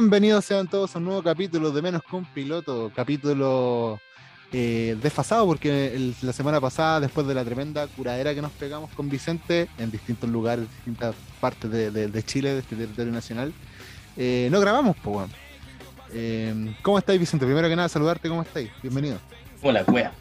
[0.00, 4.00] Bienvenidos sean todos a un nuevo capítulo de Menos con Piloto, capítulo
[4.50, 8.88] eh, desfasado porque el- la semana pasada, después de la tremenda curadera que nos pegamos
[8.92, 13.52] con Vicente en distintos lugares, distintas partes de, de- de Chile, de este territorio nacional,
[14.16, 15.30] eh, no grabamos, pues weón.
[16.14, 17.44] Eh, ¿Cómo estáis, Vicente?
[17.44, 18.70] Primero que nada, saludarte, ¿cómo estáis?
[18.82, 19.18] Bienvenido.
[19.60, 20.12] Hola, wea.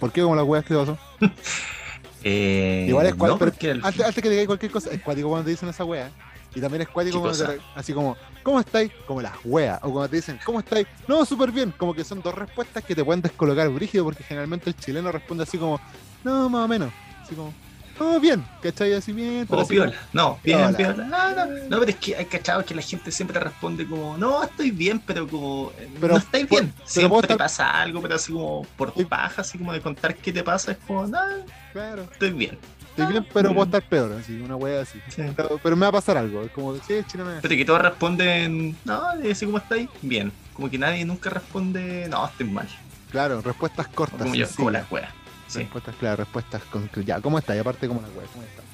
[0.00, 0.98] ¿Por qué como las weas que te pasó?
[2.24, 5.50] Igual es no, pero el- antes, antes que digáis cualquier cosa, es cuático cuando te
[5.50, 6.10] dicen esa wea.
[6.56, 8.90] Y también es cuático re- así como, ¿cómo estáis?
[9.06, 9.78] Como las weas.
[9.82, 10.86] O cuando te dicen, ¿cómo estáis?
[11.06, 11.72] No, súper bien.
[11.76, 15.42] Como que son dos respuestas que te pueden descolocar brígido porque generalmente el chileno responde
[15.42, 15.78] así como,
[16.24, 16.90] no, más o menos.
[17.22, 17.52] Así como,
[18.00, 18.42] no, bien.
[18.62, 18.94] ¿Cachai?
[18.94, 19.46] Así bien.
[19.46, 19.92] Pero Oh, así piola.
[20.14, 20.76] No, bien, Piola.
[20.76, 21.04] piola.
[21.04, 24.42] No, no, no, pero es que hay cachado que la gente siempre responde como, no,
[24.42, 26.72] estoy bien, pero como, eh, Pero no estáis bien.
[26.74, 29.80] pero Siempre puedo te estar- pasa algo, pero así como por paja, así como de
[29.82, 32.02] contar qué te pasa, es como, no, como, claro.
[32.10, 32.58] estoy bien.
[32.96, 33.54] Estoy bien, pero Mm.
[33.54, 34.12] puedo estar peor.
[34.12, 34.98] Así, una wea así.
[35.08, 35.22] Sí.
[35.36, 36.42] Pero, pero me va a pasar algo.
[36.42, 40.32] Es como, sí, Pero que todos responden, no, así como estáis, bien.
[40.54, 42.66] Como que nadie nunca responde, no, estoy mal.
[43.10, 44.22] Claro, respuestas cortas.
[44.22, 45.10] Como yo, como las weas.
[45.46, 45.58] Sí.
[45.60, 47.54] Respuestas, claro, respuestas con ya, ¿cómo estás?
[47.56, 48.64] Y aparte, como la wea, ¿cómo estás?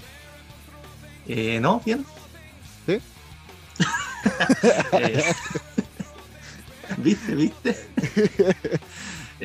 [1.26, 2.04] Eh, no, bien.
[2.86, 3.00] ¿Sí?
[4.92, 5.24] Eh,
[6.98, 7.76] ¿Viste, viste?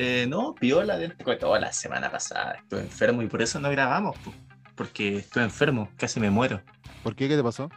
[0.00, 2.52] Eh, no, piola después de toda la semana pasada.
[2.52, 4.32] Estuve enfermo y por eso no grabamos, po,
[4.78, 6.62] porque estuve enfermo, casi me muero.
[7.02, 7.28] ¿Por qué?
[7.28, 7.70] ¿Qué te pasó?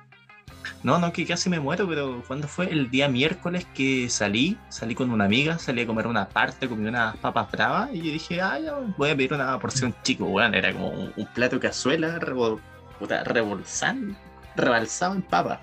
[0.84, 4.94] No, no, que casi me muero, pero cuando fue el día miércoles que salí, salí
[4.96, 8.42] con una amiga, salí a comer una parte, comí unas papas bravas y yo dije,
[8.42, 11.62] ah, ya voy a pedir una porción chico, weón, era como un, un plato de
[11.68, 12.62] cazuela revol,
[13.00, 14.16] puta, rebolsán,
[14.56, 15.60] rebalsado en papas.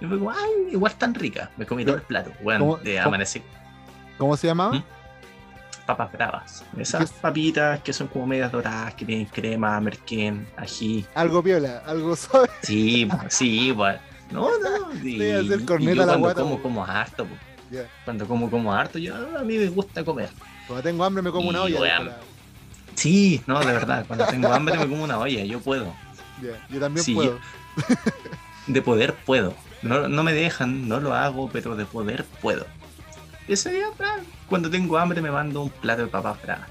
[0.00, 3.00] Y fue como, ay, igual tan rica, me comí todo el plato, weón, ¿Cómo- de
[3.00, 3.42] amanecí,
[4.18, 4.74] ¿Cómo se llamaba?
[4.74, 4.84] ¿Mm?
[5.88, 6.64] Papas bravas.
[6.76, 11.06] Esas papitas que son como medias doradas, que tienen crema, merquén, ají.
[11.14, 12.50] Algo piola, algo suave.
[12.62, 13.98] Sí, sí, bueno.
[14.30, 14.92] No, no.
[15.02, 16.62] Y, yo a la cuando guata, como, po.
[16.62, 17.26] como harto.
[18.04, 20.28] Cuando como, como harto, yo a mí me gusta comer.
[20.66, 22.00] Cuando tengo hambre me como una olla.
[22.00, 22.16] la-
[22.94, 24.04] Sí, no, de verdad.
[24.06, 25.94] Cuando tengo hambre me como una olla, yo puedo.
[26.68, 27.38] Yo también Sí, puedo.
[28.66, 29.54] De poder puedo.
[29.80, 32.66] No, no me dejan, no lo hago, pero de poder puedo.
[33.48, 36.68] Ese día, ah, cuando tengo hambre, me mando un plato de papas bravas.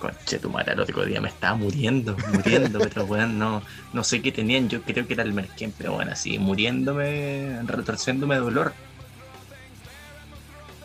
[0.00, 4.20] Conche tu madre, el otro día me estaba muriendo, muriendo, pero weón, no, no sé
[4.20, 8.74] qué tenían, yo creo que era el merquén, pero bueno, así, muriéndome, retorciéndome de dolor.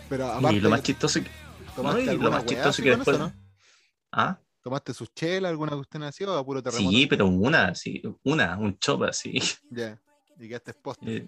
[0.07, 1.29] Pero aparte, y lo más chistoso que.
[1.75, 3.17] ¿tomaste no, y lo más chistoso que después.
[3.17, 3.33] eso, no?
[4.11, 6.91] Ah, ¿Tomaste sus chelas, alguna cuestión así o a puro terremoto?
[6.91, 9.41] sí, pero una, sí, una, un chop así.
[9.71, 9.99] Ya.
[10.39, 11.15] Y quedaste postre.
[11.15, 11.27] Eh,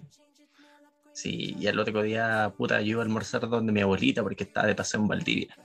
[1.14, 4.66] Sí, y el otro día, puta, yo iba a almorzar donde mi abuelita porque estaba
[4.66, 5.56] de paseo en Valdivia.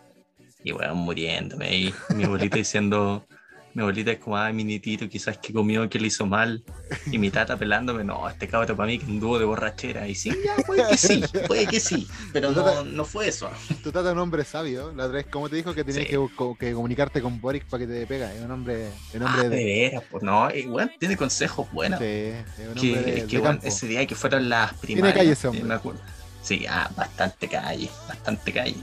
[0.64, 1.76] Y weón, muriéndome.
[1.76, 3.26] Y mi abuelita diciendo,
[3.80, 6.62] mi abuelita es como, ay, mi nitito, quizás que comió, que le hizo mal.
[7.12, 10.06] Y mi tata pelándome, no, este cabrón para mí que anduvo de borrachera.
[10.08, 12.08] Y sí, ya, puede que sí, puede que sí.
[12.34, 13.50] Pero no, no fue eso.
[13.82, 14.92] Tu tata es un hombre sabio.
[14.96, 16.12] La otra vez, ¿cómo te dijo que tenías Sí.
[16.12, 18.34] que, que comunicarte con Boric para que te pega?
[18.34, 21.72] Es un hombre, un hombre Ah, de de, veras, pues no, y weón, tiene consejos
[21.72, 22.00] buenos.
[22.00, 25.16] sí, es un hombre que, de, que, de ese día que fueron las primarias.
[25.18, 26.02] calle ese eh, me acuerdo.
[26.42, 28.76] Sí, ah, bastante calle, bastante calle.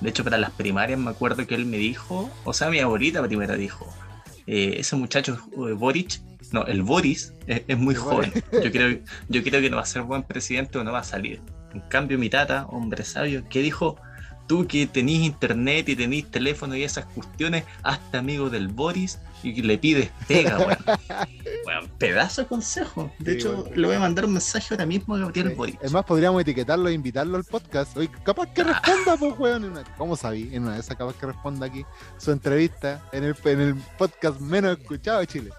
[0.00, 3.22] De hecho, para las primarias me acuerdo que él me dijo, o sea, mi abuelita
[3.22, 3.86] primero dijo,
[4.50, 8.32] eh, ese muchacho eh, Boric, no, el Boris es, es muy joven.
[8.52, 11.04] Yo creo, yo creo que no va a ser buen presidente o no va a
[11.04, 11.40] salir.
[11.72, 13.96] En cambio, mi tata, hombre sabio, que dijo,
[14.48, 19.62] tú que tenés internet y tenés teléfono y esas cuestiones, hazte amigo del Boris y
[19.62, 20.76] le pides pega, weón.
[21.66, 23.12] Weón, pedazo de consejo.
[23.18, 25.54] De Sí, hecho, le voy a mandar un mensaje ahora mismo a Gabriel.
[25.54, 25.82] Boric.
[25.82, 27.96] Es más, podríamos etiquetarlo e invitarlo al podcast.
[27.96, 29.64] Oye, capaz que responda, pues, weón.
[29.64, 30.48] una- ¿Cómo sabí?
[30.52, 31.84] En una de esas, capaz que responda aquí
[32.18, 35.50] su entrevista en el, en el podcast menos escuchado de Chile.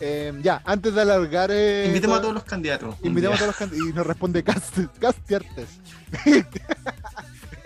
[0.00, 1.50] Eh, ya, antes de alargar.
[1.52, 2.96] eh, Invitemos a todo- todos los candidatos.
[3.02, 3.90] Invitemos a todos los candidatos.
[3.90, 5.68] Y nos responde Cast, Castiartes.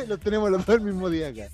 [0.06, 1.48] los tenemos los dos el mismo día acá.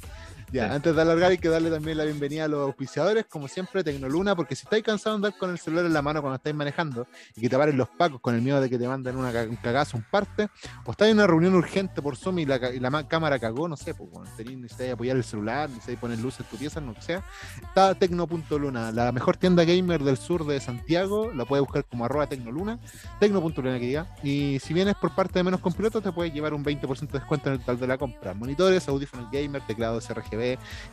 [0.53, 0.75] Ya, Sí.
[0.75, 4.37] antes de alargar hay que darle también la bienvenida a los auspiciadores, como siempre, Tecnoluna,
[4.37, 7.07] porque si estáis cansados de andar con el celular en la mano cuando estáis manejando
[7.35, 9.57] y que te paren los pacos con el miedo de que te manden una, un
[9.57, 10.49] cagazo, un parte,
[10.85, 13.95] o estáis en una reunión urgente por Zoom y la, y cámara cagó, no sé,
[13.95, 17.01] pues, bueno, tenéis necesitáis apoyar el celular, necesitáis poner luces en tu pieza, no que
[17.01, 17.25] sea,
[17.63, 22.27] está Tecno.luna, la mejor tienda gamer del sur de Santiago, la puedes buscar como arroba
[22.27, 22.79] Tecnoluna,
[23.21, 26.53] Tecno.luna que diga, y si vienes por parte de menos con pilotos, te puedes llevar
[26.53, 28.35] un 20% de descuento en el total de la compra.
[28.35, 30.42] Monitores, audífonos gamer, teclados RGB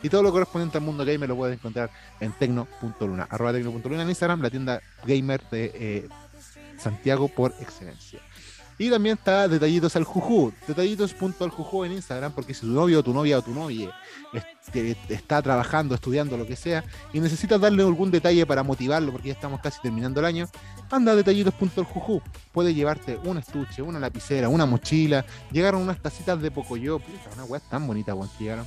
[0.02, 4.08] y todo lo correspondiente al mundo gamer lo puedes encontrar en tecno.luna, arroba tecno.luna en
[4.08, 6.08] Instagram, la tienda gamer de eh,
[6.78, 8.20] Santiago por excelencia.
[8.80, 13.36] Y también está Detallitos al Juju, detallitos.aljuju en Instagram, porque si tu novio, tu novia
[13.36, 13.94] o tu novia
[14.32, 16.82] este, está trabajando, estudiando, lo que sea,
[17.12, 20.48] y necesitas darle algún detalle para motivarlo, porque ya estamos casi terminando el año,
[20.90, 22.22] anda a detallitos.aljuju.
[22.52, 27.02] Puedes llevarte un estuche, una lapicera, una mochila, llegaron unas tacitas de Pocoyo,
[27.34, 28.66] una weá tan bonita, weón, que llegaron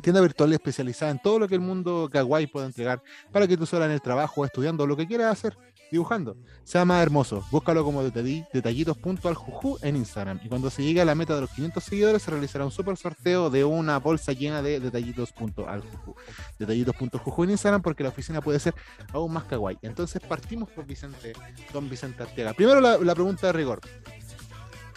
[0.00, 3.02] tienda virtual especializada en todo lo que el mundo kawaii puede entregar
[3.32, 5.56] para que tú sola en el trabajo, estudiando, lo que quieras hacer,
[5.90, 6.36] dibujando.
[6.64, 7.44] Sea más hermoso.
[7.50, 10.40] Búscalo como detallitos.aljuju en Instagram.
[10.44, 12.96] Y cuando se llegue a la meta de los 500 seguidores, se realizará un super
[12.96, 16.14] sorteo de una bolsa llena de detallitos.aljuju.
[16.58, 18.74] Detallitos.juju en Instagram porque la oficina puede ser
[19.12, 19.78] aún más kawaii.
[19.82, 21.32] Entonces partimos por Vicente,
[21.72, 22.52] don Vicente Arteaga.
[22.52, 23.80] Primero la pregunta de rigor.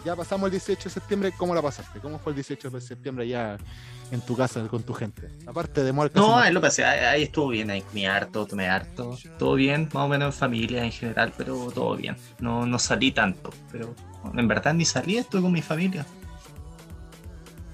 [0.03, 1.99] Ya pasamos el 18 de septiembre, ¿cómo la pasaste?
[1.99, 3.57] ¿Cómo fue el 18 de septiembre ya
[4.09, 5.29] en tu casa con tu gente?
[5.45, 6.19] Aparte de muerte.
[6.19, 10.05] No, ahí lo pasé, ahí estuvo bien, ahí comí harto, tomé harto, todo bien, más
[10.05, 12.15] o menos en familia en general, pero todo bien.
[12.39, 13.93] No, no salí tanto, pero
[14.35, 16.03] en verdad ni salí, estuve con mi familia.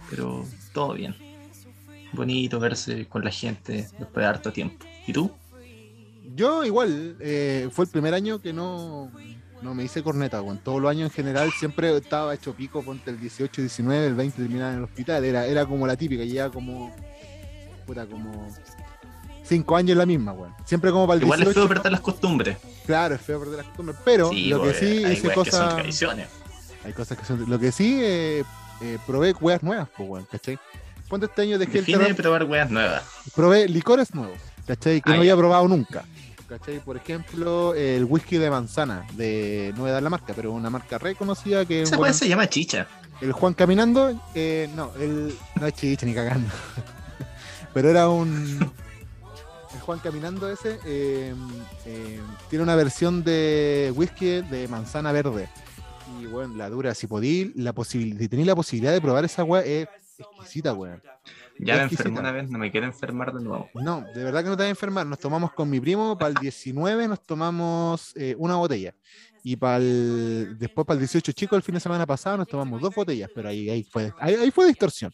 [0.10, 0.44] Pero
[0.74, 1.16] todo bien.
[2.12, 4.86] Bonito verse con la gente después de harto tiempo.
[5.06, 5.32] ¿Y tú?
[6.36, 9.12] Yo igual, eh, fue el primer año que no,
[9.62, 10.59] no me hice corneta, weón.
[10.59, 14.42] Todos los años en general siempre estaba hecho pico, ponte el 18, 19, el 20
[14.42, 15.24] terminaba en el hospital.
[15.25, 16.95] Era, era como la típica, ya como.
[17.86, 18.48] Puta, como.
[19.44, 20.54] Cinco años la misma, weón.
[20.65, 22.57] Siempre como para el Igual es feo perder las costumbres.
[22.86, 23.98] Claro, es feo perder las costumbres.
[24.04, 25.75] Pero lo que sí hice cosas.
[26.83, 27.50] Hay cosas que son.
[27.50, 28.44] Lo que sí, eh,
[28.81, 30.59] eh, probé weas nuevas, pues, weón, ¿cachai?
[31.07, 33.04] Ponte este año dejé Define el de probar weas nuevas.
[33.33, 35.01] Probé licores nuevos, ¿cachai?
[35.01, 36.04] Que no había probado nunca.
[36.48, 36.80] ¿Cachai?
[36.80, 40.70] Por ejemplo, el whisky de manzana, de no voy a dar la marca, pero una
[40.70, 41.84] marca reconocida que...
[41.84, 42.88] Esa se llama chicha.
[43.22, 46.50] El Juan Caminando, eh, no, el, no es chicha ni cagando.
[47.74, 48.72] pero era un...
[49.74, 51.34] El Juan Caminando ese eh,
[51.86, 52.20] eh,
[52.50, 55.50] tiene una versión de whisky de manzana verde.
[56.22, 59.44] Y bueno, la dura, si podí, la posibilidad, si tenéis la posibilidad de probar esa
[59.44, 61.02] weá, es exquisita, weón.
[61.59, 63.69] Ya me enfermé una vez, no me quiero enfermar de nuevo.
[63.74, 65.06] No, de verdad que no te vas a enfermar.
[65.06, 68.94] Nos tomamos con mi primo, para el 19 nos tomamos eh, una botella.
[69.44, 72.81] Y para el, después para el 18 chico, el fin de semana pasado nos tomamos
[72.81, 75.13] dos botellas, pero ahí, ahí, fue, ahí, fue distorsión.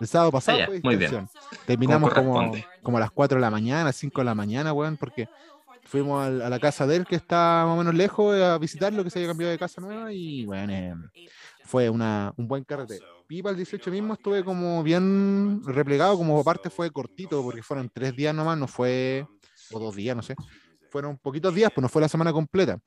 [0.00, 1.28] El sábado pasado ah, fue distorsión.
[1.66, 2.52] Terminamos como,
[2.82, 5.28] como a las 4 de la mañana, 5 de la mañana, weón, porque
[5.84, 9.10] fuimos a, la casa de él, que está más o menos lejos, a visitarlo, que
[9.10, 10.94] se había cambiado de casa nueva, y bueno, eh,
[11.64, 16.42] fue una, un buen carretero y para el 18 mismo estuve como bien replegado, como
[16.44, 19.26] parte fue cortito, porque fueron tres días nomás, no fue,
[19.72, 20.34] o dos días, no sé.
[20.90, 22.78] Fueron poquitos días, pues no fue la semana completa.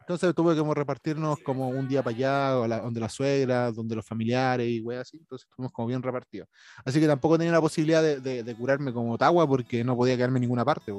[0.00, 4.68] Entonces tuve que repartirnos como un día para allá, donde la suegra, donde los familiares
[4.68, 5.16] y wey así.
[5.16, 6.48] Entonces estuvimos como bien repartidos.
[6.84, 10.42] Así que tampoco tenía la posibilidad de, curarme como Ottawa porque no podía quedarme en
[10.42, 10.94] ninguna parte.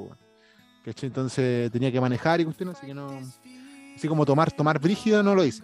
[0.86, 3.08] Entonces tenía que manejar y cuestiones, así que no.
[3.96, 5.64] Así como tomar, tomar brígido no lo hice.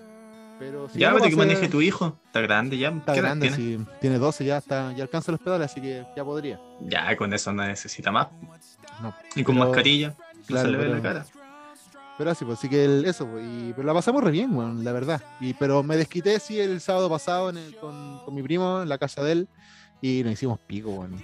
[0.60, 2.18] Pero ya, pero que maneje tu hijo.
[2.26, 2.90] Está grande ya.
[2.90, 3.86] Está grande, tiene?
[4.00, 6.60] tiene 12, ya está, ya alcanza los pedales, así que ya podría.
[6.82, 8.28] Ya, con eso no necesita más.
[9.36, 10.16] y con mascarilla,
[10.46, 11.26] claro, se le ve la cara.
[12.18, 14.92] Pero así, pues sí que eso, pues, y, pero la pasamos re bien, bueno, la
[14.92, 15.22] verdad.
[15.40, 17.52] Y, pero me desquité, sí, el sábado pasado
[17.82, 19.48] con, con, mi primo en la casa de él
[20.00, 21.18] y nos hicimos pico, bueno.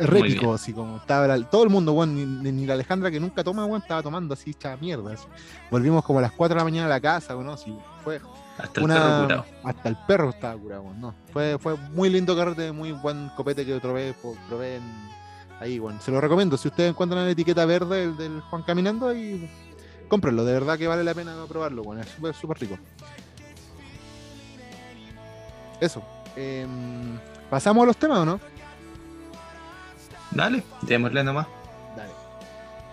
[0.00, 3.62] Re, pico, así como estaba todo el mundo, bueno, ni, la Alejandra que nunca toma,
[3.64, 5.14] bueno, estaba tomando así, hecha mierda.
[5.70, 8.20] Volvimos como a las 4 de la mañana a la casa, bueno, así, fue
[8.58, 9.44] hasta el perro curado.
[9.64, 11.14] Hasta el perro estaba curado, no.
[11.32, 14.14] Fue, fue muy lindo carrete, muy buen copete que probé,
[14.48, 14.80] probé
[15.60, 16.00] ahí, bueno.
[16.00, 16.56] Se lo recomiendo.
[16.56, 19.50] Si ustedes encuentran la etiqueta verde del, Juan Caminando, ahí
[20.08, 20.44] cómprenlo.
[20.44, 22.02] De verdad que vale la pena probarlo, bueno.
[22.02, 22.78] Es súper rico.
[25.80, 26.02] Eso.
[26.34, 27.18] Em,
[27.50, 28.40] ¿Pasamos a los temas o no?
[30.30, 31.46] Dale, démosle nomás.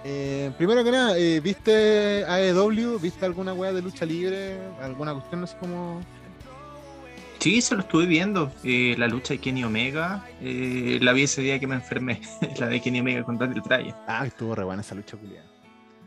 [0.04, 3.00] Eh, primero que nada, eh, ¿viste AEW?
[3.00, 4.58] ¿Viste alguna weá de lucha libre?
[4.82, 6.02] ¿Alguna cuestión no sé cómo?
[7.40, 8.52] Sí, se lo estuve viendo.
[8.64, 10.26] Eh, la lucha de Kenny Omega.
[10.42, 12.22] la vi ese día que me enfermé.
[12.60, 13.96] la de Kenny Omega con Daniel Bryan.
[14.08, 15.53] Ah, estuvo re buena esa lucha, Julián.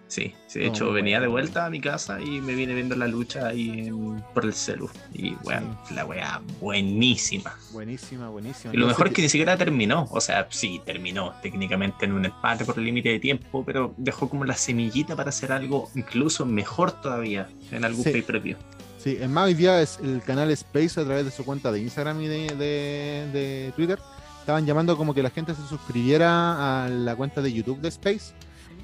[0.08, 3.48] Sí, de hecho venía de vuelta a mi casa y me vine viendo la lucha
[3.48, 3.90] ahí
[4.32, 4.88] por el celu.
[5.12, 7.56] Y bueno, la weá buenísima.
[7.72, 8.72] Buenísima, buenísima.
[8.72, 10.06] Y lo mejor es que ni siquiera terminó.
[10.10, 14.28] O sea, sí, terminó técnicamente en un empate por el límite de tiempo, pero dejó
[14.28, 18.56] como la semillita para hacer algo incluso mejor todavía en algún pay previo.
[18.98, 21.80] Sí, en más hoy día es el canal Space a través de su cuenta de
[21.80, 23.98] Instagram y de, de Twitter.
[24.40, 28.32] Estaban llamando como que la gente se suscribiera a la cuenta de YouTube de Space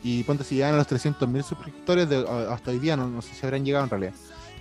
[0.02, 3.46] y ponte si llegan a los 300.000 suscriptores, de, hasta hoy día, no, sé si
[3.46, 4.12] habrán llegado en realidad,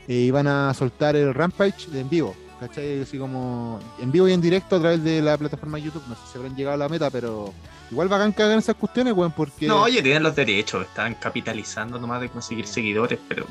[0.08, 3.02] eh, iban a soltar el Rampage en vivo, ¿cachai?
[3.02, 6.04] Así como en vivo y en directo a través de la plataforma de YouTube.
[6.08, 7.54] No sé si habrán llegado a la meta, pero
[7.90, 12.00] igual bacán que hagan esas cuestiones, weón, porque No, oye, tienen los derechos, están capitalizando
[12.00, 13.46] nomás de conseguir seguidores, pero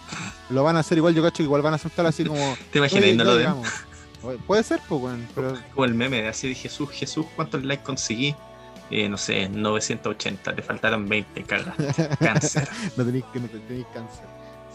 [0.50, 2.56] lo van a hacer igual, yo cacho que igual van a aceptar así como.
[2.73, 3.40] te imaginas "Oye, no lo den.
[3.40, 3.68] llegamos".
[4.23, 7.64] Oye, Puede ser, pues, weón, pero Como el meme de así de Jesús, Jesús, ¿cuántos
[7.64, 8.35] likes conseguí?
[8.90, 11.75] Eh, no sé, 980, te faltaron 20, caga.
[12.20, 12.68] Cáncer.
[12.97, 14.25] no tenéis que no te- tenéis cáncer.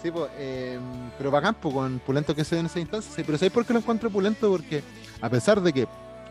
[0.01, 0.79] Sí, pues, eh,
[1.17, 3.11] pero bacán, pues, con Pulento que se den esa instancia.
[3.15, 4.49] Sí, pero ¿sabéis por qué lo encuentro Pulento?
[4.51, 4.83] Porque
[5.19, 5.87] a pesar de que,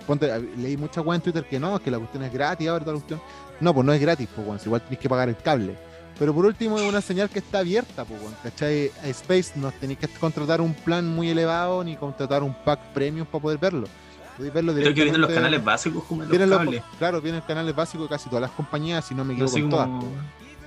[0.06, 2.94] ponte, leí muchas weas en Twitter que no, que la cuestión es gratis, ahora toda
[2.96, 3.20] la cuestión.
[3.60, 5.76] No, pues no es gratis, pues, igual tenéis que pagar el cable.
[6.18, 8.92] Pero por último es una señal que está abierta, pues, ¿cachai?
[9.02, 13.26] A Space no tenéis que contratar un plan muy elevado ni contratar un pack premium
[13.26, 13.88] para poder verlo.
[14.36, 16.82] Podéis verlo Creo que vienen los canales básicos como en los Vienen los- cables.
[16.98, 19.70] claro, vienen canales básicos de casi todas las compañías, si no me No equivoco, en
[19.70, 19.88] todas.
[19.88, 20.04] weón.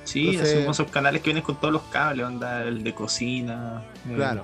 [0.06, 3.84] Sí, Entonces- como esos canales que vienen con todos los cables, onda el de cocina,
[4.16, 4.44] Claro.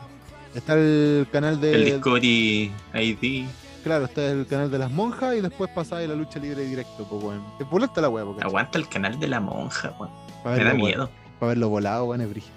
[0.54, 1.74] Está el canal de.
[1.74, 3.46] el Discovery ID.
[3.84, 7.24] Claro, está el canal de las monjas y después pasáis la lucha libre directo, pues
[7.24, 7.44] weón.
[7.60, 10.12] Es pulenta la weá, Aguanta el canal de la monja, weón.
[10.44, 11.10] para Me da miedo.
[11.40, 12.54] Para verlo volado, weón, es brígido.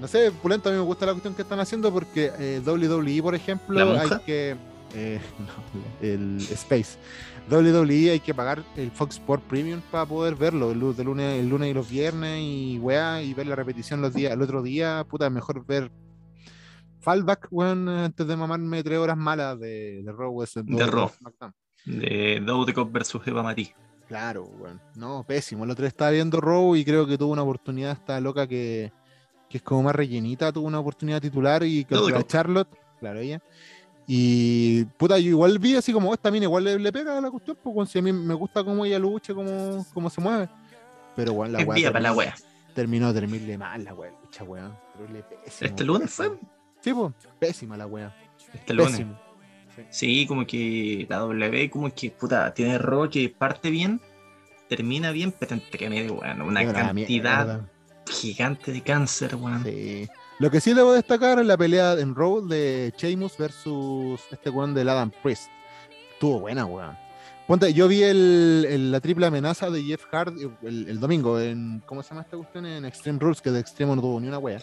[0.00, 3.22] No sé, pulento a mí me gusta la cuestión que están haciendo porque eh, WWE,
[3.22, 4.56] por ejemplo, ¿La hay que.
[4.96, 6.98] Eh, no, el Space.
[7.50, 11.48] WWE hay que pagar el Fox Sport Premium para poder verlo el, de lunes, el
[11.48, 15.04] lunes y los viernes y weá, y ver la repetición los días, el otro día,
[15.08, 15.92] puta, mejor ver
[17.00, 21.08] Fallback, weón, antes de mamarme tres horas malas de, de Raw, De Raw.
[21.08, 21.54] SmackDown.
[21.84, 23.72] De Dowdecop versus Eva Marie.
[24.08, 24.80] Claro, weón.
[24.96, 25.62] No, pésimo.
[25.64, 28.92] El otro día estaba viendo Raw y creo que tuvo una oportunidad esta loca que,
[29.48, 32.22] que es como más rellenita, tuvo una oportunidad titular y contra loco.
[32.22, 33.40] Charlotte, claro, ella.
[34.06, 37.30] Y puta, yo igual vi así como esta mina igual le, le pega a la
[37.30, 40.48] cuestión, pues weón, si a mí me gusta cómo ella lucha, cómo, cómo se mueve.
[41.16, 42.34] Pero weón, la weá para la terminó- wea.
[42.74, 44.76] terminó de terminarle mal la weá, lucha weón.
[45.60, 46.30] Este lunes fue.
[46.80, 48.14] Sí, pues, pésima la weá.
[48.54, 49.04] Este lunes.
[49.90, 54.00] Sí, como que la W, como que puta, tiene Raw que parte bien,
[54.68, 57.60] termina bien, pero entre medio, weón, una cantidad
[58.08, 59.64] gigante de cáncer, weón.
[59.64, 60.08] Sí.
[60.38, 64.74] Lo que sí debo destacar es la pelea en Raw de Sheamus versus este weón
[64.74, 65.48] del Adam Priest.
[66.12, 66.96] Estuvo buena, weón.
[67.46, 71.80] Ponte, yo vi el, el- la triple amenaza de Jeff Hardy el, el domingo en.
[71.86, 72.66] ¿Cómo se llama esta cuestión?
[72.66, 74.60] En Extreme Rules, que de Extremo no tuvo ni una wea.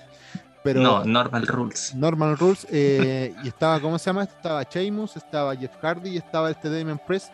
[0.63, 1.95] Pero no, Normal Rules.
[1.95, 2.67] Normal Rules.
[2.69, 4.23] eh, y estaba, ¿cómo se llama?
[4.23, 7.31] Estaba Sheamus, estaba Jeff Hardy y estaba este Damian Priest.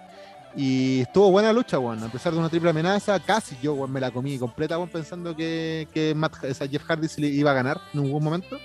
[0.56, 2.04] Y estuvo buena lucha, weón.
[2.04, 5.36] A pesar de una triple amenaza, casi yo, weón, me la comí completa, weón, pensando
[5.36, 8.58] que, que Matt- o sea, Jeff Hardy se le iba a ganar en algún momento.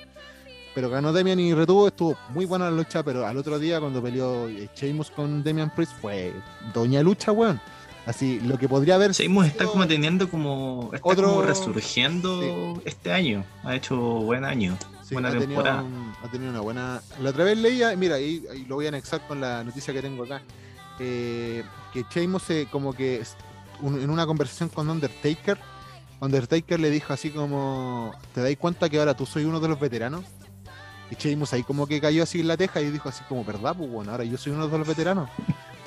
[0.75, 4.03] Pero ganó Damian y retuvo, estuvo muy buena la lucha, pero al otro día cuando
[4.03, 6.33] peleó eh, Sheamus con Damian Priest fue
[6.73, 7.61] doña lucha, weón.
[8.07, 10.91] Así, lo que podría haber Seguimos está como teniendo como.
[10.93, 13.45] Está Otro- como resurgiendo este año.
[13.63, 14.77] Ha hecho buen año.
[15.03, 15.83] Sí, buena ha, tenido temporada.
[15.83, 17.01] un- ha tenido una buena.
[17.23, 20.03] La otra vez leía, mira, ahí, ahí lo voy a anexar con la noticia que
[20.03, 20.43] tengo acá.
[21.01, 23.23] Eh, que Sheamus se, como que
[23.81, 25.59] un- en una conversación con Undertaker,
[26.21, 29.79] Undertaker le dijo así como: ¿Te dais cuenta que ahora tú soy uno de los
[29.81, 30.25] veteranos?
[31.11, 33.75] Y Sheamus ahí como que cayó así en la teja y dijo así como, ¿verdad?
[33.77, 35.29] Pues bueno, ahora yo soy uno de los veteranos.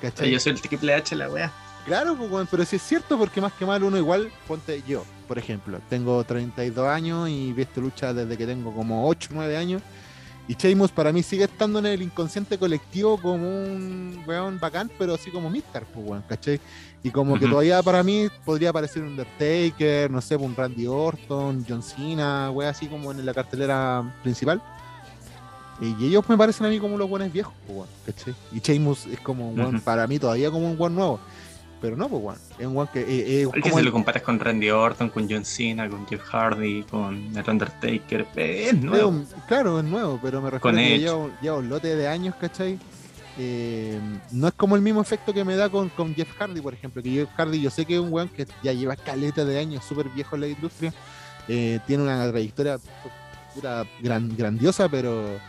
[0.01, 0.29] ¿Cachai?
[0.31, 1.51] Yo soy el triple H la wea.
[1.85, 5.37] Claro, pues, pero sí es cierto, porque más que mal uno igual, ponte yo, por
[5.39, 9.81] ejemplo, tengo 32 años y vi esta lucha desde que tengo como 8 9 años.
[10.49, 15.15] Y Sheamus para mí sigue estando en el inconsciente colectivo como un weón bacán, pero
[15.15, 16.61] así como Mister, pues weón, ¿cachai?
[17.03, 21.65] Y como que todavía para mí podría aparecer un Undertaker, no sé, un Randy Orton,
[21.67, 24.61] John Cena, weón, así como en la cartelera principal.
[25.81, 28.33] Y ellos me parecen a mí como los buenos viejos, pues, weón, ¿cachai?
[28.53, 31.19] Y Sheamus es como un weón, para mí todavía como un weón nuevo.
[31.79, 32.39] Pero no, pues, weón.
[32.57, 33.01] Es un weón que.
[33.01, 33.05] eh,
[33.43, 37.49] eh, el- lo comparas con Randy Orton, con John Cena, con Jeff Hardy, con el
[37.49, 39.23] Undertaker, es nuevo.
[39.47, 42.07] claro, es nuevo, pero me refiero Con a que lleva, un- lleva un lote de
[42.07, 42.79] años, ¿cachai?
[43.39, 43.99] Eh,
[44.31, 47.03] no es como el mismo efecto que me da con, con Jeff Hardy, por ejemplo.
[47.03, 49.83] Que Jeff Hardy, yo sé que es un weón que ya lleva caleta de años,
[49.85, 50.93] súper viejo en la industria.
[51.47, 52.77] eh, tiene una trayectoria
[53.53, 55.39] puta, gran, grandiosa, pero.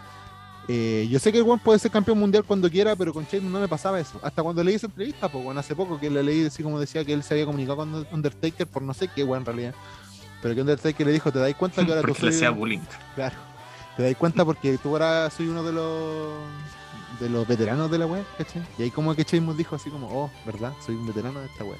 [0.68, 3.50] Eh, yo sé que el weón puede ser campeón mundial cuando quiera, pero con Sheamus
[3.50, 4.20] no me pasaba eso.
[4.22, 7.04] Hasta cuando leí esa entrevista, pues bueno, hace poco que le leí así como decía
[7.04, 9.74] que él se había comunicado con Undertaker por no sé qué weón en realidad.
[10.42, 12.50] Pero que Undertaker le dijo, ¿te das cuenta que ahora tú Porque le soy hacía
[12.52, 12.80] un- bullying.
[13.14, 13.36] Claro.
[13.96, 16.32] Te das cuenta porque tú ahora soy uno de los
[17.18, 18.62] de los veteranos de la web, ¿cachai?
[18.78, 20.72] Y ahí como que Sheamus dijo así como, oh, ¿verdad?
[20.86, 21.78] Soy un veterano de esta web.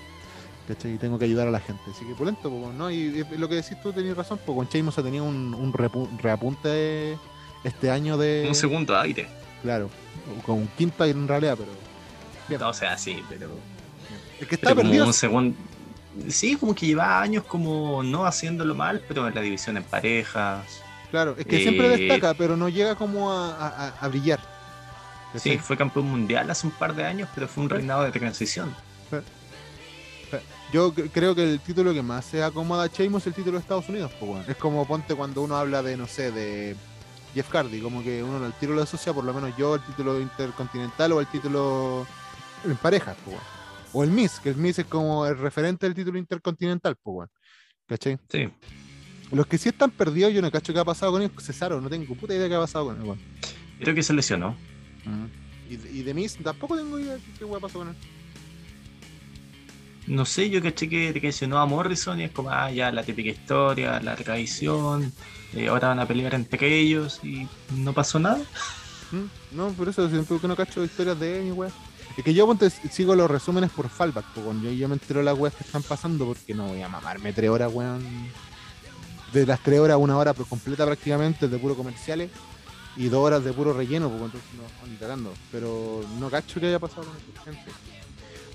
[0.67, 0.95] ¿Cachai?
[0.95, 1.81] Y tengo que ayudar a la gente.
[1.95, 2.91] Así que pulento, pues, ¿no?
[2.91, 5.73] Y, y lo que decís tú tenías razón, pues con Sheamus ha tenido un, un
[5.73, 7.17] repu- reapunte
[7.69, 8.45] este año de.
[8.49, 9.29] Un segundo aire.
[9.63, 9.91] Claro.
[10.45, 11.71] Con un quinto en realidad, pero.
[12.49, 12.63] Bien.
[12.63, 13.51] O sea, sí, pero.
[14.41, 15.07] Es que está pero como perdido.
[15.07, 15.57] un segundo.
[16.29, 20.65] Sí, como que lleva años como no haciéndolo mal, pero en la división en parejas.
[21.11, 24.41] Claro, es que siempre Eh, destaca, pero no llega como a, a- a- a brillar.
[25.37, 28.75] Sí, fue campeón mundial hace un par de años, pero fue un reinado de transición.
[30.73, 33.53] Yo cre- creo que el título que más se acomoda a Sheamus es el título
[33.57, 34.13] de Estados Unidos.
[34.21, 34.45] Pues, weón.
[34.49, 36.77] Es como ponte cuando uno habla de, no sé, de
[37.35, 40.21] Jeff Hardy, como que uno el título lo asocia, por lo menos yo, el título
[40.21, 42.07] intercontinental o el título
[42.65, 43.15] en pareja.
[43.25, 43.59] Pues, weón.
[43.93, 46.97] O el Miss, que el Miss es como el referente del título intercontinental.
[47.03, 47.29] Pues.
[47.87, 48.19] ¿Cachai?
[48.29, 48.49] Sí.
[49.33, 51.43] Los que sí están perdidos, yo no cacho qué ha pasado con ellos.
[51.43, 53.03] Cesaro, no tengo puta idea qué ha pasado con él.
[53.03, 53.21] weón.
[53.81, 54.57] Creo que se lesionó.
[55.71, 57.95] Y, de- y de Miss tampoco tengo idea qué weá pasó con él.
[60.09, 63.31] No sé, yo caché que traicionó a Morrison y es como, ah, ya la típica
[63.31, 65.13] historia, la traición,
[65.55, 67.47] eh, ahora van a pelear entre ellos y
[67.77, 68.41] no pasó nada.
[69.11, 69.57] ¿Mm?
[69.57, 71.71] No, por eso siempre que no cacho historias de él weá.
[72.17, 72.49] Es que yo
[72.91, 74.63] sigo los resúmenes por fallback, weón.
[74.63, 77.71] yo, me entero las weas que están pasando porque no voy a mamarme tres horas,
[77.73, 78.03] weón.
[79.33, 82.31] De las tres horas, una hora completa prácticamente de puro comerciales
[82.97, 85.33] y dos horas de puro relleno, pues entonces no, ni cagando.
[85.53, 87.98] Pero no cacho que haya pasado con esta gente.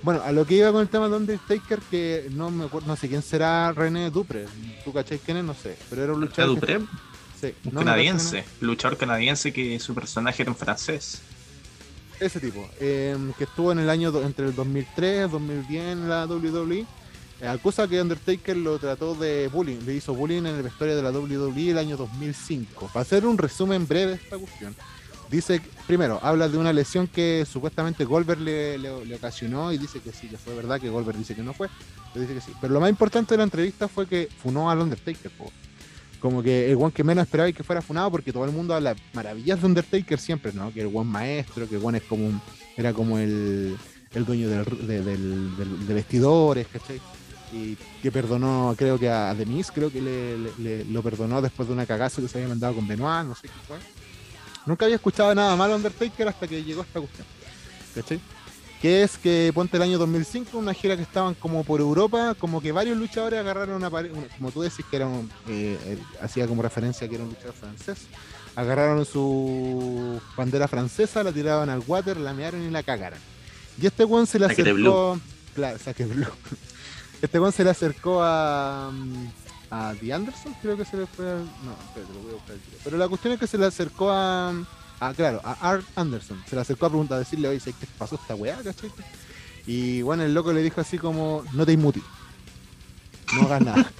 [0.04, 2.96] Bueno, a lo que iba con el tema de Undertaker, que no me acuerdo, no
[2.98, 4.46] sé quién será René Dupre.
[4.84, 5.44] ¿Tú cachai quién es?
[5.46, 5.78] No sé.
[5.90, 6.88] Pero era un Luchador que- Dupré,
[7.40, 11.22] sí, un no canadiense, luchador canadiense que su personaje era en francés.
[12.20, 16.10] Ese tipo, eh, que estuvo en el año do- entre el 2003 y 2010 en
[16.10, 16.86] la WWE.
[17.42, 21.02] eh, acusa que Undertaker lo trató de bullying, le hizo bullying en el vestuario de
[21.02, 22.88] la WWE el año 2005.
[22.94, 24.74] Para hacer un resumen breve de esta cuestión,
[25.36, 30.12] dice, primero, habla de una lesión que supuestamente Goldberg le, le- ocasionó y dice que
[30.12, 31.68] sí, que fue verdad, que Goldberg dice que no fue,
[32.14, 32.52] pero dice que sí.
[32.62, 35.32] Pero lo más importante de la entrevista fue que funó al Undertaker,
[36.20, 38.74] como que el one que menos esperaba y que fuera funado porque todo el mundo
[38.74, 40.72] habla maravillas de Undertaker siempre, ¿no?
[40.72, 42.42] Que el one maestro, que el one es como un,
[42.78, 43.76] era como el,
[44.14, 47.02] el dueño del, de, del- del- de vestidores, ¿cachai?
[47.52, 51.74] Y que perdonó, creo que a Miz, creo que le- le- lo perdonó después de
[51.74, 53.78] una cagazo que se había mandado con Benoit, no sé qué fue.
[54.66, 57.28] Nunca había escuchado nada malo de Undertaker hasta que llegó esta cuestión,
[57.96, 58.20] ¿cachai?
[58.82, 62.62] Que es que ponte el año 2005, una gira que estaban como por Europa, como
[62.62, 66.48] que varios luchadores agarraron una pared, una- como tú decís que era un, eh, hacía
[66.48, 68.00] como referencia que era un luchador francés,
[68.56, 73.20] agarraron su bandera francesa, la tiraban al water, la mearon y la cagaron.
[73.82, 75.20] Y este one se le acercó,
[75.56, 76.28] claro, de blue.
[77.22, 79.28] Este one se le acercó a, mm,
[79.76, 82.56] a The Anderson, creo que se le fue, al- no, espérate, lo voy a buscar.
[82.84, 84.50] Pero la cuestión es que se le acercó a,
[85.00, 87.88] a claro, a Art Anderson, se le acercó a preguntar, a decirle, oye, ¿sabes ¿qué
[87.98, 88.92] pasó esta weá, cachai?
[89.66, 92.02] Y bueno, el loco le dijo así como, no te inmuti.
[93.36, 93.92] No hagas nada.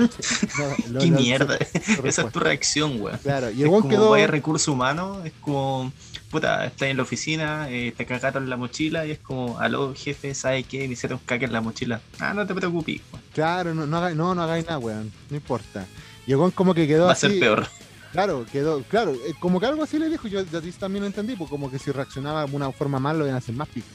[0.90, 1.58] No, ¡Qué no, mierda!
[2.04, 3.18] Esa es tu reacción, weón.
[3.24, 4.10] Claro, y Es el one como quedó.
[4.12, 5.92] vaya recurso humano, es como,
[6.34, 10.34] puta, estás en la oficina, eh, te cagaron la mochila y es como, aló, jefe,
[10.34, 10.88] ¿sabes qué?
[10.88, 12.02] Me hicieron caca en la mochila.
[12.20, 13.24] Ah, no te preocupes, weón.
[13.34, 15.12] Claro, no, no, hagáis, no, no hagáis nada, weón.
[15.30, 15.86] No importa.
[16.28, 17.28] One como que quedó Va a así.
[17.28, 17.68] ser peor.
[18.12, 21.08] Claro, quedó, claro, eh, como que algo así le dijo, yo de ti también lo
[21.08, 23.68] entendí, pues como que si reaccionaba de una forma mal lo iban a hacer más
[23.68, 23.88] pico.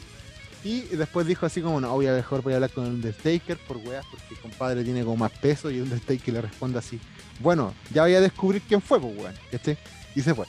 [0.62, 3.58] Y después dijo así como, no, voy a mejor voy a hablar con el Undertaker
[3.66, 7.00] por weas, porque el compadre tiene como más peso y el Undertaker le responde así,
[7.40, 9.76] bueno, ya voy a descubrir quién fue, pues weón, ¿cachai?
[10.14, 10.46] Y se fue.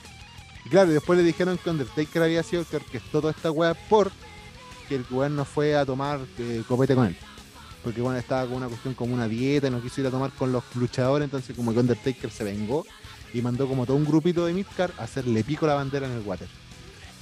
[0.64, 3.74] Y claro, después le dijeron que Undertaker había sido el que orquestó toda esta wea
[3.74, 4.10] por
[4.88, 7.16] que el weón no fue a tomar eh, copete con él.
[7.82, 10.32] Porque bueno, estaba con una cuestión como una dieta, y no quiso ir a tomar
[10.32, 12.84] con los luchadores, entonces como que Undertaker se vengó
[13.32, 16.26] y mandó como todo un grupito de Midcar a hacerle pico la bandera en el
[16.26, 16.48] water.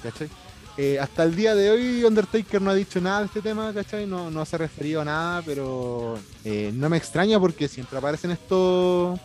[0.03, 0.29] ¿Cachai?
[0.77, 4.07] Eh, hasta el día de hoy Undertaker no ha dicho nada de este tema, ¿cachai?
[4.07, 8.31] No, no se ha referido a nada, pero eh, no me extraña porque siempre aparecen
[8.31, 9.18] estos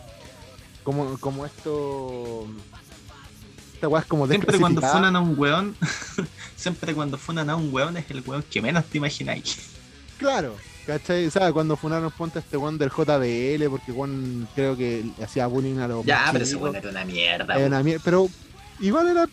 [0.82, 2.46] como, como esto
[3.84, 5.76] esta weá es como Siempre cuando funan a un weón,
[6.56, 9.58] siempre cuando funan a un weón es el weón que menos te imagináis.
[10.18, 11.30] Claro, ¿cachai?
[11.30, 11.52] ¿Sabes?
[11.52, 15.88] Cuando funaron ponte a este weón del JBL, porque weón creo que hacía bullying a
[15.88, 18.28] los Ya, pero ese weón era una mierda, Era una pero
[18.80, 19.26] igual era.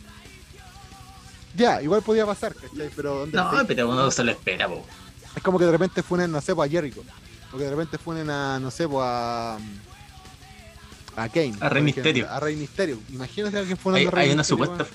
[1.55, 2.89] Ya, igual podía pasar, ¿cachai?
[2.95, 4.85] Pero No, Undertaker- pero uno se lo espera, po.
[5.35, 7.03] es como que de repente funen, no sé, pues a Jericho.
[7.53, 9.57] O que de repente funen a, no sé, pues a.
[11.23, 11.53] A Kane.
[11.59, 12.29] A Rey Mysterio.
[12.29, 12.99] A Rey Misterio.
[13.09, 14.85] Imagínate a alguien funando Hay, a Rey hay una supuesta.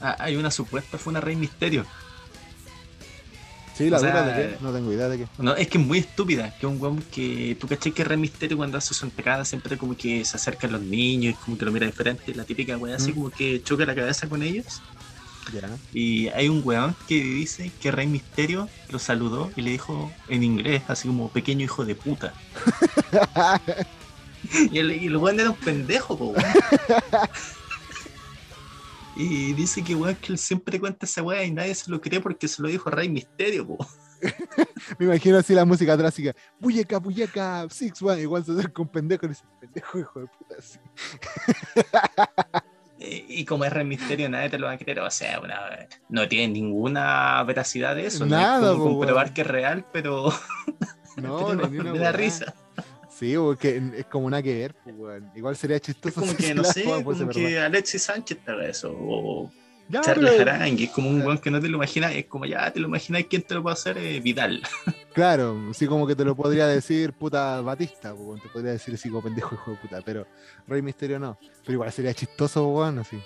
[0.00, 1.84] Ah, hay una supuesta fue una Rey Misterio.
[3.76, 4.56] Sí, la o sea, dura de qué.
[4.60, 5.26] No tengo idea de qué.
[5.38, 6.54] No, es que es muy estúpida.
[6.58, 7.56] Que un weón que.
[7.58, 10.70] Tú caché que Rey Misterio cuando hace su entrada siempre como que se acerca a
[10.70, 12.34] los niños y como que lo mira diferente.
[12.34, 13.14] La típica weá así Mm.
[13.14, 14.82] como que choca la cabeza con ellos.
[15.92, 20.44] Y hay un weón que dice que Rey Misterio lo saludó y le dijo en
[20.44, 22.32] inglés, así como pequeño hijo de puta.
[24.72, 26.44] Y el, y el weón era un pendejo, po, weón.
[29.16, 32.20] Y dice que weón que él siempre cuenta esa weá y nadie se lo cree
[32.20, 33.86] porque se lo dijo Rey Misterio, po.
[34.98, 36.34] Me imagino así la música clásica.
[36.58, 38.20] Buyeca, buyeca, six one.
[38.20, 40.54] Igual se acerca un pendejo y dice, pendejo, hijo de puta.
[40.58, 40.78] así.
[42.98, 45.00] Y como es Rey Misterio, nadie te lo va a creer.
[45.00, 48.26] O sea, una- no tiene ninguna veracidad de eso.
[48.26, 49.34] Nada, no es po, como comprobar weón.
[49.34, 50.32] que es real, pero,
[51.16, 52.54] No, no, me da risa.
[53.20, 55.22] Sí, porque es como nada que ver, pues.
[55.36, 56.20] Igual sería Es chistoso.
[56.22, 57.32] como si que, no sé, fuese como verdad.
[57.32, 58.90] que Alexis Sánchez haga eso.
[58.98, 59.52] O
[59.90, 62.14] Ya, Charles pero- Arangui, es como un weón que no te lo imaginas.
[62.14, 63.98] Es como ya te lo imaginas, ¿quién te lo puede hacer?
[63.98, 64.62] Eh, Vidal.
[65.12, 69.08] Claro, sí como que te lo podría decir puta Batista, pues, te podría decir así
[69.10, 70.24] como pendejo hijo de puta, pero
[70.68, 71.36] Rey Misterio no.
[71.62, 73.20] Pero igual sería chistoso, weón, así.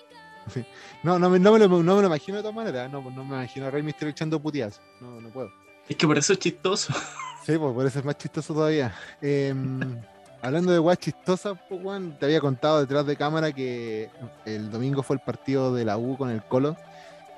[0.46, 0.64] así.
[1.02, 3.22] No, no, me, no, me lo, no me lo imagino de todas maneras, no, no
[3.22, 4.80] me imagino a Rey Misterio echando puteadas.
[5.00, 5.52] No, no puedo.
[5.86, 6.92] Es que por eso es chistoso.
[7.44, 8.94] Sí, pues por eso es más chistoso todavía.
[9.20, 9.80] Em,
[10.42, 14.08] hablando de weas chistosas, pues, te había contado detrás de cámara que
[14.46, 16.76] el domingo fue el partido de la U con el Colo.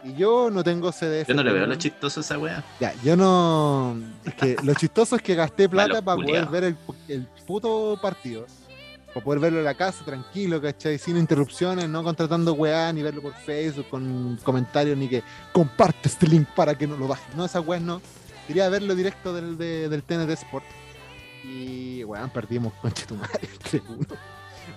[0.04, 1.26] Y yo no tengo CDF.
[1.26, 2.64] Yo no le veo lo chistoso a esa wea.
[2.78, 3.96] Ya, yo no.
[4.24, 6.76] Es que lo chistoso es que gasté plata Malo para poder ver el,
[7.08, 8.46] el puto partido.
[9.08, 10.98] Para poder verlo en la casa, tranquilo, ¿cachai?
[10.98, 16.28] Sin interrupciones, no contratando weá, ni verlo por Facebook, con comentarios, ni que comparte este
[16.28, 17.24] link para que no lo baje.
[17.34, 18.00] No, esas weas no.
[18.46, 20.64] Quería verlo directo del, de- del TNT Sport.
[21.44, 24.06] Y, weón, perdimos con Chetumare 3-1.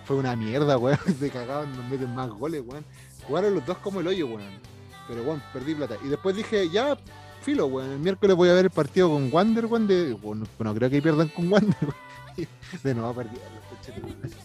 [0.05, 0.97] Fue una mierda, weón.
[1.19, 2.84] Se cagaban, nos meten más goles, weón.
[3.27, 4.60] Jugaron los dos como el hoyo, weón.
[5.08, 5.95] Pero, weón, perdí plata.
[6.03, 6.97] Y después dije, ya,
[7.41, 7.91] filo, weón.
[7.91, 9.88] El miércoles voy a ver el partido con Wander, weón.
[9.88, 11.95] De, bueno, no creo que pierdan con Wander, weón.
[12.84, 14.41] De nuevo perdieron los.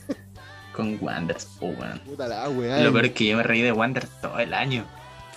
[0.74, 1.98] Con Wanderers, po, weón.
[2.00, 2.82] Puta la weón.
[2.84, 4.84] Lo peor es que yo me reí de Wander todo el año.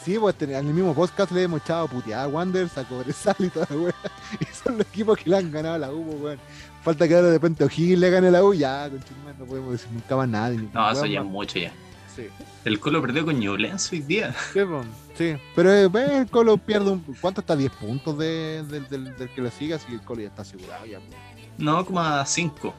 [0.07, 3.35] Sí, pues ten- en el mismo podcast le hemos echado puteada a Wander, a Cobresal
[3.39, 3.93] y toda la weá.
[4.39, 6.39] Y son los equipos que le han ganado a la U, pues, weón.
[6.81, 8.99] Falta que ahora de repente O'Higgins le gane a la U, ya, con
[9.37, 10.49] no podemos decir nunca más nada.
[10.51, 11.73] ni- No, eso ya es mucho ya.
[12.15, 12.29] Sí,
[12.63, 14.33] El Colo perdió con Ñublense hoy día.
[14.53, 14.85] sí, pues,
[15.17, 15.35] sí.
[15.55, 15.89] Pero eh,
[16.19, 17.01] el Colo pierde un.
[17.19, 17.57] ¿Cuánto está?
[17.57, 20.43] 10 puntos de- del, del- del que lo siga, así que el Colo ya está
[20.43, 20.99] asegurado ya.
[20.99, 21.17] pues.
[21.57, 22.73] No, como a 5.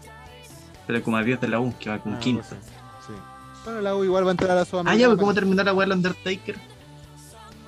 [0.87, 2.43] Pero como a 10 de la U, que va con Ah, quinto.
[2.49, 2.71] pues, sí,
[3.09, 3.13] sí.
[3.67, 5.87] Bueno, la U igual va a entrar a la Ah, ya, ¿cómo terminó la weá
[5.87, 6.57] del Undertaker?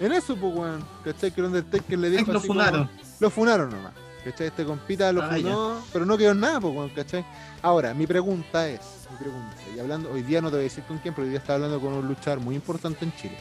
[0.00, 0.84] En eso, pues, weón.
[1.04, 1.30] ¿Cachai?
[1.30, 2.32] Que Undertaker le dijo.
[2.32, 2.90] Lo así como- funaron.
[3.20, 3.92] Lo funaron nomás.
[4.24, 4.48] ¿Cachai?
[4.48, 7.24] Este compita lo Ah, funó, pero no quedó en nada, pues, weón, ¿cachai?
[7.62, 10.84] Ahora, mi pregunta es, mi pregunta, y hablando, hoy día no te voy a decir
[10.84, 13.38] con quién, pero hoy día estaba hablando con un luchador muy importante en Chile.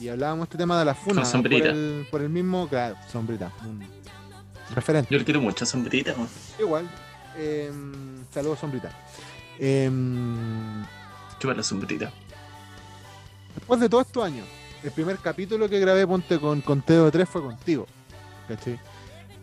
[0.00, 1.14] Y hablábamos este tema de la funa.
[1.14, 1.68] Con por sombrita.
[1.70, 3.50] el, por el mismo, claro, sombrita.
[3.64, 3.86] Un
[4.74, 5.08] referente.
[5.10, 6.12] Yo le quiero mucho a sombrita.
[6.14, 6.28] weón.
[6.58, 6.90] Igual.
[7.38, 8.90] em, saludos, sombrita.
[9.58, 10.84] Em,
[11.38, 12.12] Chupa la sombrita.
[13.54, 14.46] después de todos estos años,
[14.84, 17.86] el primer capítulo que grabé, ponte con, con Teo 3 fue contigo.
[18.46, 18.78] ¿Cachai?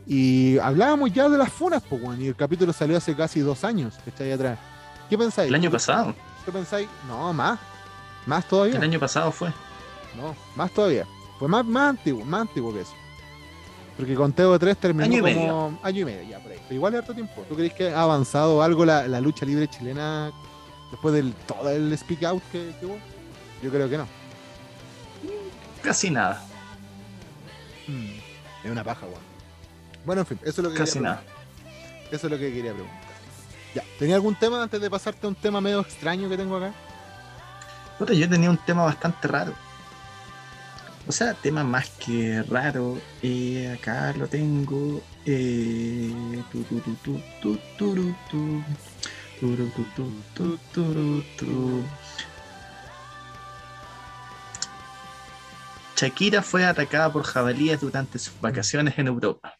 [0.07, 3.95] Y hablábamos ya de las funas, pues, y el capítulo salió hace casi dos años,
[4.05, 4.31] ¿cachai?
[4.31, 4.57] Atrás.
[5.09, 5.49] ¿Qué pensáis?
[5.49, 6.15] El año ¿Qué- pasado.
[6.45, 6.87] ¿Qué pensáis?
[7.07, 7.59] No, más.
[8.25, 8.77] Más todavía.
[8.77, 9.49] El año pasado fue.
[10.15, 11.05] No, más todavía.
[11.39, 12.93] Fue más, más antiguo, más antiguo que eso.
[13.97, 16.57] Porque con Teo 3 terminó Año como año y medio, ya por ahí.
[16.63, 17.43] Pero igual es harto tiempo.
[17.47, 20.31] ¿Tú crees que ha avanzado algo la, la lucha libre chilena
[20.91, 22.97] después del todo el speak out que, que hubo?
[23.61, 24.07] Yo creo que no.
[25.83, 26.41] Casi nada.
[27.87, 28.11] Mm,
[28.65, 29.21] Es una paja, weón.
[30.05, 31.23] Bueno, en fin, eso es lo que Casi nada.
[32.11, 32.99] Eso es lo que quería preguntar.
[33.73, 36.73] Ya, ¿tenía algún tema antes de pasarte a un tema medio extraño que tengo acá?
[37.97, 39.53] Puta, yo tenía un tema bastante raro.
[41.07, 42.97] O sea, tema más que raro.
[43.23, 45.01] eh, acá lo tengo.
[45.25, 46.11] Eh,
[46.51, 48.63] tu, tu, tu, tu, tu, turu, tu.
[49.39, 51.83] Turu, tu, tu, tu, turu, tu.
[56.01, 59.55] Shakira fue atacada por jabalíes durante sus vacaciones en Europa.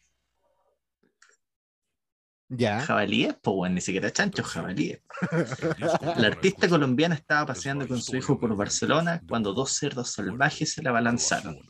[2.48, 2.80] Ya.
[2.80, 3.36] ¿Jabalíes?
[3.40, 5.02] Pues bueno, ni siquiera chanchos, jabalíes.
[6.16, 10.82] La artista colombiana estaba paseando con su hijo por Barcelona cuando dos cerdos salvajes se
[10.82, 11.60] la abalanzaron.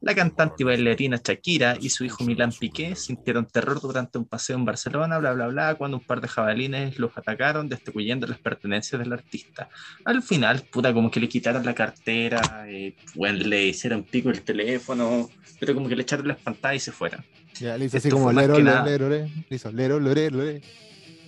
[0.00, 4.56] La cantante y bailarina Shakira y su hijo Milán Piqué sintieron terror durante un paseo
[4.56, 8.98] en Barcelona, bla, bla, bla, cuando un par de jabalines los atacaron, destruyendo las pertenencias
[8.98, 9.68] del artista.
[10.04, 14.42] Al final, puta, como que le quitaron la cartera, eh, bueno, le hicieron pico el
[14.42, 17.24] teléfono, pero como que le echaron las pantallas y se fueron.
[17.54, 19.30] Ya, le hizo así Esto como fue más lero, lero, lero, lero.
[19.48, 20.60] Le hizo lero, lore, lore.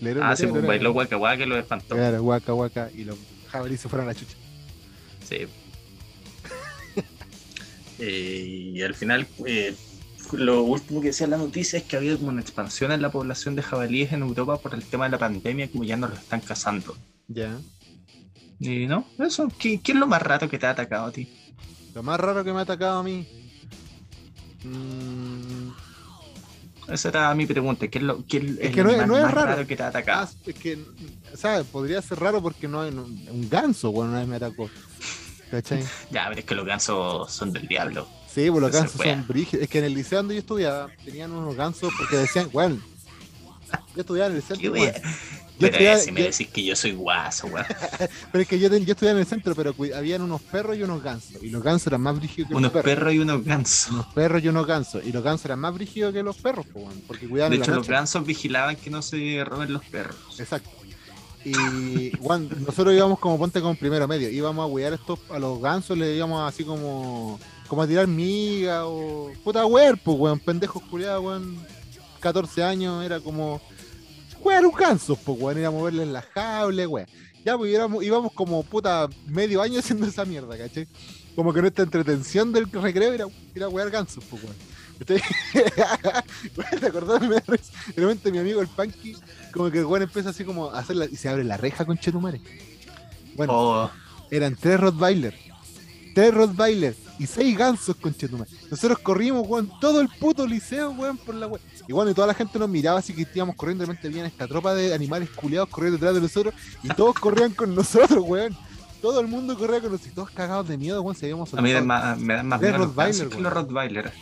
[0.01, 1.95] Lero, Ah, sí, pues bailó guaca guaca y lo espantó.
[1.95, 2.91] Claro, guaca, guaca.
[2.95, 3.17] Y los
[3.49, 4.37] jabalíes se fueron a la chucha.
[5.25, 5.47] Sí.
[7.99, 9.75] Eh, y al final, eh,
[10.33, 13.55] lo último que decía la noticia es que había como una expansión en la población
[13.57, 16.41] de jabalíes en Europa por el tema de la pandemia, como ya no los están
[16.41, 16.97] cazando.
[17.29, 17.57] Ya.
[18.59, 21.29] Y no, eso, ¿qué, qué es lo más raro que te ha atacado a ti?
[21.95, 23.27] Lo más raro que me ha atacado a mí.
[24.65, 25.71] Mm,
[26.93, 29.23] Esa era mi pregunta, ¿qué es lo qué es que no es- más, no es
[29.23, 29.67] más raro.
[29.67, 30.29] que te ha atacado?
[30.31, 30.79] ah, es que,
[31.35, 31.67] ¿sabes?
[31.67, 34.71] Podría ser raro porque no hay no- un ganso, bueno, una vez me atacó.
[35.51, 35.85] ¿Cachai?
[36.11, 38.09] Ya, pero es que los gansos son del diablo.
[38.33, 39.63] Sí, pues los gansos son brígidos.
[39.63, 42.79] Es que en el liceo donde yo estudiaba tenían unos gansos porque decían, bueno,
[43.95, 44.77] yo estudiaba en el ¿Qué centro.
[44.77, 47.65] Yo Pero estudiaba- si me yo- decís que yo soy guaso, weón.
[48.33, 51.03] pero es que yo, yo estudiaba en el centro, pero habían unos perros y unos
[51.03, 51.43] gansos.
[51.43, 52.95] Y los gansos eran más brígidos que Unos los perros.
[52.99, 53.91] perros y unos gansos.
[53.91, 55.03] Unos perros y unos gansos.
[55.03, 57.75] Y los gansos eran más brígidos que los perros, po, weón, porque cuidaban De hecho,
[57.75, 60.39] los gansos vigilaban que no se roben los perros.
[60.39, 60.69] Exacto.
[61.49, 65.61] Y weón, nosotros íbamos como ponte con primero medio, íbamos a huear estos a los
[65.61, 70.83] gansos, le íbamos así como como a tirar miga o puta huear, pues weón, pendejos
[70.83, 71.57] culiados, weón,
[72.19, 73.61] 14 años, era como
[74.43, 77.07] huear un ganso, pues weón, ir a moverle en la jaula, weón.
[77.45, 80.89] Ya, pues íbamos, como puta medio año haciendo esa mierda, ¿cachai?
[81.37, 84.57] Como que nuestra entretención del recreo era ir a huear gansos, pues weón.
[86.81, 87.21] ¿Te acordás?
[87.23, 87.37] Me.
[87.37, 87.61] De
[87.97, 89.17] repente mi amigo el Panky
[89.53, 91.99] como que el empieza así como a hacer la, y se abre la reja con
[91.99, 92.41] Chetumare.
[93.37, 93.91] Bueno, Oh,
[94.31, 95.35] eran tres Rottweiler,
[96.15, 98.51] tres Rottweiler y seis gansos con Chetumare.
[98.71, 101.61] Nosotros corrimos, weón, todo el puto liceo, weón, por la weón.
[101.89, 104.27] Y bueno, y toda la gente nos miraba así que íbamos corriendo, de repente veían
[104.27, 108.57] esta tropa de animales culiados corriendo detrás de nosotros y todos corrían con nosotros, weón.
[109.03, 111.57] Todo el mundo corría con nosotros y todos cagados de miedo, weón, se habíamos a
[111.59, 114.13] mí me, dan más- me dan más De miedo Rottweiler, los Rottweiler.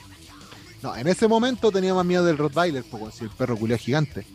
[0.85, 4.27] No, en ese momento tenía más miedo del Rottweiler, pues, si el perro culiado gigante.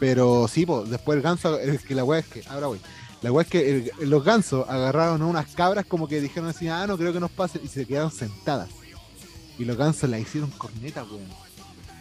[0.00, 2.80] Pero sí, después el ganso, es que la weá es que, ahora voy.
[3.20, 6.88] La weá es que los gansos agarraron a unas cabras como que dijeron así, ah,
[6.88, 8.70] no creo que nos pase, y se quedaron sentadas.
[9.60, 11.22] Y los gansos la hicieron corneta, weón.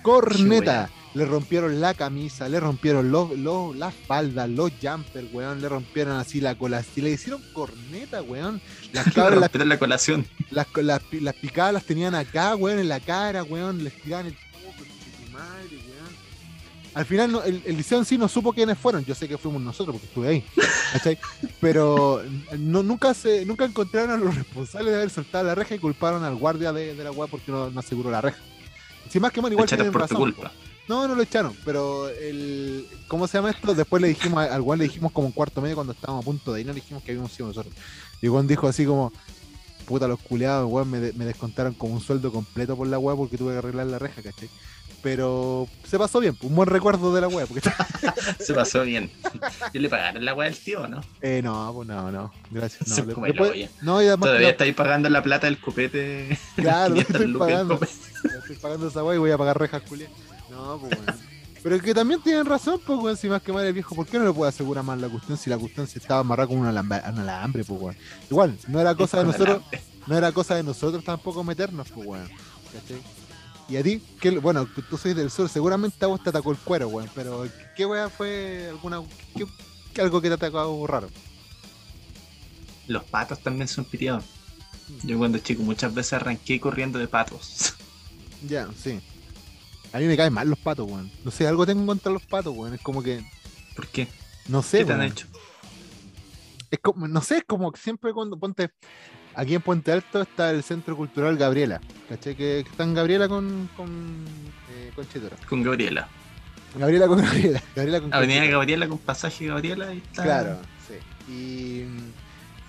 [0.02, 0.90] Corneta.
[1.14, 5.62] Le rompieron la camisa, le rompieron los, los, las faldas, los jumpers, weón.
[5.62, 6.84] Le rompieron así la cola.
[6.96, 8.62] Y le hicieron corneta, weón.
[8.94, 10.26] Las cabras, las la colación.
[10.52, 14.38] las, las, las picadas las tenían acá, weón, en la cara, weón, les tiraban el
[15.34, 15.92] madre, weón.
[16.94, 19.38] Al final no- el, el liceo en sí no supo quiénes fueron, yo sé que
[19.38, 20.46] fuimos nosotros porque estuve ahí,
[20.94, 21.18] ¿cachai?
[21.60, 22.22] Pero
[22.58, 26.24] no, nunca se, nunca encontraron a los responsables de haber soltado la reja y culparon
[26.24, 28.40] al guardia de, de la weá porque no, no aseguró la reja.
[29.12, 30.32] Si más que mal, igual tienen por tu razón.
[30.88, 32.86] No, no lo echaron, pero el.
[33.08, 33.74] ¿Cómo se llama esto?
[33.74, 36.52] Después le dijimos, al Juan le dijimos como un cuarto medio cuando estábamos a punto
[36.54, 37.74] de ir, no le dijimos que habíamos sido nosotros.
[38.22, 39.12] Y Juan dijo así como,
[39.86, 43.16] puta los culeados, weón, me, de- me descontaron como un sueldo completo por la weá
[43.16, 44.50] porque tuve que arreglar la reja, ¿cachai?
[45.02, 47.68] Pero se pasó bien, un buen recuerdo de la weá, porque
[48.40, 49.10] Se pasó bien.
[49.74, 51.02] Yo le pagaron la weá del tío, ¿no?
[51.22, 52.88] eh, no, pues no, no, gracias.
[53.82, 56.38] No, y además Todavía estáis pagando la plata del copete.
[56.56, 60.16] claro, 500 estoy pagando, estoy pagando esa weá y voy a pagar rejas, culiadas.
[60.52, 61.14] No, pues bueno.
[61.64, 64.18] Pero que también tienen razón, pues, weón, si más que mal el viejo, ¿por qué
[64.18, 66.66] no le puede asegurar más la cuestión si la cuestión se estaba amarrada con un
[66.68, 67.96] alambre, pues, weón?
[68.30, 69.62] Igual, no era cosa de nosotros,
[70.08, 72.30] no era cosa de nosotros tampoco meternos, pues, weón.
[72.74, 73.02] ¿Cachai?
[73.72, 76.58] Y a ti, ¿qué, bueno, tú, sois del sur, seguramente a vos te atacó el
[76.58, 79.02] cuero, weón, pero ¿qué weá fue alguna,
[79.34, 79.46] qué-
[79.94, 81.10] qué- algo que te atacó raro?
[82.88, 84.26] Los patos también son piteados.
[85.04, 87.74] Yo cuando chico muchas veces arranqué corriendo de patos.
[88.50, 89.00] Ya, sí.
[89.94, 91.12] A mí me caen mal los patos, weón.
[91.24, 92.74] No sé, algo tengo contra los patos, weón.
[92.74, 93.24] Es como que,
[93.76, 94.08] ¿Por qué?
[94.48, 95.28] no sé, ¿Qué te han hecho?
[96.72, 98.72] es como, no sé, es como que siempre cuando ponte
[99.36, 102.36] aquí en Puente Alto está el Centro Cultural Gabriela, ¿cachai?
[102.36, 104.26] Que, que está en Gabriela con con,
[104.72, 105.36] eh, con Chetora.
[105.48, 106.08] Con Gabriela.
[106.76, 108.46] Gabriela con Gabriela, Gabriela con Avenida.
[108.46, 110.24] Gabriela con pasaje Gabriela y está.
[110.24, 111.32] Claro, sí.
[111.32, 112.12] Y mm,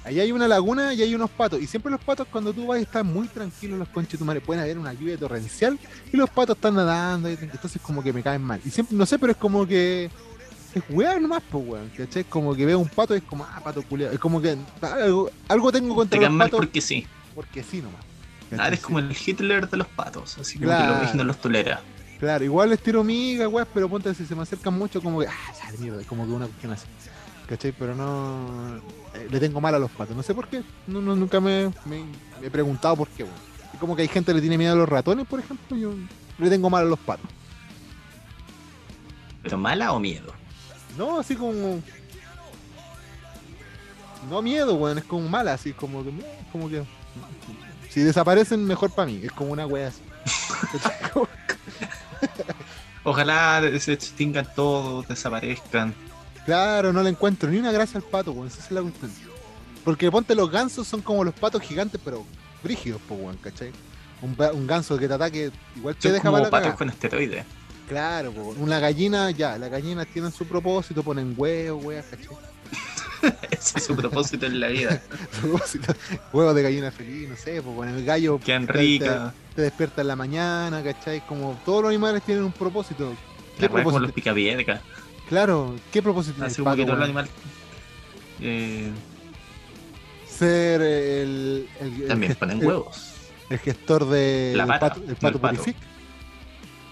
[0.05, 1.61] ahí hay una laguna y hay unos patos.
[1.61, 4.43] Y siempre los patos cuando tú vas están muy tranquilos los conchetumares.
[4.43, 5.79] Pueden haber una lluvia torrencial
[6.13, 7.31] y los patos están nadando.
[7.31, 8.61] y entonces como que me caen mal.
[8.65, 10.11] Y siempre, no sé, pero es como que
[10.75, 11.91] es weón nomás, pues weón.
[11.97, 12.25] ¿Cachai?
[12.25, 14.13] Como que veo un pato y es como, ah, pato culiado.
[14.13, 17.07] Es como que algo, algo tengo Te contra quedan los mal patos porque sí.
[17.35, 18.01] porque sí nomás.
[18.59, 18.85] Ah, eres Sí.
[18.87, 20.37] como el Hitler de los patos.
[20.39, 20.95] Así como que Claro.
[20.95, 21.81] lo ves y no los tolera.
[22.21, 25.27] Claro, igual les tiro miga, weón, pero ponte si se me acercan mucho, como que,
[25.27, 26.87] ah, sale mierda, es como que una cuestión así.
[27.49, 27.73] ¿Cachai?
[27.73, 28.77] Pero no.
[29.15, 30.63] eh, le tengo mal a los patos, no sé por qué.
[30.87, 32.05] No, no, nunca me, me-
[32.41, 33.35] me he preguntado por qué, weón.
[33.75, 35.93] Es como que hay gente que le tiene miedo a los ratones, por ejemplo, yo
[36.39, 37.27] le tengo mal a los patos.
[39.43, 40.33] ¿Pero mala o miedo?
[40.97, 41.83] No, así como.
[44.31, 46.11] No miedo, weón, es como mala, así como que.
[46.11, 46.85] eh, como que
[47.93, 49.21] si desaparecen, mejor para mí.
[49.23, 50.01] Es como una wea así.
[53.05, 55.95] Ojalá se extingan todos, desaparezcan.
[56.47, 58.47] Claro, no le encuentro ni una gracia al pato, weón.
[58.47, 59.13] Esa es la cuestión.
[59.85, 62.25] Porque ponte los gansos son como los patos gigantes, pero
[62.63, 63.73] brígidos, pues, weón, ¿cachai?
[64.23, 67.45] Un, un ganso que te ataque igual te deja como patos con esteroides.
[67.93, 72.29] Claro, una gallina, ya, las gallinas tienen su propósito, ponen huevos, weón, ¿cachai?
[73.51, 75.01] Ese es su propósito en la vida.
[75.41, 75.95] Propósito,
[76.33, 78.99] Huevos de gallina feliz, no sé, pues, bueno, el gallo Quedan te-
[79.55, 81.21] te- despierta en la mañana, ¿cachai?
[81.27, 83.13] Como todos los animales tienen un propósito.
[83.59, 84.01] ¿Qué La weá como propósito?
[84.01, 84.81] los picapiedras.
[85.29, 87.27] Claro, ¿qué propósito tiene Así como que pato, todo el weón?
[87.27, 87.29] animal.
[88.41, 88.91] eh,
[90.27, 93.09] Ser el, el- el también ponen huevos.
[93.51, 95.65] El gestor de La el pata, pato, el pato pato.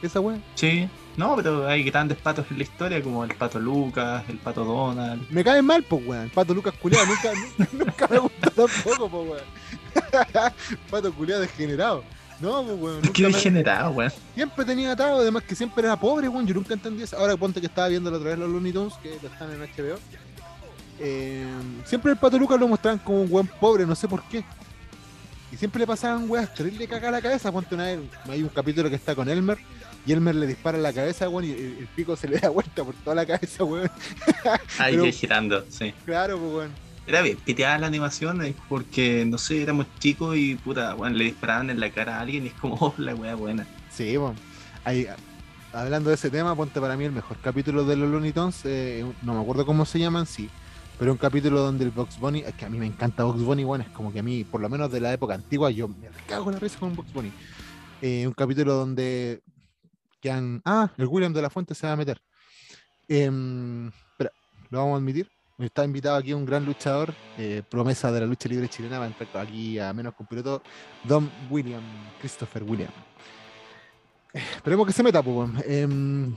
[0.02, 0.38] Esa weá.
[0.54, 4.64] Sí, No, pero hay grandes patos en la historia, como el pato Lucas, el pato
[4.64, 5.26] Donald.
[5.30, 6.24] Me caen mal, pues, weón.
[6.24, 7.30] El pato Lucas culiado nunca,
[7.72, 10.52] nunca me gustó tampoco, pues, weón.
[10.90, 12.02] pato culiado degenerado.
[12.40, 13.02] No, pues, weón.
[13.02, 14.12] Qué nunca me- degenerado, weón.
[14.34, 16.46] Siempre tenía atado, además que siempre era pobre, weón.
[16.46, 17.18] Yo nunca entendí eso.
[17.18, 19.60] Ahora ponte que estaba viendo la otra vez los Looney Tunes, que lo están en
[19.60, 19.98] HBO.
[20.98, 21.46] Eh,
[21.84, 24.44] siempre el pato Lucas lo mostraban como un weón pobre, no sé por qué.
[25.52, 27.50] Y siempre le pasaban weas terrible cagar a la cabeza.
[27.50, 29.58] Ponte una vez, hay un capítulo que está con Elmer.
[30.06, 32.48] Y Elmer le dispara en la cabeza, weón, y el, el pico se le da
[32.48, 33.90] vuelta por toda la cabeza, weón.
[34.78, 35.92] Ahí Pero- girando, sí.
[36.04, 36.70] Claro, pues, weón.
[37.06, 41.24] Era bien piteada la animación eh, porque, no sé, éramos chicos y puta, weón, le
[41.24, 43.66] disparaban en la cara a alguien y es como, oh, la wea buena.
[43.90, 44.36] Sí, weón.
[44.84, 45.06] Ahí,
[45.72, 48.60] hablando de ese tema, ponte para mí el mejor capítulo de los Looney Tunes.
[48.64, 50.48] eh, no me acuerdo cómo se llaman, sí.
[50.98, 53.64] Pero un capítulo donde el Box Bunny, es que a mí me encanta Box Bunny,
[53.64, 55.94] bueno, es como que a mí, por lo menos de la época antigua, yo me
[56.26, 57.32] cago en la risa con Box Bunny.
[58.02, 59.40] Eh, un capítulo donde
[60.64, 62.20] Ah, el William de la Fuente se va a meter.
[63.08, 64.32] Em, espera,
[64.70, 65.30] lo vamos a admitir.
[65.58, 69.08] Está invitado aquí un gran luchador, eh, promesa de la lucha libre chilena, va a
[69.08, 70.62] entrar aquí a menos piloto,
[71.04, 71.82] Don William,
[72.18, 72.90] Christopher William.
[74.32, 75.50] Eh, Esperemos que se meta, pues.
[75.66, 76.34] Em,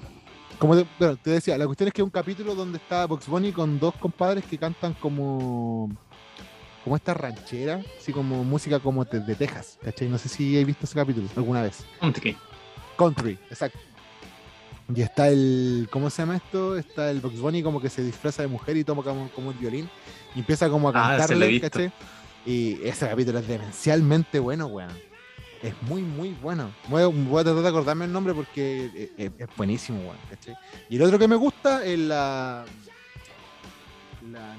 [0.60, 3.80] como te, decía, la cuestión es que es un capítulo donde está Box Bunny con
[3.80, 5.90] dos compadres que cantan como
[6.84, 9.80] como esta ranchera, así como música como de, de Texas.
[10.02, 11.86] No sé si he visto ese capítulo alguna vez.
[12.14, 12.36] Tiqui.
[12.98, 13.80] Country, exacto.
[14.96, 16.78] Y está el, ¿cómo se llama esto?
[16.78, 19.58] Está el Box Bunny como que se disfraza de mujer y toma como, como el
[19.58, 19.90] violín
[20.36, 21.60] y empieza como a Ah, cantarle.
[21.62, 21.92] ¿cachai?
[22.46, 24.92] Y ese capítulo es demencialmente bueno, weón.
[25.62, 26.72] Es muy, muy bueno.
[26.90, 28.86] Voy a, voy a tratar de acordarme el nombre porque
[29.18, 30.56] es, es- es buenísimo, weón, ¿cachai?
[30.90, 32.66] Y el otro que me gusta es la...
[34.32, 34.56] La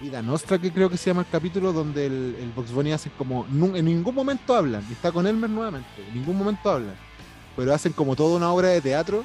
[0.00, 3.10] Vida Nostra, que creo que se llama el capítulo, donde el, el Box Bunny hace
[3.10, 3.44] como...
[3.46, 6.94] En ningún momento hablan, y está con Elmer nuevamente, en ningún momento hablan
[7.58, 9.24] pero hacen como toda una obra de teatro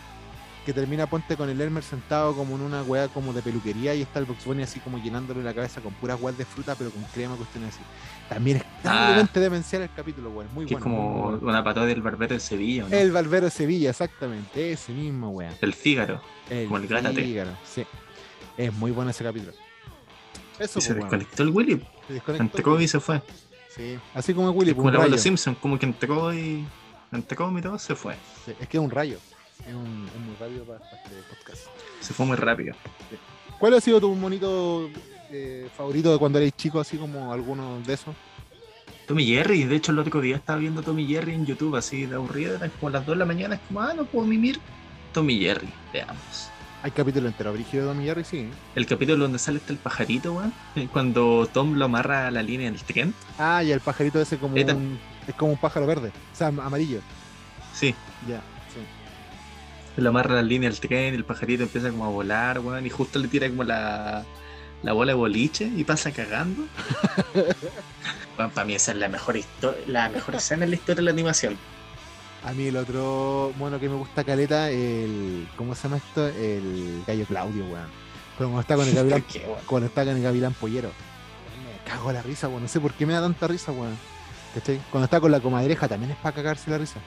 [0.65, 4.01] que termina ponte con el Elmer sentado como en una weá como de peluquería y
[4.01, 6.89] está el Box Bunny así como llenándole la cabeza con puras weas de fruta pero
[6.89, 7.83] con crema, cuestiones así.
[8.29, 10.47] También es terriblemente demencial el capítulo, weón.
[10.53, 10.77] Muy Que bueno.
[10.77, 11.47] es como muy bueno.
[11.49, 12.95] una patada del barbero de Sevilla, ¿o ¿no?
[12.95, 14.71] El Barbero de Sevilla, exactamente.
[14.71, 15.53] Ese mismo, weón.
[15.61, 16.21] El Fígaro.
[16.49, 16.87] El Como el.
[16.87, 17.85] Fígaro, sí.
[18.57, 19.51] Es muy bueno ese capítulo.
[20.57, 21.87] Eso, Y se pues, desconectó el Willy.
[22.07, 22.57] Se desconectó.
[22.57, 23.21] Entró y se fue.
[23.75, 23.99] Sí.
[24.13, 25.09] Así como el Willy, Es como de rayo.
[25.09, 26.65] los Simpsons, como que entró y.
[27.13, 28.15] Entró y todo se fue.
[28.45, 29.17] Sí, Es que es un rayo.
[29.67, 31.61] Es, un, es muy rápido para, para este podcast.
[32.01, 32.75] Se fue muy rápido.
[33.59, 34.89] ¿Cuál ha sido tu monito
[35.31, 38.15] eh, favorito de cuando eres chico, así como alguno de esos?
[39.07, 42.15] Tommy Jerry, de hecho el otro día estaba viendo Tommy Jerry en YouTube así de
[42.15, 44.59] aburrido, eran como las 2 de la mañana, es como, ah, no puedo mimir.
[45.13, 46.49] Tommy Jerry, veamos.
[46.83, 48.49] Hay capítulo entero, Brígido de Tommy Jerry, sí.
[48.75, 52.43] El capítulo donde sale este el pajarito, weón, eh, cuando Tom lo amarra a la
[52.43, 53.13] línea del tren.
[53.37, 54.99] Ah, y el pajarito ese como un,
[55.31, 56.99] es como un pájaro verde, o sea, amarillo.
[57.73, 57.95] Sí,
[58.27, 58.37] Ya,
[58.73, 60.01] sí.
[60.01, 63.19] lo amarra la línea del tren, el pajarito empieza como a volar, weón, y justo
[63.19, 64.23] le tira como la,
[64.83, 66.63] la bola de boliche y pasa cagando.
[68.35, 69.37] Bueno, para mí esa es la mejor,
[69.85, 71.55] la mejor escena en la historia de la animación.
[72.43, 75.47] A mí el otro mono que me gusta caleta, el.
[75.55, 76.27] ¿Cómo se llama esto?
[76.29, 77.85] El gallo Claudio, weón.
[78.35, 80.89] Cuando está con el gavilán, ¿Por qué, cuando está con el gavilán pollero.
[80.89, 82.63] Me cago la risa, weón.
[82.63, 83.95] No sé por qué me da tanta risa, weón.
[84.53, 84.79] ¿Cachai?
[84.91, 86.99] Cuando está con la comadreja también es para cagarse la risa.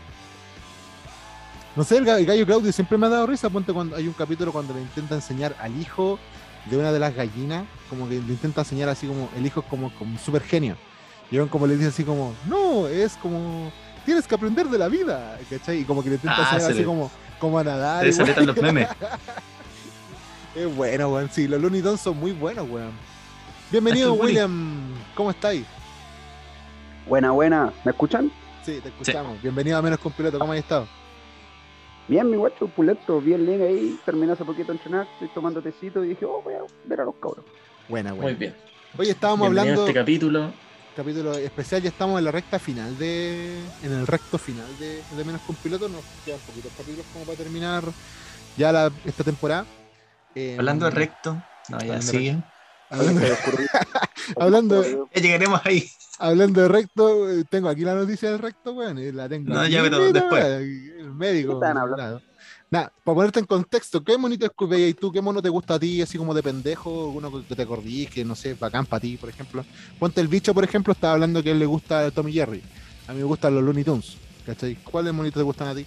[1.76, 3.50] No sé, el, ga- el gallo Claudio siempre me ha dado risa.
[3.50, 6.18] Ponte cuando hay un capítulo cuando le intenta enseñar al hijo
[6.64, 9.66] de una de las gallinas, como que le intenta enseñar así como el hijo es
[9.66, 10.76] como, como un super genio.
[11.30, 13.70] Y él como le dice así como, no, es como,
[14.04, 15.80] tienes que aprender de la vida, ¿cachai?
[15.80, 18.04] Y como que le intenta Ah, enseñar se así le- como, como a nadar.
[18.04, 18.26] Weón.
[18.26, 18.88] letra los memes.
[20.54, 21.28] Es bueno, weón.
[21.30, 22.92] Sí, los Looney Tunes son muy buenos, weón.
[23.70, 24.26] Bienvenido, Willy.
[24.28, 24.94] William.
[25.14, 25.66] ¿Cómo estáis?
[27.06, 27.72] Buena, buena.
[27.84, 28.30] ¿Me escuchan?
[28.64, 29.40] Sí, te escuchamos.
[29.40, 30.38] Bienvenido a Menos con Piloto.
[30.38, 30.88] ¿Cómo has estado?
[32.08, 33.98] Bien, mi guacho, pulento, bien link ahí.
[34.04, 37.04] Terminé hace poquito de entrenar, estoy tomando tecito y dije, oh, voy a ver a
[37.04, 37.44] los cabros.
[37.88, 38.38] Buena, Muy weón.
[38.38, 38.54] bien.
[38.98, 40.52] Hoy estábamos Bienvenido hablando, a este capítulo.
[40.96, 43.58] capítulo especial, ya estamos en la recta final de.
[43.82, 45.88] En el recto final de, de Menos con Piloto.
[45.88, 47.84] Nos quedan poquitos capítulos como para terminar
[48.56, 49.64] ya la, esta temporada.
[50.34, 51.34] Eh, Hablando de recto.
[51.68, 52.36] No, ya Hablando de sigue.
[52.88, 53.20] Hablando,
[54.38, 55.88] hablando, Ya llegaremos ahí.
[56.18, 58.98] Hablando de recto, eh, tengo aquí la noticia del recto, weón.
[58.98, 60.44] y La tengo No, aquí, ya, pero mira, después.
[60.44, 61.48] El médico.
[61.48, 62.22] ¿Qué estaban hablando?
[62.70, 62.92] nada.
[63.04, 65.12] Para ponerte en contexto, ¿qué monito veías tú?
[65.12, 67.08] ¿Qué mono te gusta a ti, así como de pendejo?
[67.08, 69.64] Uno que te acordís, que no sé, bacán para ti, por ejemplo.
[69.98, 72.62] Ponte el bicho, por ejemplo, estaba hablando que a él le gusta Tommy Jerry.
[73.06, 74.16] A mí me gustan los Looney Tunes.
[74.44, 74.76] ¿Cachai?
[74.76, 75.86] ¿Cuáles monitos te gustan a ti?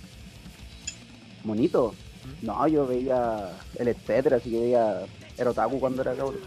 [1.44, 1.94] Monito.
[2.42, 5.02] No, yo veía el etcétera, así que veía
[5.38, 6.40] era otaku cuando era cabrón.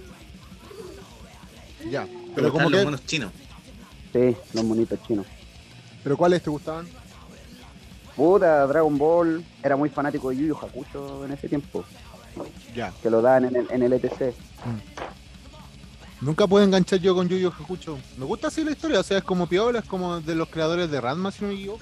[1.90, 2.06] Ya.
[2.34, 3.32] Pero como los monos chinos.
[4.12, 5.26] Sí, los monitos chinos.
[6.02, 6.86] pero ¿cuáles te gustaban?
[8.16, 9.44] Puta, Dragon Ball.
[9.62, 11.84] Era muy fanático de Yu Yu Hakusho en ese tiempo.
[12.74, 12.92] Ya.
[13.02, 14.34] Que lo daban en el, en el E ETC.
[16.20, 17.98] Nunca puedo enganchar yo con Yu Yu Hakucho.
[18.18, 20.90] Me gusta así la historia, o sea, es como piola, es como de los creadores
[20.90, 21.80] de Ranma, si no me equivoco.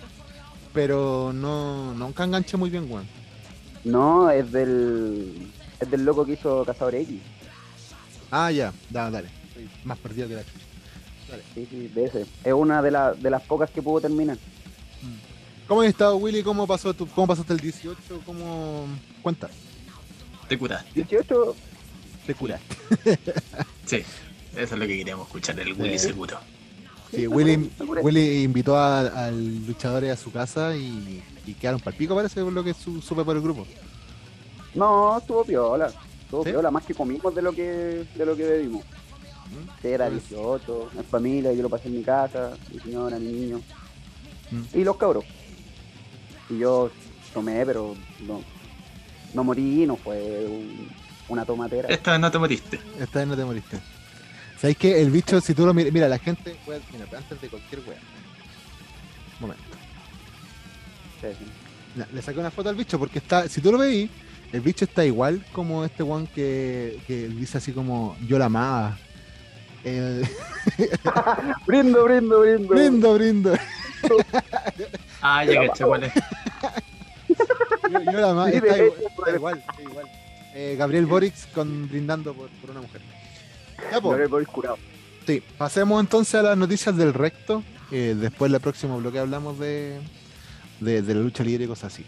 [0.72, 3.07] Pero no, nunca enganché muy bien, weón.
[3.85, 5.51] No, es del.
[5.81, 7.20] Es del loco que hizo Cazador X.
[8.31, 9.28] Ah, ya, da, dale.
[9.49, 10.66] Estoy más perdido que la chucha.
[11.55, 12.26] Sí, sí, de ese.
[12.45, 14.37] Es una de, la- de las pocas que pudo terminar.
[15.66, 16.43] ¿Cómo has estado, Willy?
[16.43, 17.99] ¿Cómo pasó tu, cómo pasaste el 18?
[18.26, 18.87] ¿Cómo
[19.22, 19.49] cuenta?
[20.49, 20.91] Te curaste.
[20.95, 21.55] 18,
[22.26, 22.76] Te curaste.
[23.87, 26.39] Sí, eso es lo que queríamos escuchar, el Willy seguro.
[27.12, 27.70] Sí, Willy.
[28.03, 32.53] Willy invitó a- al luchador a su casa y, y quedaron para pico, parece, por
[32.53, 33.66] lo que su- supe por el grupo.
[34.74, 35.91] No, estuvo piola.
[36.24, 36.51] Estuvo ¿Sí?
[36.51, 38.85] piola, más que comimos de lo que, de lo que bebimos.
[39.82, 43.61] Era Pues- 18, en familia, yo lo pasé en mi casa, mi señora, mi niño.
[44.51, 44.78] Mm.
[44.78, 45.24] Y los cabros.
[46.48, 46.90] Y yo
[47.32, 47.94] tomé, pero
[48.26, 48.42] no,
[49.34, 50.88] no morí, no fue un-
[51.28, 51.88] una tomatera.
[51.88, 52.80] Esta vez no te moriste.
[52.98, 53.78] Esta vez no te moriste.
[54.61, 55.01] ¿Sabes qué?
[55.01, 56.57] El bicho, si tú lo miras, mira, la gente,
[56.92, 58.01] mira, antes de cualquier weón.
[59.38, 59.62] Momento.
[61.20, 62.03] Sí, sí.
[62.12, 64.11] Le saqué una foto al bicho porque está, si tú lo veis,
[64.53, 68.98] el bicho está igual como este one que, que dice así como yo la amaba.
[69.85, 70.22] Eh,
[71.66, 72.68] Brindo, brindo, brindo.
[72.68, 73.55] brindo, brindo.
[75.22, 76.12] Ah, ya caché cuál es.
[77.91, 78.51] Yo, yo la amaba.
[78.51, 80.07] Sí, Está igual, está igual, está igual.
[80.55, 83.01] Eh, Gabriel Boric con brindando por, por una mujer.
[83.91, 84.11] Ya, po.
[84.11, 84.78] Yo era el Boris curado.
[85.26, 87.62] Sí, pasemos entonces a las noticias del recto.
[87.91, 89.99] Eh, después, el próximo bloque, hablamos de,
[90.81, 92.05] de, de la lucha libre y cosas así.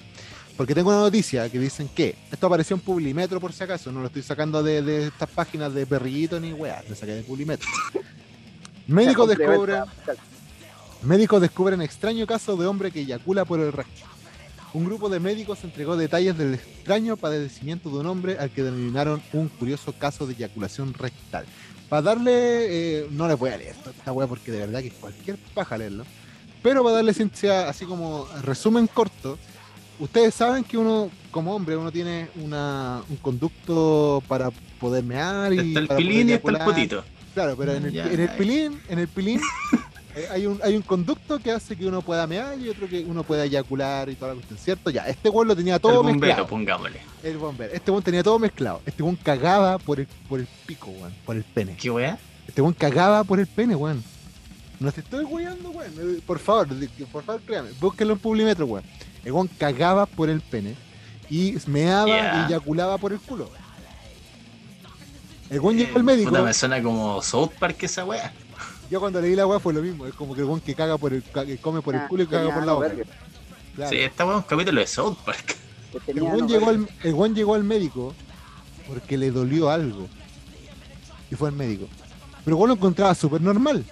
[0.63, 3.91] Porque tengo una noticia que dicen que esto apareció en Publimetro, por si acaso.
[3.91, 7.23] No lo estoy sacando de, de estas páginas de perrillito ni weá, lo saqué de
[7.25, 7.69] Publimetro.
[8.87, 9.27] Complementa.
[9.27, 9.85] descubren,
[11.03, 14.03] médicos descubren extraño caso de hombre que eyacula por el recto.
[14.73, 19.21] Un grupo de médicos entregó detalles del extraño padecimiento de un hombre al que denominaron
[19.33, 21.45] un curioso caso de eyaculación rectal.
[21.89, 25.39] Para darle, eh, no les voy a leer esta weá porque de verdad que cualquier
[25.55, 26.05] paja leerlo.
[26.63, 29.41] Pero para darle ciencia, así como resumen corto,
[30.03, 34.51] ustedes saben que uno, como hombre, uno tiene una, un conducto para
[34.81, 35.59] poder mear y.
[35.69, 37.05] Está el para pilín y está el potito.
[37.35, 38.37] Claro, pero en el, Ya, en el ya.
[38.37, 39.41] pilín, en el pilín
[40.17, 43.01] eh, hay, un, hay un conducto que hace que uno pueda mear y otro que
[43.05, 44.91] uno pueda eyacular y toda la cuestión, ¿cierto?
[44.91, 46.47] Ya, este weón lo tenía El todo bombero, mezclado.
[46.47, 47.01] pongámosle.
[47.23, 47.73] El bombero.
[47.73, 48.83] Este weón tenía todo mezclado.
[48.85, 51.77] Este weón cagaba por el, por el pico, weón, por el pene.
[51.81, 52.19] ¿Qué weá?
[52.47, 54.03] Este weón cagaba por el pene, weón.
[54.79, 55.93] No te estoy weyando, weón.
[55.97, 56.67] Eh, Por favor,
[57.13, 57.71] por favor, créame.
[57.81, 58.85] Búsquenlo en Publimetro, weón.
[59.25, 60.75] El weón cagaba por el pene
[61.31, 62.43] y meaba Yeah.
[62.43, 63.49] y eyaculaba por el culo.
[65.51, 66.31] El weón llegó al médico.
[66.31, 68.33] Puta, me suena como South Park esa weá.
[68.91, 70.07] Yo cuando leí la weá fue lo mismo.
[70.07, 72.23] Es como que el weón que caga por el, que come por el Ah, culo
[72.23, 72.93] y caga por la boca.
[73.77, 73.91] Claro.
[73.91, 75.57] Sí, esta weá es un capítulo de South Park.
[76.07, 78.15] El weón llegó, al, el weón llegó al médico
[78.89, 80.09] porque le dolió algo.
[81.31, 81.87] Y fue al médico.
[82.45, 83.85] Pero el weón lo encontraba súper normal.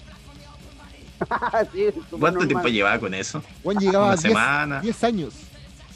[1.73, 2.49] Sí, ¿Cuánto normal.
[2.49, 3.43] tiempo llevaba con eso?
[3.63, 4.81] Juan llegaba Una 10, semana.
[4.81, 5.35] 10 años.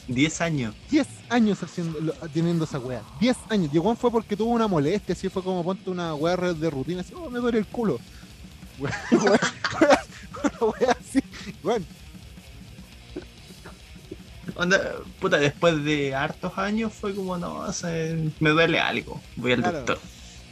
[0.06, 0.74] 10 años.
[0.90, 3.02] 10 años haciendo, lo- teniendo esa weá.
[3.20, 3.70] 10 años.
[3.72, 7.00] Y weón fue porque tuvo una molestia, así fue como ponte una weá de rutina,
[7.00, 7.98] así, oh, me duele el culo.
[8.78, 10.00] Weá, weá,
[10.60, 11.20] weá así.
[11.62, 11.86] Weón,
[14.56, 14.78] Onda,
[15.20, 19.20] puta, después de hartos años fue como, no, sé, me duele algo.
[19.36, 19.78] Voy al Claro.
[19.78, 19.98] doctor.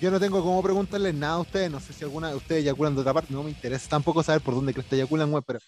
[0.03, 1.71] Yo no tengo cómo preguntarles nada a ustedes.
[1.71, 3.33] No sé si alguna de ustedes eyaculan de otra parte.
[3.33, 5.61] No me interesa tampoco saber por dónde crees que eyaculan, weón, pero.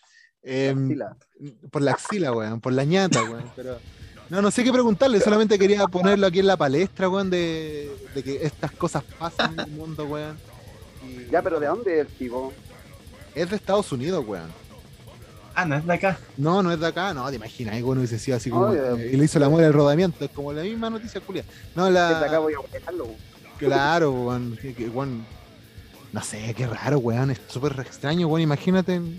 [0.43, 1.17] em, Axila.
[1.71, 3.45] por la axila, weón, por la ñata, weón.
[3.55, 3.79] Pero.
[4.31, 8.23] No, no sé qué preguntarle, solamente quería ponerlo aquí en la palestra, weón, de, de
[8.25, 10.37] que estas cosas pasan en el mundo, weón.
[11.07, 12.53] Y Ya, pero ¿de dónde es el tipo?
[13.37, 14.51] Es de Estados Unidos, weón.
[15.55, 16.19] Ah, no es de acá.
[16.37, 18.75] No, no es de acá, no, te imaginas, weón, hubiese sido así como.
[18.75, 21.45] Eh, y le hizo la muela el rodamiento, es como la misma noticia, Julia.
[21.77, 22.39] No, Desde acá la.
[22.41, 23.09] voy a buscarlo.
[23.59, 24.59] Claro, weón,
[24.93, 25.27] weón,
[26.13, 29.01] No sé, qué raro, weón, es súper extraño, weón, imagínate.
[29.01, 29.17] Ni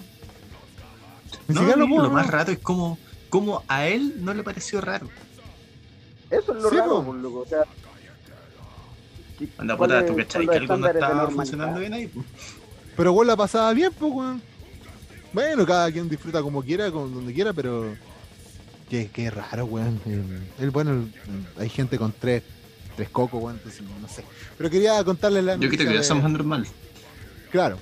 [1.47, 2.03] No, siquiera lo puedo.
[2.03, 2.97] lo más raro es como,
[3.29, 5.07] como a él no le pareció raro.
[6.29, 7.05] Eso es lo Sí, raro, po.
[7.05, 7.39] por loco.
[7.41, 7.63] O sea,
[9.37, 12.07] ¿qué- Anda, puta, tú cachai que algo no estaba funcionando bien ahí.
[12.07, 12.23] po?
[12.97, 14.41] Pero weón la pasaba bien, pues, weón.
[15.33, 17.93] Bueno, cada quien disfruta como quiera, con donde quiera, pero.
[18.89, 19.99] Qué, qué raro, weón.
[20.05, 20.23] El,
[20.59, 21.13] el- bueno, el-
[21.61, 22.43] hay gente con tres,
[22.95, 24.23] tres cocos, entonces no sé.
[24.57, 26.65] Pero quería contarles la Yo creo que de- eso es más normal.
[27.51, 27.77] Claro.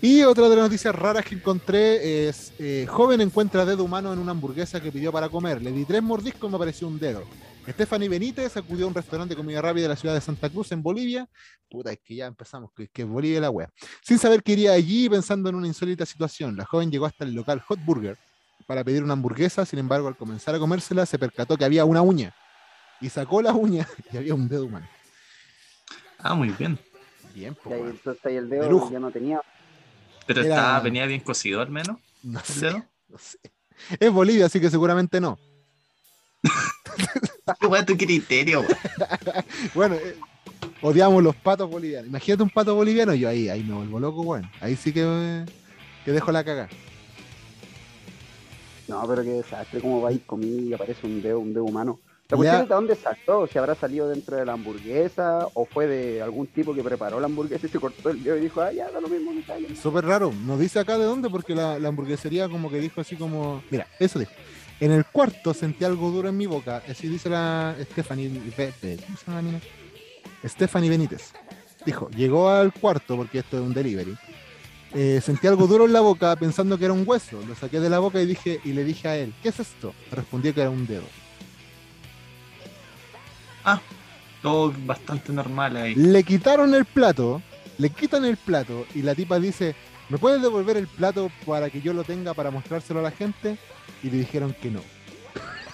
[0.00, 4.18] Y otra de las noticias raras que encontré es: eh, joven encuentra dedo humano en
[4.18, 5.62] una hamburguesa que pidió para comer.
[5.62, 7.24] Le di tres mordiscos y me apareció un dedo.
[7.66, 10.70] Stephanie Benítez acudió a un restaurante de comida rápida de la ciudad de Santa Cruz,
[10.72, 11.26] en Bolivia.
[11.70, 13.70] Puta, es que ya empezamos, que, que Bolivia la wea.
[14.02, 16.54] Sin saber que iría allí pensando en una insólita situación.
[16.56, 18.18] La joven llegó hasta el local Hot Burger
[18.66, 22.02] para pedir una hamburguesa, sin embargo, al comenzar a comérsela, se percató que había una
[22.02, 22.34] uña.
[23.00, 24.86] Y sacó la uña y había un dedo humano.
[26.18, 26.78] Ah, muy bien.
[27.34, 28.90] Bien, Y pues, entonces ahí el De dedo lujo.
[28.92, 29.40] ya no tenía.
[30.26, 31.98] Pero Era- estaba, venía bien cocido al menos.
[32.22, 32.70] No sé,
[33.08, 33.38] no sé.
[34.00, 35.38] Es Bolivia, así que seguramente no.
[37.60, 39.44] Qué weón tu criterio, weón.
[39.74, 40.16] Bueno, eh,
[40.80, 42.08] odiamos los patos bolivianos.
[42.08, 44.50] Imagínate un pato boliviano, yo ahí, ahí me vuelvo loco, weón.
[44.62, 45.44] Ahí sí que,
[46.06, 46.70] que dejo la caga.
[48.88, 52.00] No, pero qué desastre, cómo va y comí y aparece un dedo, un dedo humano.
[52.30, 55.86] La cuestión es de dónde saltó, si habrá salido dentro de la hamburguesa o fue
[55.86, 58.72] de algún tipo que preparó la hamburguesa y se cortó el dedo y dijo, ah,
[58.72, 59.76] ya, da lo mismo, está bien".
[59.76, 60.32] Súper raro.
[60.32, 63.62] Nos dice acá de dónde, porque la, la hamburguesería como que dijo así como...
[63.70, 64.32] Mira, eso dijo.
[64.80, 66.82] En el cuarto sentí algo duro en mi boca.
[66.88, 68.30] Así dice la Stephanie...
[68.30, 69.60] ¿Cómo se llama la mina?
[70.46, 71.32] Stephanie Benítez.
[71.84, 74.16] Dijo, llegó al cuarto, porque esto es un delivery.
[74.94, 77.38] Eh, sentí algo duro en la boca pensando que era un hueso.
[77.46, 79.92] Lo saqué de la boca y dije y le dije a él, ¿qué es esto?
[80.10, 81.04] Respondió que era un dedo.
[83.64, 83.80] Ah,
[84.42, 85.94] todo bastante normal ahí.
[85.94, 87.42] Le quitaron el plato,
[87.78, 89.74] le quitan el plato y la tipa dice,
[90.08, 93.56] ¿me puedes devolver el plato para que yo lo tenga para mostrárselo a la gente?
[94.02, 94.80] Y le dijeron que no.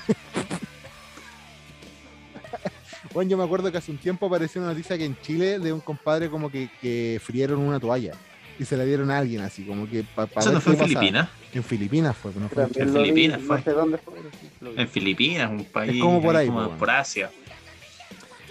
[3.13, 5.73] bueno, yo me acuerdo que hace un tiempo apareció una noticia que en Chile de
[5.73, 8.13] un compadre como que, que frieron una toalla
[8.61, 11.31] y se la dieron a alguien así, como que para ¿Eso no fue en Filipinas?
[11.55, 13.63] En Filipinas fue, no fue en Filipinas no fue.
[13.63, 14.15] sé dónde fue.
[14.77, 17.31] En Filipinas, un país como por ahí, como por Asia.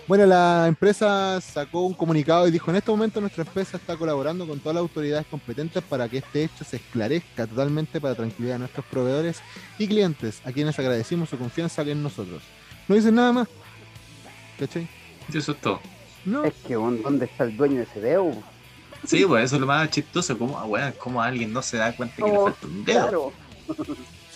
[0.09, 4.47] Bueno, la empresa sacó un comunicado y dijo, en este momento nuestra empresa está colaborando
[4.47, 8.59] con todas las autoridades competentes para que este hecho se esclarezca totalmente para tranquilidad de
[8.61, 9.39] nuestros proveedores
[9.77, 12.41] y clientes, a quienes agradecimos su confianza en nosotros.
[12.87, 13.47] No dicen nada más.
[14.57, 14.89] ¿Cachai?
[15.31, 15.79] Eso es todo.
[16.25, 16.43] No.
[16.43, 18.31] Es que, ¿dónde ¿dónde está el dueño de ese dedo?
[19.05, 20.35] Sí, pues eso es lo más chistoso.
[20.39, 22.99] Como, weón, como alguien no se da cuenta que le Oh, falta un dedo.
[23.09, 23.33] Claro.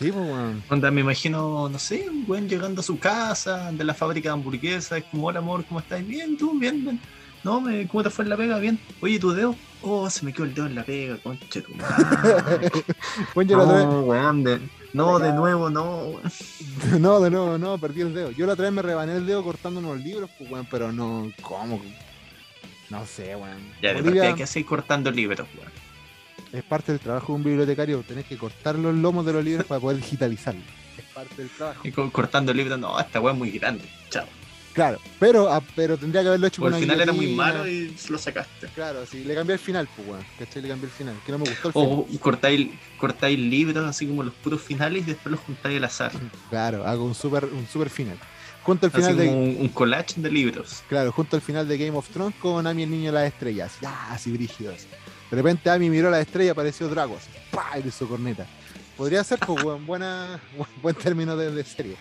[0.03, 0.61] Sí, pues, weón.
[0.67, 4.33] Onda, me imagino, no sé, un weón llegando a su casa, de la fábrica de
[4.33, 6.05] hamburguesas, es como, hola amor, ¿cómo estás?
[6.05, 6.99] Bien, tú, bien, bien.
[7.41, 8.59] No, me, ¿cómo te fue en la pega?
[8.59, 8.77] Bien.
[8.99, 9.55] Oye, ¿tu dedo?
[9.81, 12.69] Oh, se me quedó el dedo en la pega, conche tu madre.
[13.47, 14.59] No, weón, de,
[14.91, 16.19] no, de nuevo, no.
[16.99, 18.31] no, de nuevo, no, perdí el dedo.
[18.31, 21.31] Yo la otra vez me rebané el dedo cortando unos libros, pues, weón, pero no,
[21.41, 21.81] ¿cómo?
[22.89, 23.57] No sé, weón.
[23.81, 25.82] Ya, de Bolivia partida, ¿qué hacéis cortando libros, weón?
[26.53, 29.65] Es parte del trabajo de un bibliotecario, tenés que cortar los lomos de los libros
[29.65, 30.63] para poder digitalizarlos.
[30.97, 31.81] Es parte del trabajo.
[31.85, 33.83] Y co- cortando libros, no, esta weón es muy grande.
[34.09, 34.25] Chao.
[34.73, 37.27] Claro, pero, ah, pero tendría que haberlo hecho O con al una final era muy
[37.27, 38.67] malo y lo sacaste.
[38.73, 40.23] Claro, sí, le cambié el final, pues, weón.
[40.39, 40.61] ¿Cachai?
[40.63, 44.23] Le cambié el final, que no me gustó el O cortáis, cortáis libros así como
[44.23, 46.11] los puros finales y después los juntáis al azar.
[46.11, 46.31] final.
[46.49, 48.17] Claro, hago un super, un super final.
[48.63, 49.35] Junto al Así final como de.
[49.37, 50.83] un, un collage de libros.
[50.89, 53.73] Claro, junto al final de Game of Thrones con Amy el niño de las estrellas.
[53.81, 54.87] Ya, así brígidos.
[55.35, 57.17] De repente Amy miró la estrella y apareció Drago.
[57.17, 57.79] Así, ¡pah!
[57.83, 58.45] Y hizo corneta.
[58.95, 61.95] Podría ser, pues, weón, buena, buen, buen término de, de serie.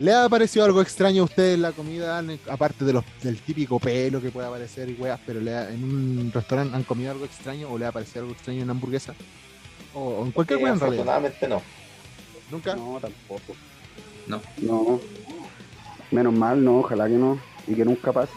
[0.00, 2.20] ¿Le ha parecido algo extraño a usted en la comida?
[2.50, 5.84] Aparte de los, del típico pelo que puede aparecer y weas, pero le ha- en
[5.84, 9.14] un restaurante han comido algo extraño o le ha parecido algo extraño en una hamburguesa?
[9.94, 11.00] O, o en cualquier Eh, wea en realidad.
[11.08, 11.62] afortunadamente no.
[12.50, 12.74] ¿Nunca?
[12.76, 13.54] No, tampoco.
[14.26, 14.40] No.
[14.62, 15.00] No.
[16.10, 17.38] Menos mal, no, ojalá que no.
[17.66, 18.32] Y que nunca pase.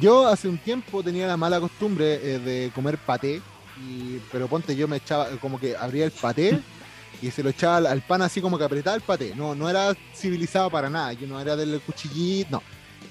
[0.00, 3.40] Yo hace un tiempo tenía la mala costumbre eh, de comer paté,
[3.80, 6.60] y, pero ponte yo me echaba, eh, como que abría el paté
[7.22, 9.34] y se lo echaba al, al pan así como que apretaba el paté.
[9.36, 12.62] No, no era civilizado para nada, yo no era del cuchillito, no.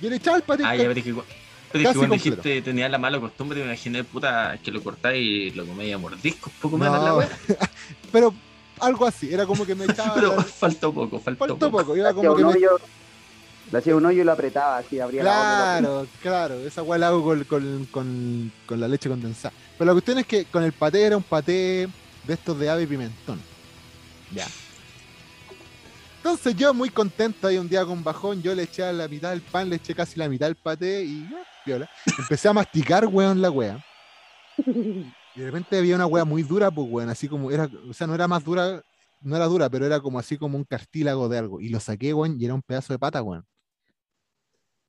[0.02, 0.64] Yo le echaba el paté.
[0.66, 1.24] Ah, ya, pero es que, cu-
[1.72, 2.42] pero es Casi que cuando completo.
[2.42, 5.98] dijiste tenía la mala costumbre, me imaginé, puta, que lo cortáis y lo coméis a
[5.98, 7.30] mordiscos, poco menos No, la weá.
[8.12, 8.34] pero
[8.82, 10.14] algo así, era como que me echaba.
[10.16, 11.78] Pero faltó poco, faltó, faltó poco.
[11.80, 12.68] poco, Le iba hacía como que me.
[13.72, 15.44] Le hacía un hoyo y lo apretaba así, abría la boca.
[15.44, 17.44] Claro, claro, esa weá la hago con,
[17.92, 19.54] con, con, la leche condensada.
[19.78, 21.88] Pero la cuestión es que con el paté era un paté
[22.24, 23.40] de estos de ave y pimentón.
[24.34, 24.48] Ya.
[26.18, 29.32] Entonces yo muy contento ahí un día con bajón, yo le eché a la mitad
[29.32, 31.90] del pan, le eché casi la mitad del paté y ya, viola.
[32.18, 33.84] Empecé a masticar, weón, la weá.
[34.58, 38.08] Y de repente había una weá muy dura, pues weón, así como era, o sea,
[38.08, 38.82] no era más dura,
[39.22, 41.60] no era dura, pero era como así como un cartílago de algo.
[41.60, 43.46] Y lo saqué, weón, y era un pedazo de pata, weón.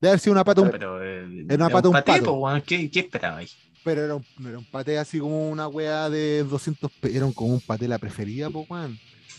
[0.00, 2.24] Debe haber sido una pata, un Pero eh, Era una pata, un paté, pato.
[2.24, 3.56] po, weón, ¿Qué, ¿Qué esperabais?
[3.84, 7.32] Pero era un, era un paté así como una wea de 200 pe- Era un-
[7.32, 8.98] como un paté la preferida, po, weón.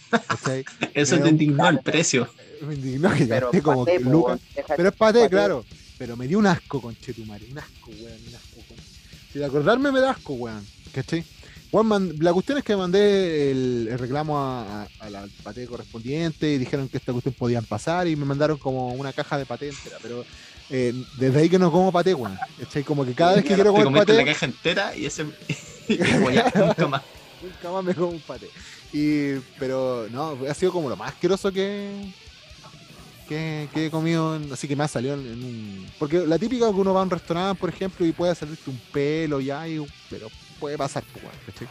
[0.09, 0.63] ¿Cachai?
[0.93, 2.27] Eso Era te un- indignó el precio.
[2.61, 4.39] Me indignó que Pero gasté como paté, que po, lucas.
[4.75, 5.29] Pero es paté, paté.
[5.29, 5.65] claro.
[5.97, 7.45] Pero me dio un asco con Chetumare.
[7.51, 8.19] Un asco, weón.
[8.27, 8.81] Un asco, weón.
[9.33, 10.65] Si de acordarme me da asco, weón.
[10.93, 11.23] ¿Cachai?
[11.71, 16.51] Man- la cuestión es que mandé el, el reclamo a, a- a la paté correspondiente
[16.53, 19.69] y dijeron que esta cuestión podían pasar y me mandaron como una caja de paté
[19.69, 19.97] entera.
[20.01, 20.25] Pero
[20.69, 22.37] eh, desde ahí que no como paté, weón.
[22.59, 22.83] ¿Cachai?
[22.83, 24.31] Como que cada vez que quiero comer comiste la paté.
[24.33, 25.25] caja entera y ese.
[25.87, 27.01] y ya, nunca más.
[27.41, 28.49] Nunca más me como un pate.
[28.93, 32.11] Y, pero no, ha sido como lo más asqueroso que,
[33.27, 34.35] que, que he comido.
[34.37, 35.87] en- así que me ha salido en, en un.
[35.99, 38.79] Porque la típica que uno va a un restaurante, por ejemplo, y puede salirte un
[38.91, 41.67] pelo ya, y, pero puede pasar, pues, ¿cachai?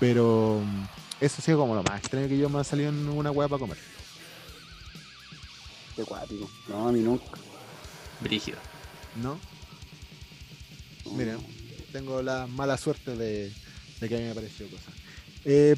[0.00, 0.84] Pero mm,
[1.20, 3.48] eso ha sido como lo más extraño que yo me ha salido en una hueá
[3.48, 3.78] para comer.
[5.96, 6.50] Qué cuático.
[6.68, 7.24] No, a mí nunca.
[8.20, 8.58] Brígido.
[9.22, 9.38] ¿No?
[11.04, 11.12] No.
[11.12, 11.38] Miren,
[11.92, 13.52] tengo la mala suerte de,
[14.00, 14.94] de que a mí me ha parecido cosas.
[15.44, 15.76] Eh,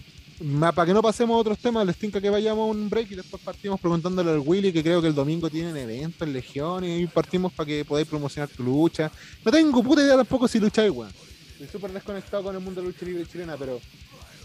[0.61, 3.15] para que no pasemos a otros temas, les tinca que vayamos a un break y
[3.15, 7.07] después partimos preguntándole al Willy, que creo que el domingo tienen eventos en Legión, y
[7.07, 9.11] partimos para que podáis promocionar tu lucha.
[9.45, 11.13] No tengo puta idea tampoco si lucháis, weón.
[11.55, 13.81] Estoy súper desconectado con el mundo de la lucha libre chilena, pero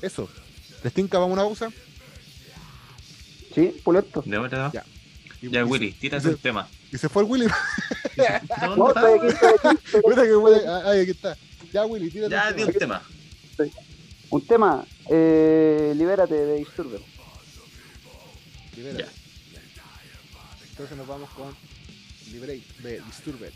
[0.02, 0.30] eso.
[0.84, 1.70] Les tinca, vamos a una pausa.
[3.54, 4.22] Sí, pulento.
[4.26, 4.72] ¿De verdad?
[4.74, 4.86] Ya.
[5.42, 6.70] Y- Ya, y- Willy, tírate un tema.
[6.92, 7.48] Y se fue el Willy.
[8.16, 9.08] ¿Dónde No, está?
[9.08, 11.38] aquí, que Willy- está.
[11.74, 13.02] Ya, Willy, tírate Ya, un di tema.
[13.52, 13.72] un tema.
[14.32, 17.02] Un tema, eh, libérate de Disturber.
[18.78, 19.04] Libérate.
[19.04, 19.10] Ya.
[20.70, 21.54] Entonces nos vamos con
[22.32, 23.52] Liberate de Disturbed.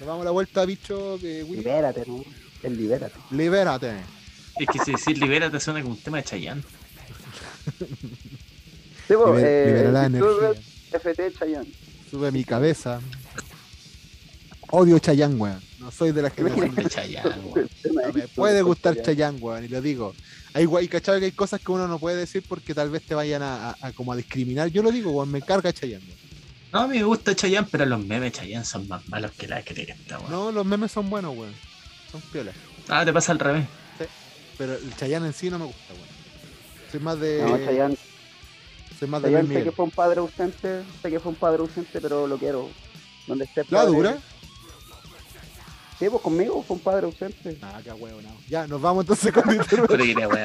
[0.00, 1.58] Nos vamos a la vuelta, bicho de Willy.
[1.62, 2.24] Libérate, ¿no?
[2.62, 3.16] El libérate.
[3.30, 3.92] Libérate.
[4.58, 6.62] Es que si decir libérate suena como un tema de Chayanne.
[9.06, 10.52] Sí, po, Liber- eh, libera la energía.
[10.92, 11.72] FT Chayanne.
[12.10, 13.00] Sube mi cabeza.
[14.70, 15.60] Odio Chayanne, weón.
[15.78, 17.68] No soy de la generación De Chayanne, weón.
[17.84, 19.38] No me puede gustar Chayanne.
[19.38, 20.14] Weón, y lo digo.
[20.54, 21.20] Hay, guay, ¿cachai?
[21.20, 23.76] Que hay cosas que uno no puede decir porque tal vez te vayan a, a-
[23.80, 24.68] a como a discriminar.
[24.68, 26.16] Yo lo digo, weón, me carga Chayanne, weón.
[26.72, 29.62] No, a mí me gusta Chayanne, pero los memes Chayanne son más malos que la
[29.62, 30.30] cresta, weón.
[30.32, 31.52] No, los memes son buenos, weón.
[32.10, 32.54] Son piolas.
[32.88, 33.66] Ah, te pasa al revés.
[34.58, 36.06] Pero el Chayanne en sí no me gusta, weón.
[36.90, 37.42] Soy más de.
[37.42, 37.96] No, Chayanne,
[38.98, 41.60] soy más de Chayanne sé que fue un padre ausente, sé que fue un padre
[41.60, 42.70] ausente, pero lo quiero.
[43.26, 44.18] Donde esté ¿La padre- dura?
[45.98, 47.56] Sí, pues conmigo fue un padre ausente.
[47.62, 48.28] Ah, qué huevo, no.
[48.48, 49.86] Ya, nos vamos entonces con Disturbed.
[49.88, 50.06] Pero.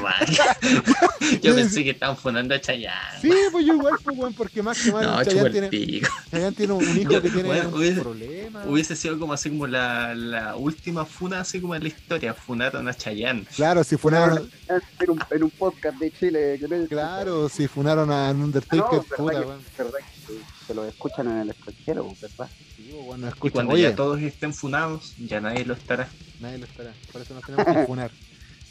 [1.42, 3.20] Yo pensé que estaban fundando a Chayanne.
[3.20, 6.00] Sí, pues yo igual, pues, weón, porque más que más No, Chayanne, tiene.
[6.30, 8.64] Chayanne tiene un hijo Yo- que tiene bueno, un hubiese- problema.
[8.66, 12.88] Hubiese sido como así como la, la última funa, así como en la historia, funaron
[12.88, 13.44] a Chayanne.
[13.56, 16.56] Claro, si funaron, En un, en un podcast de Chile.
[16.60, 19.58] Que no- claro, si funaron a Undertaker, No, puta, weón.
[19.76, 20.19] verdad que
[20.66, 22.48] se lo escuchan en el extranjero, ¿verdad?
[22.76, 23.52] Sí, pues, Y escuchan.
[23.52, 26.08] cuando Oye, ya todos estén funados, ya nadie lo estará.
[26.40, 26.92] nadie lo estará.
[27.12, 28.10] Por eso nos tenemos que funar.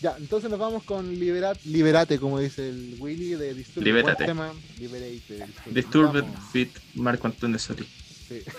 [0.02, 3.86] Ya, entonces nos vamos con Liberat, Liberate, como dice el Willy de Disturbed.
[3.86, 4.24] Libérate.
[4.24, 5.22] Buen tema, Liberate
[5.66, 6.24] Disturbed.
[6.54, 7.88] Fit Marco Antonio Solís.
[8.28, 8.42] Sí.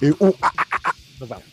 [0.00, 0.94] Eh, uh, ah, ah, ah.
[1.18, 1.44] Nos vamos.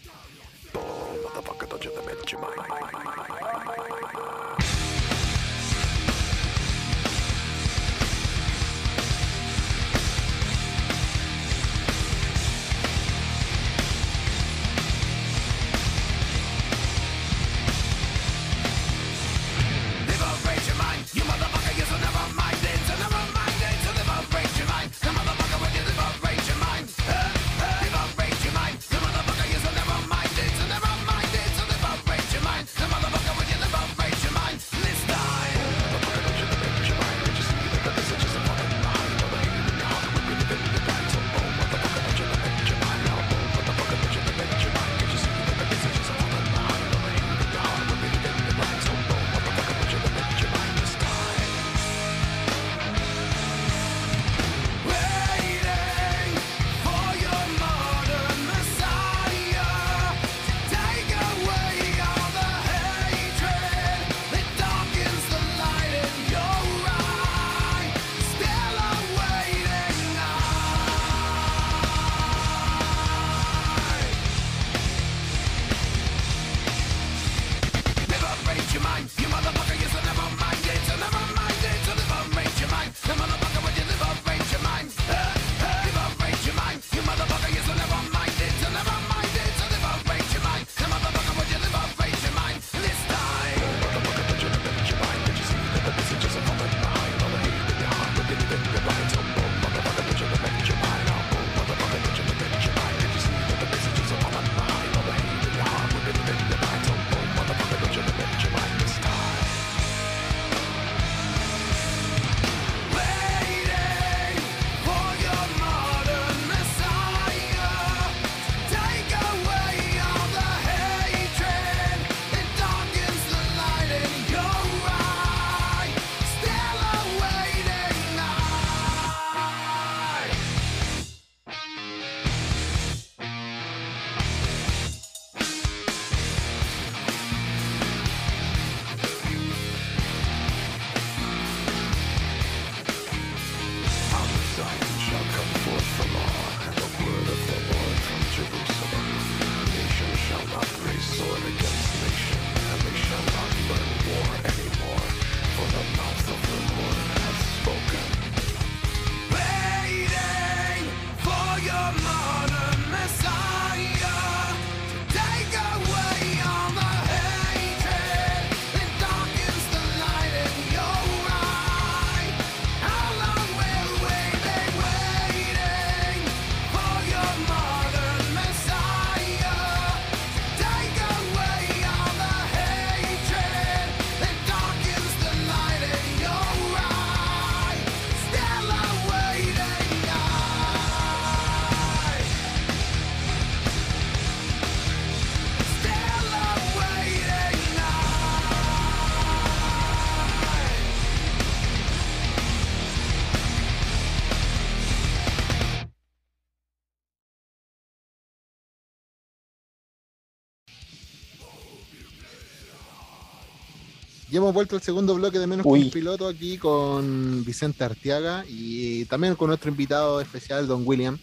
[214.50, 215.84] Hemos vuelto al segundo bloque de Menos que Uy.
[215.84, 221.20] un piloto aquí con Vicente Arteaga y también con nuestro invitado especial, Don William,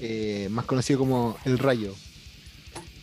[0.00, 1.94] eh, más conocido como El Rayo.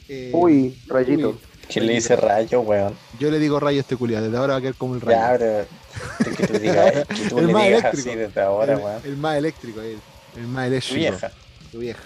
[0.09, 1.37] Eh, Uy, rayito.
[1.71, 2.95] ¿Quién le dice rayo, weón?
[3.19, 5.19] yo le digo Rayo a este culiado, desde ahora va a quedar como el Rayo.
[5.19, 8.09] Ya, pero es que tú digas, que tú El le más digas eléctrico.
[8.09, 9.01] así desde ahora, el, weón.
[9.05, 9.97] el más eléctrico, el,
[10.37, 10.99] el más Tu eléctrico.
[10.99, 11.31] vieja.
[11.71, 12.03] Tu vieja.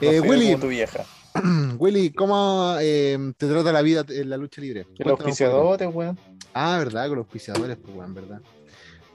[0.00, 0.46] Eh, Willy.
[0.52, 1.04] como tu vieja.
[1.78, 4.86] Willy, ¿cómo eh, te trata la vida en la lucha libre?
[4.98, 6.18] El auspiciadores, weón.
[6.54, 8.40] Ah, verdad, con los auspiciadores, pues, weón, verdad.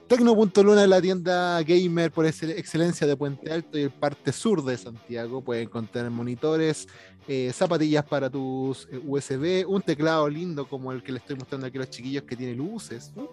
[0.08, 4.64] Tecno.luna es la tienda gamer por excel- excelencia de Puente Alto y el parte sur
[4.64, 5.42] de Santiago.
[5.42, 6.86] Puedes encontrar monitores,
[7.26, 11.66] eh, zapatillas para tus eh, USB, un teclado lindo como el que le estoy mostrando
[11.66, 13.12] aquí a los chiquillos que tiene luces.
[13.16, 13.30] ¿no?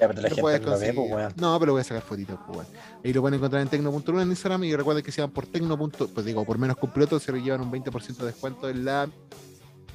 [0.00, 1.32] Ya, pero la Lo puedes gente no lo ve, pues, weón.
[1.36, 2.68] No, pero voy a sacar fotitos, pues, weón.
[3.04, 5.78] Ahí lo pueden encontrar en Tecno.luna en Instagram y recuerden que si van por Tecno.
[5.78, 9.08] Pues digo, por menos completo se llevan un 20% de descuento en la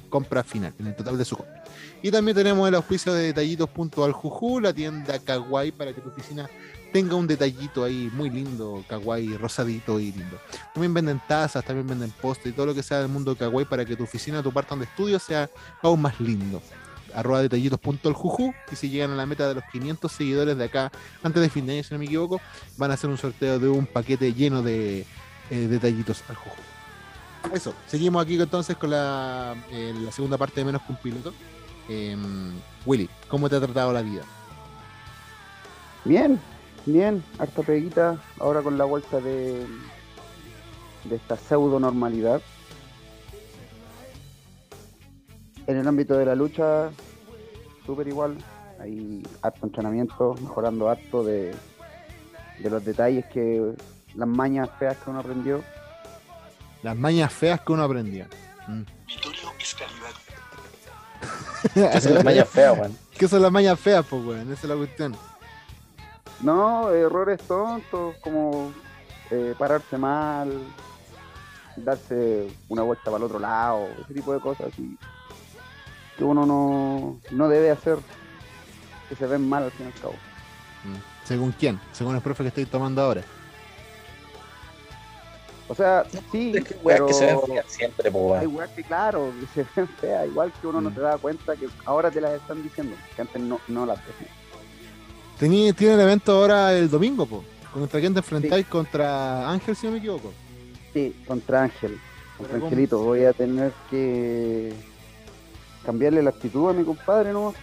[0.08, 1.64] compra final, en el total de su compra.
[2.02, 6.48] Y también tenemos el auspicio de detallitos.aljuju, la tienda kawaii para que tu oficina
[6.92, 10.38] tenga un detallito ahí muy lindo, kawaii, rosadito y lindo.
[10.72, 13.84] También venden tazas, también venden postres y todo lo que sea del mundo kawaii para
[13.84, 15.50] que tu oficina, tu parte de estudio sea
[15.82, 16.62] aún más lindo.
[17.14, 20.92] Arroba detallitos.aljuju y si llegan a la meta de los 500 seguidores de acá
[21.22, 22.40] antes de fin de año, si no me equivoco,
[22.76, 25.04] van a hacer un sorteo de un paquete lleno de
[25.50, 26.56] eh, detallitos al juju.
[27.52, 31.34] Eso, seguimos aquí entonces con la, eh, la segunda parte de Menos que un piloto.
[31.88, 32.52] Em,
[32.84, 34.22] Willy, ¿cómo te ha tratado la vida?
[36.04, 36.38] Bien,
[36.86, 38.22] bien, harta peguita.
[38.38, 39.66] Ahora con la vuelta de,
[41.04, 42.42] de esta pseudo normalidad.
[45.66, 46.90] En el ámbito de la lucha,
[47.84, 48.36] súper igual.
[48.80, 51.54] Hay harto entrenamiento, mejorando harto de,
[52.58, 53.74] de los detalles que
[54.14, 55.64] las mañas feas que uno aprendió.
[56.82, 58.28] Las mañas feas que uno aprendía.
[58.66, 58.82] Mm.
[61.74, 62.98] Esas son las mallas feas, weón.
[63.18, 64.52] ¿Qué son las mañas feas, pues, weón?
[64.52, 65.16] Esa es la cuestión.
[66.40, 68.72] No, errores tontos como
[69.30, 70.52] eh, pararse mal,
[71.76, 74.96] darse una vuelta para el otro lado, ese tipo de cosas así,
[76.16, 77.98] que uno no, no debe hacer,
[79.08, 80.14] que se ven mal al fin y al cabo.
[80.84, 80.96] Mm.
[81.24, 81.80] ¿Según quién?
[81.92, 83.22] Según el profe que estoy tomando ahora.
[85.70, 88.70] O sea, sí, Es que weas pero que se ven feas siempre, pues, hay weas
[88.70, 90.94] que claro, que se ven feas, igual que uno no Mm.
[90.94, 94.30] se da cuenta que ahora te las están diciendo, que antes no, no las decían.
[95.38, 97.44] Tení, tiene el evento ahora el domingo, po.
[97.72, 98.66] ¿Contra quién te enfrentáis?
[98.66, 100.32] Contra Ángel, si no me equivoco.
[100.94, 102.00] Sí, contra Ángel,
[102.38, 104.72] contra Pero Angelito, voy a tener que
[105.84, 107.54] cambiarle la actitud a mi compadre, ¿no?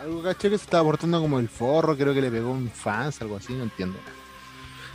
[0.00, 3.20] Algo caché que se estaba portando como el forro, creo que le pegó un fans,
[3.20, 3.98] algo así, no entiendo.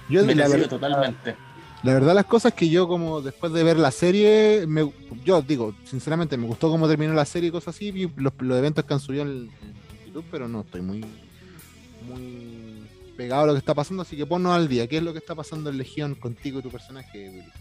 [0.09, 1.36] Yo, la, Merecido ver- totalmente.
[1.86, 4.92] La verdad, las cosas que yo, como después de ver la serie, me,
[5.24, 7.92] yo digo, sinceramente, me gustó cómo terminó la serie y cosas así.
[7.92, 9.52] Vi los, los eventos que han subido en,
[10.08, 11.06] YouTube, pero no estoy muy,
[12.08, 14.88] muy pegado a lo que está pasando, así que ponnos al día.
[14.88, 17.52] ¿Qué es lo que está pasando en Legión contigo y tu personaje, Willy?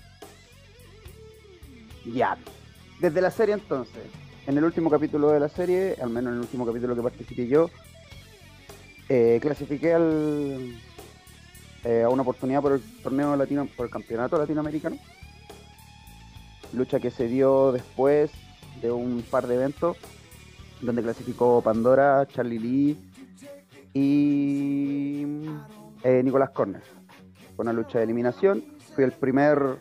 [2.16, 2.38] Ya.
[3.00, 4.04] Desde la serie entonces,
[4.46, 7.46] en el último capítulo de la serie, al menos en el último capítulo que participé
[7.46, 7.68] yo,
[9.10, 10.80] eh, clasifiqué al,
[11.84, 14.96] eh, a una oportunidad por el torneo latino, por el campeonato latinoamericano.
[16.72, 18.30] Lucha que se dio después
[18.80, 19.96] de un par de eventos
[20.80, 22.98] donde clasificó Pandora, Charlie Lee
[23.92, 25.22] y
[26.02, 26.82] eh, Nicolás Corner.
[27.56, 28.64] Fue una lucha de eliminación.
[28.94, 29.78] Fui el primer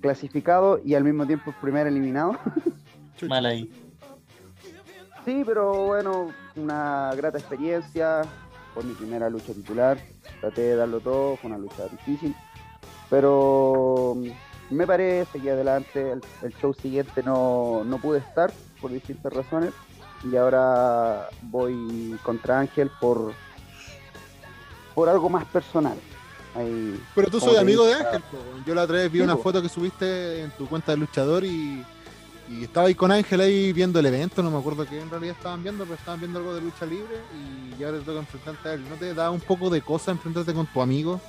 [0.00, 2.38] clasificado y al mismo tiempo el primer eliminado.
[3.28, 3.70] Mal ahí.
[5.24, 8.22] Sí, pero bueno, una grata experiencia.
[8.74, 9.98] Fue mi primera lucha titular.
[10.42, 12.36] Traté de darlo todo, fue una lucha difícil.
[13.08, 14.16] Pero
[14.68, 16.12] me paré, seguí adelante.
[16.12, 19.72] El, el show siguiente no, no pude estar por distintas razones.
[20.30, 23.32] Y ahora voy contra Ángel por,
[24.94, 25.96] por algo más personal.
[26.54, 28.22] Ahí, Pero tú soy amigo de Ángel,
[28.66, 31.44] yo la otra vez vi Sí, una foto que subiste en tu cuenta de luchador
[31.44, 31.82] y,
[32.52, 35.34] y estaba ahí con Ángel ahí viendo el evento, no me acuerdo qué en realidad
[35.36, 37.16] estaban viendo, pero estaban viendo algo de lucha libre
[37.78, 38.88] y ahora te toca enfrentarte a él.
[38.88, 41.20] ¿No te da un poco de cosa enfrentarte con tu amigo?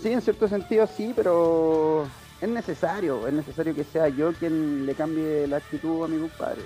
[0.00, 2.06] Sí, en cierto sentido sí, pero
[2.40, 6.62] es necesario, es necesario que sea yo quien le cambie la actitud a mi compadre.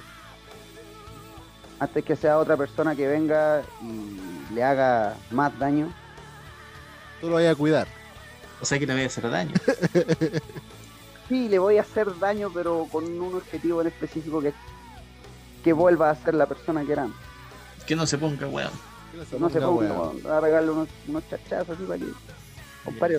[1.80, 5.92] Antes que sea otra persona que venga y le haga más daño.
[7.20, 7.88] Tú lo vayas a cuidar.
[8.60, 9.54] O sea que te voy a hacer daño.
[11.28, 14.52] Sí, le voy a hacer daño, pero con un objetivo en específico que,
[15.62, 17.04] que vuelva a ser la persona que era.
[17.04, 17.18] antes.
[17.86, 18.70] Que no se ponga, weón.
[19.12, 20.26] Que No se ponga ponga weón.
[20.26, 22.06] a regalarle unos, unos chachazos así para que
[22.84, 23.18] compadre.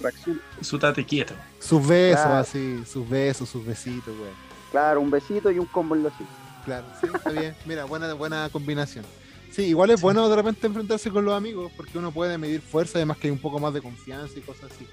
[0.62, 1.34] Su tate quieto.
[1.60, 2.38] Sus besos Claro.
[2.40, 4.34] así, sus besos, sus besitos, weón.
[4.72, 6.28] Claro, un besito y un combo en los hijos.
[6.66, 7.56] Claro, sí, está bien.
[7.66, 9.06] Mira, buena, buena combinación.
[9.52, 12.98] Sí, igual es bueno de repente enfrentarse con los amigos porque uno puede medir fuerza,
[12.98, 14.86] además que hay un poco más de confianza y cosas así.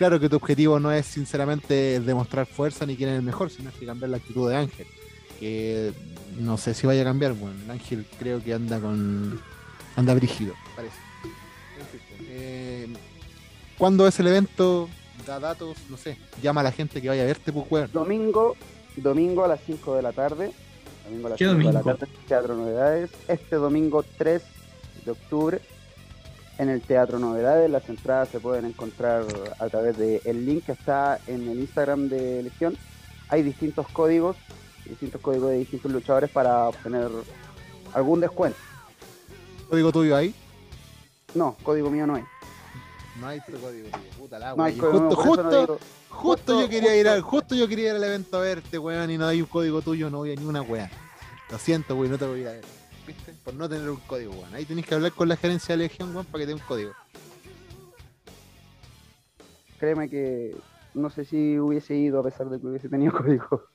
[0.00, 3.70] Claro que tu objetivo no es sinceramente demostrar fuerza ni quién es el mejor, sino
[3.78, 4.86] que cambiar la actitud de Ángel.
[5.38, 5.92] Que
[6.38, 9.38] no sé si vaya a cambiar, bueno, Ángel creo que anda con.
[9.96, 10.96] anda brígido, parece.
[12.30, 12.88] Eh,
[13.76, 14.88] ¿Cuándo es el evento?
[15.26, 16.16] Da datos, no sé.
[16.42, 17.90] Llama a la gente que vaya a verte, pues, weón.
[17.92, 18.56] Domingo,
[18.96, 20.50] domingo a las 5 de la tarde.
[21.04, 21.98] Domingo a las ¿Qué 5 de la domingo?
[21.98, 23.10] tarde, Teatro Novedades.
[23.28, 24.42] Este domingo 3
[25.04, 25.60] de octubre
[26.60, 27.70] en el Teatro Novedades.
[27.70, 29.24] Las entradas se pueden encontrar
[29.58, 32.76] a través del link que está en el Instagram de Legión.
[33.30, 34.36] Hay distintos códigos,
[34.84, 37.08] distintos códigos de distintos luchadores para obtener
[37.94, 38.58] algún descuento.
[39.70, 40.34] Código tuyo ahí.
[41.34, 42.24] No, código mío no hay.
[43.20, 44.04] No hay tu código tuyo.
[44.18, 47.20] Puta la No hay código Justo, no justo, digo- justo justo- yo quería ir al,
[47.22, 49.80] justo- justo yo quería ir al evento a verte, weón, y no hay un código
[49.80, 50.90] tuyo, no voy a ni una weá.
[51.50, 52.64] Lo siento, weón, no te voy a ir a ver.
[53.06, 53.34] ¿Viste?
[53.44, 54.54] Por no tener un código, weón.
[54.54, 56.66] Ahí tenés que hablar con la gerencia de Legión, weón, para que te dé un
[56.66, 56.92] código.
[59.78, 60.56] Créeme que
[60.94, 63.68] no sé si hubiese ido a pesar de que hubiese tenido código.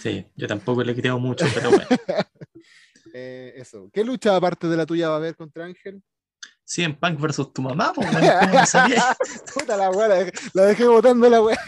[0.00, 1.86] Sí, yo tampoco le creo mucho, pero bueno.
[3.12, 3.90] Eh, eso.
[3.92, 6.02] ¿Qué lucha aparte de la tuya va a haber contra Ángel?
[6.64, 9.16] Sí, en Punk versus tu mamá, pues, weón, ¿cómo no sabía?
[9.54, 11.58] Puta la weá, la dejé, la dejé botando la weá.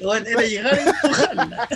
[0.00, 1.68] Weón, era llegar a empujarla.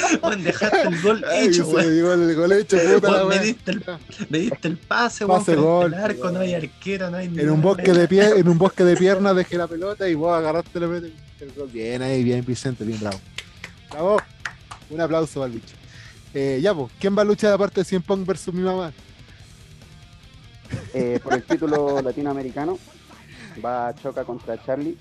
[0.22, 3.84] Weón, dejaste el gol Ay, hecho, el gol hecho, puta la me diste el,
[4.28, 5.94] me diste el pase, weón, Pase frente gol.
[5.94, 8.84] al arco, no hay arquero, no hay En un bosque de pie, en un bosque
[8.84, 11.08] de piernas dejé la pelota y vos agarraste la pelota
[11.40, 11.68] el gol.
[11.72, 13.20] Bien ahí, bien Vicente, bien bravo.
[13.90, 14.20] Bravo.
[14.90, 15.74] Un aplauso al bicho.
[16.34, 18.92] Eh, ya, pues, ¿quién va a luchar aparte de 100 Punk versus mi mamá?
[20.94, 22.78] Eh, por el título latinoamericano
[23.64, 24.96] va Choca contra Charlie.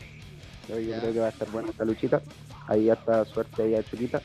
[0.68, 2.22] Yo, yo creo que va a estar buena esta luchita.
[2.68, 4.22] Ahí hasta suerte ahí a Choquita.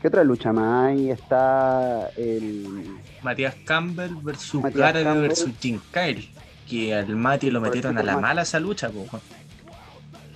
[0.00, 1.10] ¿Qué otra lucha más hay?
[1.10, 2.96] Está el.
[3.22, 5.20] Matías Campbell versus Matías Campbell.
[5.20, 6.28] versus Jim Kyle.
[6.68, 9.12] Que al Mati lo metieron a la mala esa lucha, pues.
[9.12, 9.22] weón.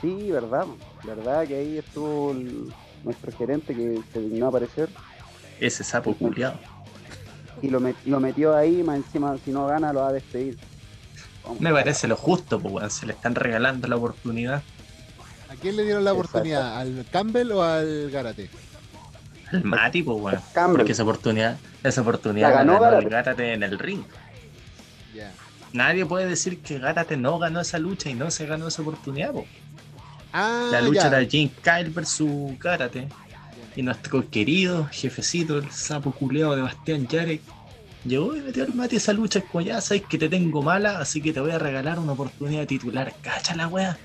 [0.00, 0.66] Sí, verdad.
[1.04, 2.72] Verdad que ahí estuvo el-
[3.04, 4.88] nuestro gerente que se dignó a aparecer
[5.60, 6.58] Ese sapo culiado.
[7.62, 8.82] y lo, met- lo metió ahí.
[8.82, 10.58] Más encima, si no gana, lo va a despedir.
[11.44, 11.60] Vamos.
[11.60, 12.90] Me parece lo justo, pues, weón.
[12.90, 14.62] Se le están regalando la oportunidad.
[15.48, 16.30] ¿A quién le dieron la Exacto.
[16.30, 16.78] oportunidad?
[16.78, 18.50] ¿Al Campbell o al Garate?
[19.55, 20.40] Al Mati, pues, weón.
[20.52, 20.76] Campbell.
[20.78, 23.52] Porque esa oportunidad, esa oportunidad La ganó ganó el Gárate.
[23.52, 24.02] En el ring.
[25.72, 29.32] Nadie puede decir que Gárate no ganó esa lucha y no se ganó esa oportunidad,
[29.32, 29.44] po.
[30.32, 31.18] Ah, La lucha ya.
[31.18, 33.09] era Jim Kyle versus Gárate.
[33.74, 37.40] Y nuestro querido jefecito, el sapo culeado de Bastián Yarek,
[38.05, 39.40] llegó y metió al mate esa lucha.
[39.40, 42.12] Es como ya sabes que te tengo mala, así que te voy a regalar una
[42.12, 43.12] oportunidad de titular.
[43.20, 43.98] Cacha la wea.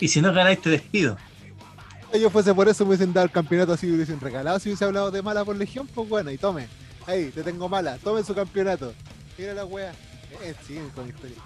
[0.00, 1.16] Y si no ganáis, te despido.
[2.12, 4.58] Si yo fuese por eso, me hubiesen dado el campeonato así, me hubiesen regalado.
[4.58, 6.66] Si hubiese hablado de mala por Legión, pues bueno, y tome.
[7.06, 8.92] Ahí, te tengo mala, tome su campeonato.
[9.38, 9.92] Mira la wea.
[10.42, 11.36] Eh, siguen con la historia.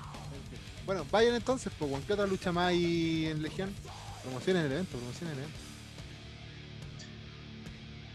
[0.86, 1.90] Bueno, vayan entonces, pues.
[2.06, 3.70] ¿qué otra lucha más hay en Legión?
[4.22, 5.58] Promocionen el evento, promocionen el evento.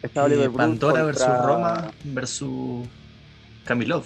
[0.01, 2.87] Está Eh, Pandora contra- versus Roma versus
[3.65, 4.05] Kamilov.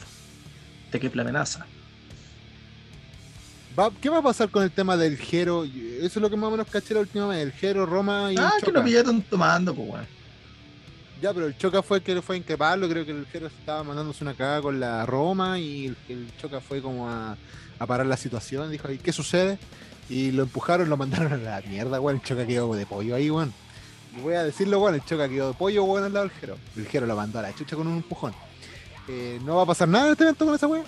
[0.92, 1.66] De qué amenaza.
[3.78, 5.64] Va- ¿Qué va a pasar con el tema del Jero?
[5.64, 7.40] Eso es lo que más o menos caché la última vez.
[7.42, 10.08] El Jero, Roma y Ah, que lo pillaron tomando, pues weón.
[11.22, 12.88] Ya, pero el Choca fue el que fue a increparlo.
[12.90, 16.60] Creo que el Jero estaba mandándose una cagada con la Roma y el, el Choca
[16.60, 17.36] fue como a,
[17.80, 18.70] a parar la situación.
[18.70, 19.58] Dijo, ¿y qué sucede?
[20.10, 22.18] Y lo empujaron, lo mandaron a la mierda, weón.
[22.18, 23.54] El Choca quedó de pollo ahí, weón.
[24.18, 24.96] Y voy a decirlo, weón.
[24.96, 26.58] El Choca quedó de pollo, weón, al lado del Jero.
[26.76, 28.34] El Jero lo mandó a la chucha con un empujón.
[29.08, 30.86] Eh, ¿No va a pasar nada en este evento con esa weón?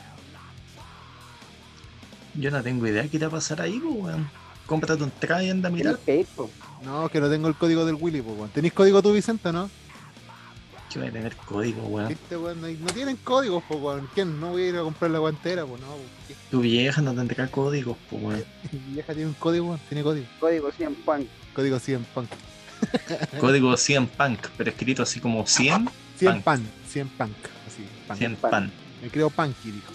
[2.38, 4.30] Yo no tengo idea qué te va a pasar ahí, pues weón.
[4.66, 6.00] Cómprate un traje y anda a mirar.
[6.84, 8.50] No, que no tengo el código del Willy, pues, weón.
[8.50, 9.70] ¿Tenéis código tú, Vicente, o no?
[10.92, 12.08] Que voy a tener código, weón.
[12.08, 12.62] ¿Viste, weón?
[12.62, 14.10] No, no tienen códigos, pues, weón.
[14.14, 14.40] ¿Quién?
[14.40, 15.88] No voy a ir a comprar la guantera, pues, no.
[16.28, 18.44] pues, Tu vieja no tendrá códigos, pues weón.
[18.72, 19.80] Mi vieja tiene un código, weón.
[19.88, 20.26] Tiene código.
[20.40, 21.28] Código 100 pan.
[21.54, 22.30] Código 100 punk.
[23.40, 26.44] Código 100 punk, pero escrito así como 100, 100 Punk.
[26.44, 26.68] pan.
[26.90, 27.32] 100 punk.
[27.68, 28.18] Así, punk.
[28.18, 28.52] 100 pan.
[28.52, 28.72] pan.
[29.02, 29.94] Me creo punky, dijo.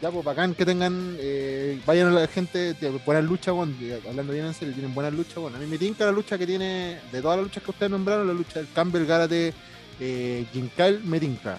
[0.00, 1.16] Ya, pues, bacán que tengan.
[1.18, 2.74] eh, vayan a la gente.
[2.74, 5.54] de Buenas luchas, eh, Hablando bien en serio, tienen buenas luchas, weón.
[5.54, 6.98] A mí me tinca la lucha que tiene.
[7.12, 9.52] De todas las luchas que ustedes nombraron, la lucha del Campbell, Gárate,
[10.00, 11.58] eh, Ginkal, me tinca.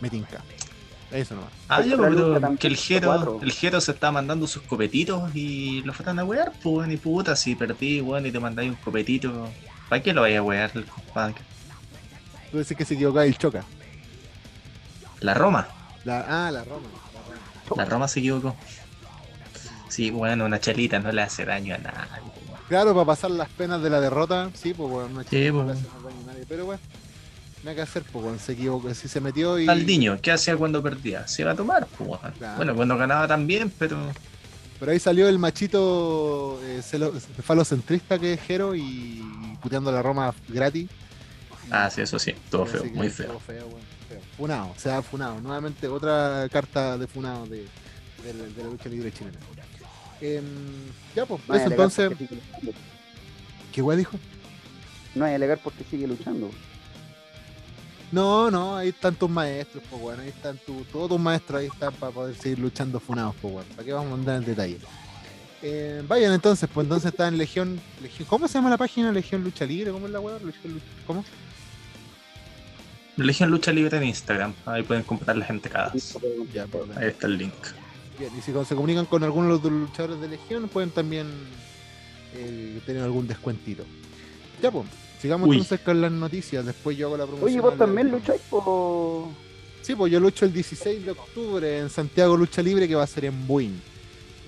[0.00, 0.42] Me tinca.
[1.10, 1.50] Eso nomás.
[1.68, 5.94] Ah, pero también, que el Jero, el Jero se está mandando sus copetitos y lo
[5.94, 9.48] fueron a wear, pues y puta, si perdí, weón, y te mandáis un copetito,
[9.88, 11.34] ¿para qué lo vaya a wear el compadre?
[12.52, 13.64] Tú decís que se equivocaba el Choca.
[15.20, 15.66] La Roma,
[16.08, 16.86] La, ah, la Roma.
[16.88, 17.82] la Roma.
[17.82, 18.56] la Roma se equivocó.
[19.90, 22.32] Sí, bueno, una chelita no le hace daño a nadie.
[22.68, 25.66] Claro, para pasar las penas de la derrota, sí, pues bueno, no, Sí, no pues.
[25.66, 26.80] le hace daño a nadie, pero bueno,
[27.62, 29.66] nada que hacer, pues bueno, se equivocó, si se metió y...
[29.66, 31.26] Taldiño, ¿qué hacía cuando perdía?
[31.28, 32.20] Se iba a tomar, pues.
[32.38, 32.56] Claro.
[32.56, 33.98] Bueno, cuando ganaba también, pero.
[34.80, 39.22] Pero ahí salió el machito eh, celo- falocentrista que es Jero y
[39.60, 40.88] puteando a la Roma gratis.
[41.70, 43.66] Ah, sí, eso sí, todo feo, muy todo feo.
[43.66, 43.97] weón, feo.
[44.36, 45.40] Funado, se ha funado.
[45.40, 47.66] Nuevamente otra carta de funado de,
[48.24, 49.38] de la- de la lucha libre chilena.
[50.20, 50.44] Em,
[51.14, 52.72] ya, pues, No hay eso entonces, porque sigue luchando.
[53.72, 54.18] ¿qué guay dijo?
[55.14, 56.50] No hay alegar porque sigue luchando.
[58.10, 61.66] No, no, ahí están tus maestros, pues bueno, ahí están tu- todos tus maestros, ahí
[61.66, 64.78] están para poder seguir luchando funados, pues bueno, ¿para qué vamos a andar en detalle?
[65.60, 69.12] Eh, vayan entonces, pues entonces está en Legión, Legión, ¿cómo se llama la página?
[69.12, 70.38] Legión Lucha Libre, ¿cómo es la weá?
[71.06, 71.22] ¿Cómo?
[73.18, 74.54] Legión Lucha Libre en Instagram.
[74.64, 76.16] Ahí pueden comprar las entradas.
[76.52, 76.92] Ya, perdón.
[76.96, 77.54] Ahí está el link.
[78.18, 81.26] Bien, y si se comunican con alguno de los luchadores de Legión, pueden también
[82.34, 83.84] eh, tener algún descuentito.
[84.62, 84.86] Ya, pues,
[85.20, 85.56] sigamos Uy.
[85.56, 87.50] entonces con las noticias, después yo hago la promoción.
[87.50, 89.26] Oye, vos también lucháis por.
[89.82, 93.06] Sí, pues yo lucho el 16 de octubre en Santiago Lucha Libre, que va a
[93.06, 93.80] ser en Buin.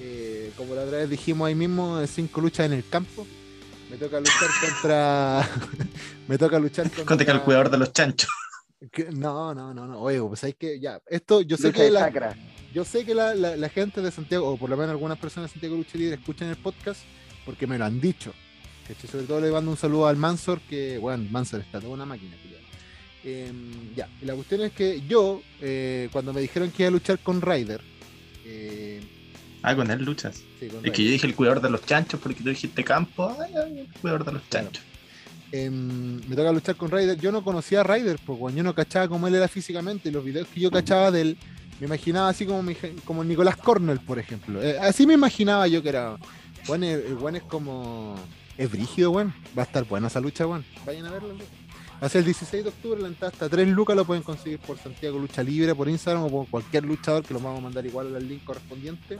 [0.00, 3.26] Eh, como la otra vez dijimos ahí mismo, de cinco luchas en el campo.
[3.88, 5.48] Me toca luchar contra.
[6.28, 7.04] me toca luchar contra.
[7.04, 8.30] Contra el cuidador de los chanchos.
[8.92, 10.00] Que- No, no, no, no.
[10.00, 10.80] Oye, pues hay que.
[10.80, 12.36] Ya, esto yo sé lucha que la,
[12.72, 15.50] yo sé que la, la- la gente de Santiago, o por lo menos algunas personas
[15.50, 17.00] de Santiago Lucha Libre, escuchan el podcast
[17.44, 18.32] porque me lo han dicho.
[19.10, 22.34] Sobre todo le mando un saludo al Mansor, que, bueno, Mansor está toda una máquina.
[23.22, 26.92] Em, ya, y la cuestión es que yo, eh, cuando me dijeron que iba a
[26.92, 27.80] luchar con Ryder,
[28.46, 29.00] eh,
[29.62, 30.42] Ah, con él luchas.
[30.58, 33.36] sí, con Es que yo dije el cuidador de los chanchos porque tú dijiste campo.
[33.38, 34.82] Ay, ay, el cuidador de los chanchos.
[35.52, 37.18] Em, me toca luchar con Ryder.
[37.18, 40.10] Yo no conocía a Ryder, pues, yo no cachaba cómo él era físicamente.
[40.10, 41.38] Los videos que yo cachaba de él,
[41.80, 42.76] me imaginaba así como, mi
[43.24, 44.62] Nicolás Cornell, por ejemplo.
[44.62, 46.16] Eh, así me imaginaba yo que era.
[46.68, 48.16] El, el weón es como.
[48.56, 49.34] Es brígido, weón.
[49.56, 50.64] Va a estar buena esa lucha, weón.
[50.84, 51.38] Vayan a weón.
[52.02, 54.58] Va a ser el 16 de octubre, la entrada hasta 3 lucas lo pueden conseguir
[54.58, 57.84] por Santiago Lucha Libre, por Instagram o por cualquier luchador que lo vamos a mandar
[57.84, 59.18] igual al link correspondiente.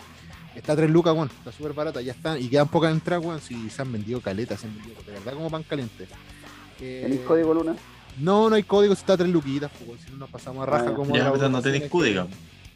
[0.55, 1.29] Está a 3 lucas, weón.
[1.29, 2.41] Está súper barata, ya están.
[2.41, 3.41] Y quedan pocas entradas, weón.
[3.41, 6.07] Si se han vendido caletas, se han vendido de verdad como pan caliente.
[6.81, 7.77] Eh, ¿Tenéis código Luna?
[8.19, 10.63] No, no hay código, si está a 3 luquitas, pues, weón, si no nos pasamos
[10.63, 12.27] a raja Ah, como Ya, pero no tenéis código.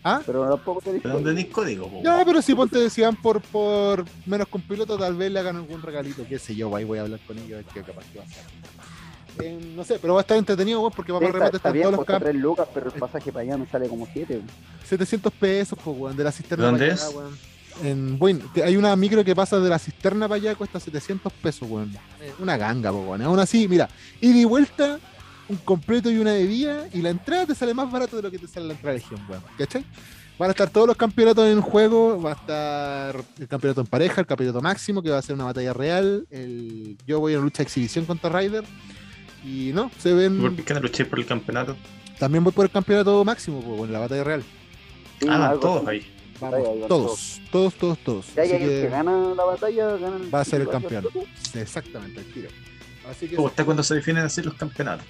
[0.07, 0.20] ¿Ah?
[0.25, 1.37] Pero tampoco tenéis ¿Pero dónde código.
[1.51, 1.89] tenéis código?
[1.91, 2.03] po?
[2.05, 5.57] Ya, pero si ponte si van por, por menos con piloto, tal vez le hagan
[5.57, 8.05] algún regalito, qué sé yo, ahí voy a hablar con ellos, a ver qué capaz
[8.12, 8.45] que va a hacer.
[9.43, 11.72] Eh, no sé, pero va a estar entretenido, weón, porque Sí, papá está, remate está
[11.72, 12.29] bien, todos los campos.
[12.31, 14.43] 3 lucas, pero el pasaje para allá me sale como 7.
[14.85, 17.03] 700 pesos, pues, weón, de la cisterna ¿Dónde para es?
[17.03, 17.20] allá.
[17.83, 21.68] En, bueno, hay una micro que pasa de la cisterna para allá, cuesta 700 pesos,
[21.68, 21.93] weón.
[22.39, 23.22] Una ganga, weón.
[23.22, 23.89] Aún así, mira,
[24.20, 24.99] y vuelta,
[25.49, 28.39] un completo y una bebida, y la entrada te sale más barato de lo que
[28.39, 29.43] te sale la entrada de Legión, weón.
[29.59, 29.85] ¿Cachai?
[30.39, 34.20] Van a estar todos los campeonatos en juego, va a estar el campeonato en pareja,
[34.20, 36.27] el campeonato máximo, que va a ser una batalla real.
[36.31, 38.64] El, yo voy a una lucha de exhibición contra Ryder.
[39.45, 40.41] Y no, se ven.
[40.41, 41.77] ¿Por qué no luchéis por el campeonato?
[42.18, 44.45] También voy por el campeonato máximo, pues, en la batalla real.
[45.29, 46.13] ah, todos ahí.
[46.51, 48.26] Vamos, todos, todos, todos, todos.
[48.34, 51.07] Ya, ya, el que que gana la batalla gana va a ser el campeón.
[51.55, 52.49] Exactamente, el tiro.
[53.09, 55.07] Así que Me gusta cuando se definen así los campeonatos.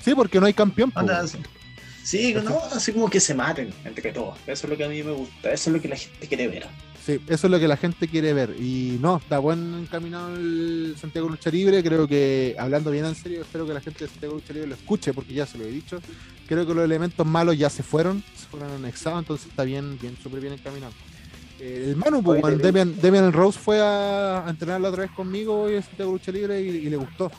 [0.00, 0.92] sí, porque no hay campeón.
[0.94, 1.24] Anda.
[2.02, 4.38] Sí, no, así como que se maten entre todos.
[4.46, 5.50] Eso es lo que a mí me gusta.
[5.52, 6.66] Eso es lo que la gente quiere ver.
[7.06, 8.56] Sí, eso es lo que la gente quiere ver.
[8.58, 11.80] Y no, está buen encaminado el Santiago Lucha Libre.
[11.80, 14.74] Creo que, hablando bien en serio, espero que la gente de Santiago Lucha Libre lo
[14.74, 16.00] escuche, porque ya se lo he dicho.
[16.48, 20.16] Creo que los elementos malos ya se fueron, se fueron anexados, entonces está bien, bien,
[20.20, 20.92] súper bien encaminado.
[21.60, 25.76] El Manu, pues, Demian, Demian Rose fue a, a entrenar la otra vez conmigo hoy
[25.76, 27.30] en Santiago Lucha Libre y, y le gustó.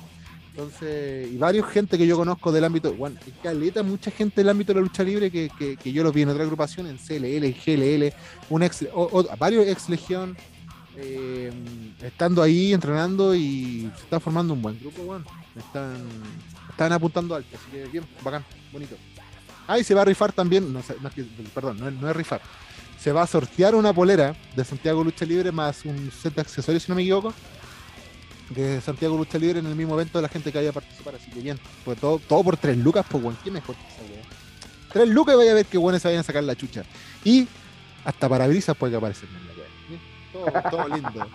[0.57, 4.49] Entonces, y varios gente que yo conozco del ámbito, bueno, hay caleta, mucha gente del
[4.49, 6.97] ámbito de la lucha libre que, que, que yo los vi en otra agrupación, en
[6.97, 8.13] CLL, en GLL,
[8.49, 8.87] un ex,
[9.37, 10.35] varios ex Legión,
[10.95, 11.51] eh,
[12.01, 15.25] estando ahí entrenando y se está formando un buen grupo, bueno.
[15.55, 15.95] Están,
[16.71, 18.43] están apuntando alto, así que bien, bacán,
[18.73, 18.95] bonito.
[19.67, 21.09] Ah, y se va a rifar también, no, no
[21.53, 22.41] perdón, no no es rifar.
[22.99, 26.81] Se va a sortear una polera de Santiago Lucha Libre más un set de accesorios,
[26.81, 27.31] si no me equivoco,
[28.49, 31.15] de Santiago Lucha Libre en el mismo evento de la gente que vaya a participar,
[31.15, 31.59] así que bien.
[31.85, 34.23] Pues todo, todo por tres lucas, pues, weón, qué mejor que esa weá.
[34.93, 36.83] Tres lucas y vaya a ver qué buenos se vayan a sacar la chucha.
[37.23, 37.47] Y
[38.05, 39.53] hasta parabrisas puede que aparecen en la.
[39.53, 41.27] Bien, Todo, todo lindo.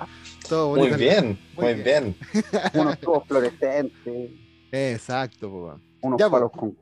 [0.48, 0.96] Todo Muy bonito.
[0.98, 2.16] bien, Muy muy bien.
[2.32, 2.50] bien.
[2.74, 4.30] Unos tubos fluorescentes,
[4.70, 5.82] Exacto, pues, weón.
[6.00, 6.76] unos Ya, palos con.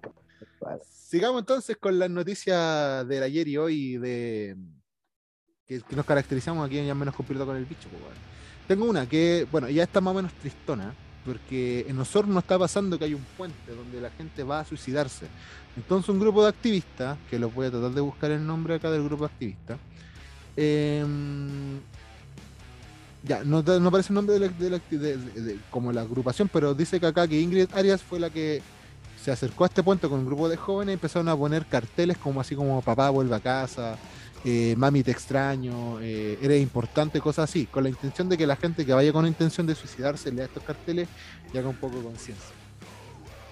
[0.83, 4.57] Sigamos entonces con las noticias del ayer y hoy de
[5.67, 7.89] que, que nos caracterizamos aquí en Ya Menos Completo con el Bicho.
[7.91, 8.15] pues, weón.
[8.71, 10.95] Tengo una que, bueno, ya está más o menos tristona,
[11.27, 15.27] porque en Osorno está pasando que hay un puente donde la gente va a suicidarse.
[15.77, 18.89] Entonces un grupo de activistas, que los voy a tratar de buscar el nombre acá
[18.93, 19.77] del grupo de activistas,
[20.57, 21.81] em,
[23.25, 27.01] Ya, no, no aparece el nombre de, la, de, de, como la agrupación, pero dice
[27.01, 28.63] que acá que Ingrid Arias fue la que
[29.21, 32.19] se acercó a este puente con un grupo de jóvenes y empezaron a poner carteles
[32.19, 33.99] como así como papá vuelve a casa,
[34.45, 38.57] eh, mami te extraño, eh, eres importante, cosas así, con la intención de que la
[38.57, 41.09] gente que vaya con la intención de suicidarse lea estos carteles
[41.53, 42.55] y haga un poco de conciencia.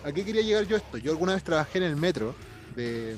[0.04, 0.96] ¿A qué quería llegar yo esto?
[0.96, 2.34] Yo alguna vez trabajé en el metro
[2.74, 3.16] de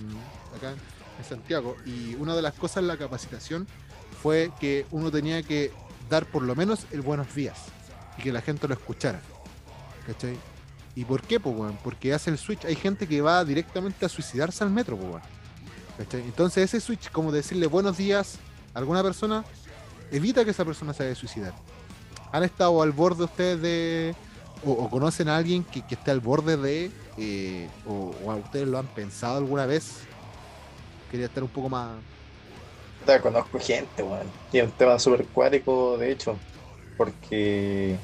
[0.56, 0.72] acá
[1.18, 3.66] en Santiago y una de las cosas en la capacitación
[4.22, 5.70] fue que uno tenía que
[6.08, 7.58] dar por lo menos el buenos días
[8.18, 9.20] y que la gente lo escuchara.
[10.06, 10.36] ¿Cachai?
[10.96, 11.78] ¿Y por qué, weón?
[11.84, 12.64] Porque hace el switch.
[12.64, 15.22] Hay gente que va directamente a suicidarse al metro, weón.
[16.00, 16.22] ¿Cachai?
[16.22, 18.38] Entonces ese switch, como decirle buenos días
[18.72, 19.44] a alguna persona,
[20.10, 21.52] evita que esa persona se vaya a suicidar.
[22.32, 24.14] ¿Han estado al borde ustedes de...
[24.64, 26.90] o, o conocen a alguien que, que, esté al borde de...
[27.18, 29.98] Eh, o, o, a ustedes lo han pensado alguna vez?
[31.10, 31.90] Quería estar un poco más...
[33.06, 34.26] Ya conozco gente, weón.
[34.52, 36.36] Y es un tema súper cuático, de hecho.
[36.96, 37.96] Porque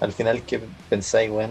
[0.00, 1.50] al final, ¿qué pensáis, weón?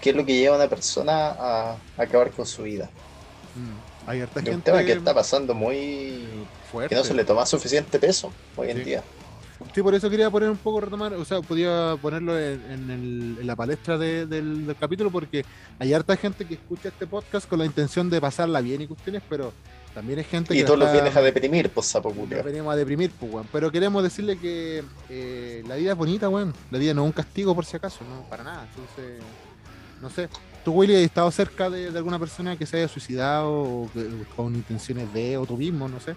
[0.00, 2.90] ¿Qué es lo que lleva a una persona a, a acabar con su vida?
[3.54, 4.54] Mm, hay harta gente...
[4.54, 6.24] un tema que está pasando muy
[6.70, 6.94] fuerte.
[6.94, 8.84] Que no se le toma suficiente peso hoy en Sí.
[8.84, 9.02] día.
[9.72, 13.36] Sí, por eso quería poner un poco, retomar, o sea, podía ponerlo en, en el-
[13.40, 15.44] en la palestra de- del, del capítulo, porque
[15.78, 19.22] hay harta gente que escucha este podcast con la intención de pasarla bien y cuestiones,
[19.28, 19.52] pero
[19.94, 22.76] también hay gente Y que todos los vienes a deprimir, pues sapo nos venimos a
[22.76, 23.46] deprimir, pues, weón.
[23.52, 26.52] Pero queremos decirle que eh, la vida es bonita, weón.
[26.72, 28.66] La vida no es un castigo, por si acaso, no, para nada.
[28.68, 29.22] Entonces,
[30.00, 30.28] no sé.
[30.62, 34.26] ¿Tú, Willy, has estado cerca de, de alguna persona que se haya suicidado o que-
[34.28, 36.16] con intenciones de, o tú mismo, no sé?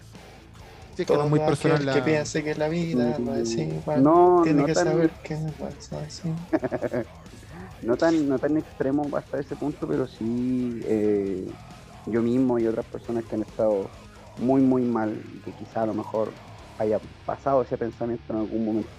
[0.96, 2.02] Sí, es que no muy personal que la...
[2.02, 4.02] piense que la vida no es igual.
[4.02, 6.30] No, Tiene no que tan, saber que no es así.
[7.82, 11.54] no tan, no tan extremo hasta ese punto, pero sí eh,
[12.06, 13.94] yo mismo y otras personas que han estado
[14.38, 16.38] muy, muy mal y que quizá a lo mejor
[16.78, 18.94] haya pasado ese pensamiento en algún momento.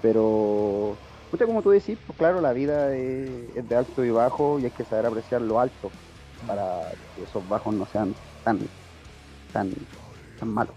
[0.00, 4.58] Pero, pucha, como tú decís, pues claro, la vida es, es de alto y bajo
[4.58, 5.90] y hay que saber apreciar lo alto
[6.46, 8.14] para que esos bajos no sean
[8.44, 8.58] tan,
[9.52, 9.70] tan,
[10.38, 10.74] tan malos.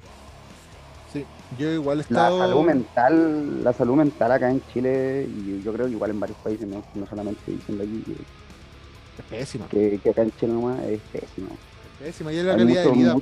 [1.12, 1.26] Sí,
[1.58, 5.88] yo igual he La salud mental, la salud mental acá en Chile y yo creo
[5.88, 8.14] que igual en varios países, no, no solamente diciendo aquí que,
[9.18, 11.50] Es pésima, que, que acá en Chile nomás es pésimo.
[11.50, 12.32] es pésima.
[12.32, 13.16] Y es la Hay calidad muchos, de vida.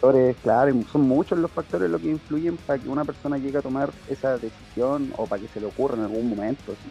[0.00, 3.62] Factores, claro, son muchos los factores los que influyen para que una persona llegue a
[3.62, 6.72] tomar esa decisión o para que se le ocurra en algún momento.
[6.72, 6.88] sí.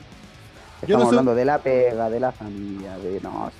[0.88, 3.58] Yo no Estamos sé- hablando de la pega, de la familia, de no, sí.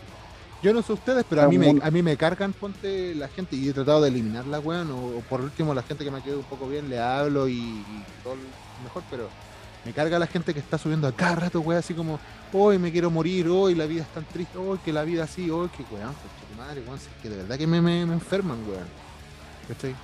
[0.64, 3.56] Yo no sé ustedes, pero a mí, me, a mí me cargan, ponte la gente,
[3.56, 6.22] y he tratado de eliminarla, weón, o, o por último la gente que me ha
[6.24, 8.36] quedado un poco bien, le hablo y, y todo
[8.84, 9.30] mejor, pero
[9.86, 12.20] me carga la gente que está subiendo a cada rato, weón, así como,
[12.54, 15.50] hoy me quiero morir, hoy la vida es tan triste, hoy que la vida así,
[15.50, 16.14] hoy que, weón,
[16.58, 19.07] madre, weón, es que de verdad que me, me, me enferman, weón.
[19.68, 19.96] ¿Cachai?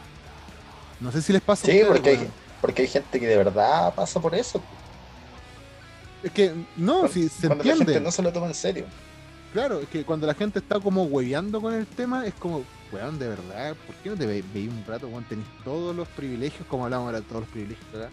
[0.99, 2.27] No sé si les pasa a Sí, ustedes, porque hay,
[2.61, 4.61] porque hay gente que de verdad pasa por eso.
[6.23, 7.94] Es que, no, Cuando, si se cuando la entiende.
[7.94, 8.85] gente no se lo toma en serio.
[9.52, 13.19] Claro, es que cuando la gente está como hueveando con el tema, es como, weón,
[13.19, 15.26] de verdad, ¿por qué no te ve- veis un rato, weón?
[15.26, 18.10] Tenés todos los privilegios, como hablamos ahora, todos los privilegios acá.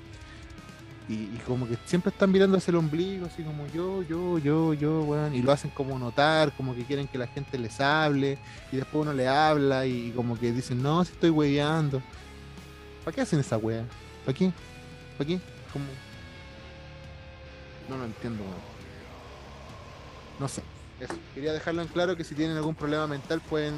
[1.11, 4.74] Y, y como que siempre están mirando hacia el ombligo, así como yo, yo, yo,
[4.74, 5.35] yo, weón.
[5.35, 8.39] Y lo hacen como notar, como que quieren que la gente les hable,
[8.70, 12.01] y después uno le habla, y como que dicen, no, si estoy hueveando.
[13.05, 13.85] ¿Para qué hacen esa wea?
[14.24, 14.53] ¿Para qué?
[15.19, 15.41] ¿Para qué?
[15.73, 15.87] Como...
[17.89, 18.55] No lo entiendo, weón.
[20.39, 20.62] No sé.
[21.01, 21.15] Eso.
[21.35, 23.74] Quería dejarlo en claro que si tienen algún problema mental pueden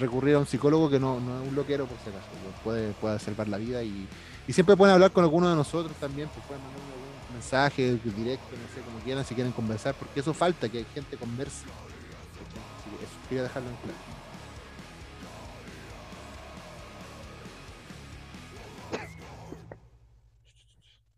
[0.00, 2.26] recurrir a un psicólogo que no, no es un loquero por si acaso.
[2.62, 4.08] Puede, puede salvar la vida y,
[4.46, 8.48] y siempre pueden hablar con alguno de nosotros también, pues pueden mandar algún mensaje directo,
[8.50, 11.64] no sé, como quieran, si quieren conversar, porque eso falta, que gente converse.
[11.64, 13.98] Así que eso, quería dejarlo en claro.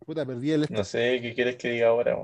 [0.05, 0.67] Puta, perdí el...
[0.71, 2.17] No sé qué quieres que diga ahora.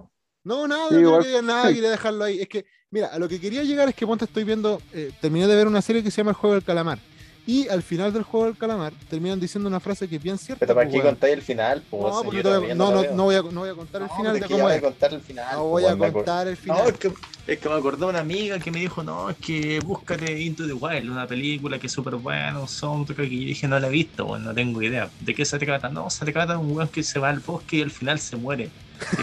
[0.44, 2.40] No, nada, Sí, no quería nada, quería dejarlo ahí.
[2.40, 5.48] Es que, mira, a lo que quería llegar es que ponte estoy viendo, eh, terminé
[5.48, 6.98] de ver una serie que se llama El Juego del Calamar.
[7.44, 10.60] Y al final del Juego del Calamar terminan diciendo una frase que es bien cierta.
[10.64, 12.00] Pero para pues, qué contáis el final, pues.
[12.00, 14.16] No, no, voy a- no, no, no voy a, no voy a contar el No,
[14.16, 14.78] final de que cómo ya voy es.
[14.78, 15.46] a contar el final.
[15.56, 16.86] No pues, voy a weón, me acor- contar el No, final.
[16.88, 17.12] es que,
[17.48, 20.66] es que me acordé de una amiga que me dijo, no, es que búscate Into
[20.68, 23.88] the Wild, una película que es súper buena, un soundtrack, y yo dije, no la
[23.88, 25.10] he visto, bueno, no tengo idea.
[25.18, 25.88] ¿De qué se trata?
[25.88, 28.36] No, se trata de un weón que se va al bosque y al final se
[28.36, 28.70] muere.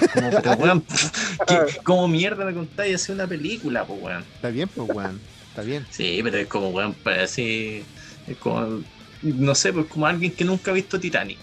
[0.02, 0.84] Es como, pero weón,
[1.48, 4.26] ¿qué- ¿cómo mierda me contáis hacer una película, pues weón?
[4.36, 5.22] Está bien, pues, weón.
[5.52, 5.88] Está bien.
[5.90, 7.78] Sí, pero es como, weón, parece.
[7.80, 7.86] Es
[8.36, 8.82] como.
[9.22, 11.38] No sé, pues como alguien que nunca ha visto Titanic.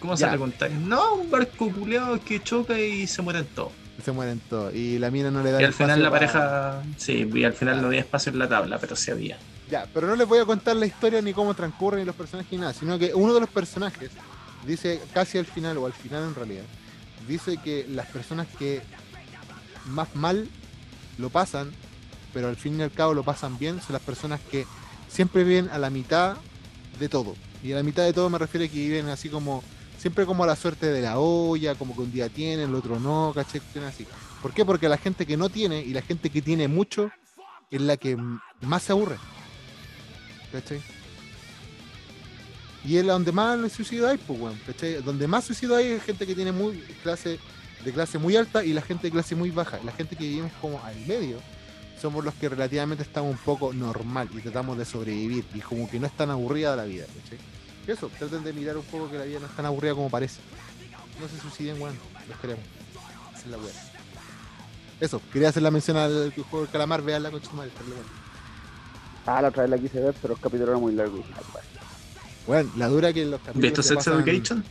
[0.00, 0.72] ¿Cómo se le contáis?
[0.74, 3.72] No, un barco culeado que choca y se mueren todos.
[4.02, 4.72] Se mueren todos.
[4.74, 6.82] Y la mina no le da Y al final la pa- pareja.
[6.96, 9.36] Sí, y al final no había espacio en la tabla, pero sí había.
[9.68, 12.50] Ya, pero no les voy a contar la historia ni cómo transcurre ni los personajes
[12.52, 14.10] ni nada, sino que uno de los personajes
[14.66, 16.64] dice casi al final, o al final en realidad,
[17.26, 18.80] dice que las personas que
[19.86, 20.48] más mal
[21.18, 21.70] lo pasan,
[22.32, 24.64] pero al fin y al cabo lo pasan bien, son las personas que
[25.08, 26.36] siempre viven a la mitad
[26.98, 27.34] de todo.
[27.62, 29.62] Y a la mitad de todo me refiero a que viven así como,
[29.98, 33.00] siempre como a la suerte de la olla, como que un día tienen, el otro
[33.00, 33.32] no.
[33.34, 34.06] Cuestiones así.
[34.42, 34.64] ¿Por qué?
[34.64, 37.10] Porque la gente que no tiene y la gente que tiene mucho
[37.70, 38.16] es la que
[38.60, 39.16] más se aburre.
[40.52, 40.80] ¿Cachai?
[42.84, 45.02] Y es la donde más suicidio hay, pues, weón, ¿cachai?
[45.02, 47.38] Donde más suicidio hay es gente que tiene muy clase
[47.84, 49.78] de clase muy alta y la gente de clase muy baja.
[49.84, 51.38] La gente que vivimos como al medio
[52.00, 55.98] somos los que relativamente estamos un poco normal y tratamos de sobrevivir y como que
[55.98, 57.38] no es tan aburrida la vida, ¿cachai?
[57.86, 60.40] Eso, traten de mirar un poco que la vida no es tan aburrida como parece.
[61.20, 61.96] No se suiciden, weón,
[62.28, 62.62] los queremos.
[63.34, 63.72] Esa es la weá.
[65.00, 68.02] Eso, quería hacer la mención al juego del calamar, veanla con madre, está bueno.
[69.26, 71.20] Ah, la otra vez la quise ver, pero los capítulos eran muy largos.
[71.36, 71.68] Ay, bueno.
[72.46, 73.62] Bueno, la dura que los capítulos.
[73.62, 74.64] ¿Viste se Sex pasan- Education?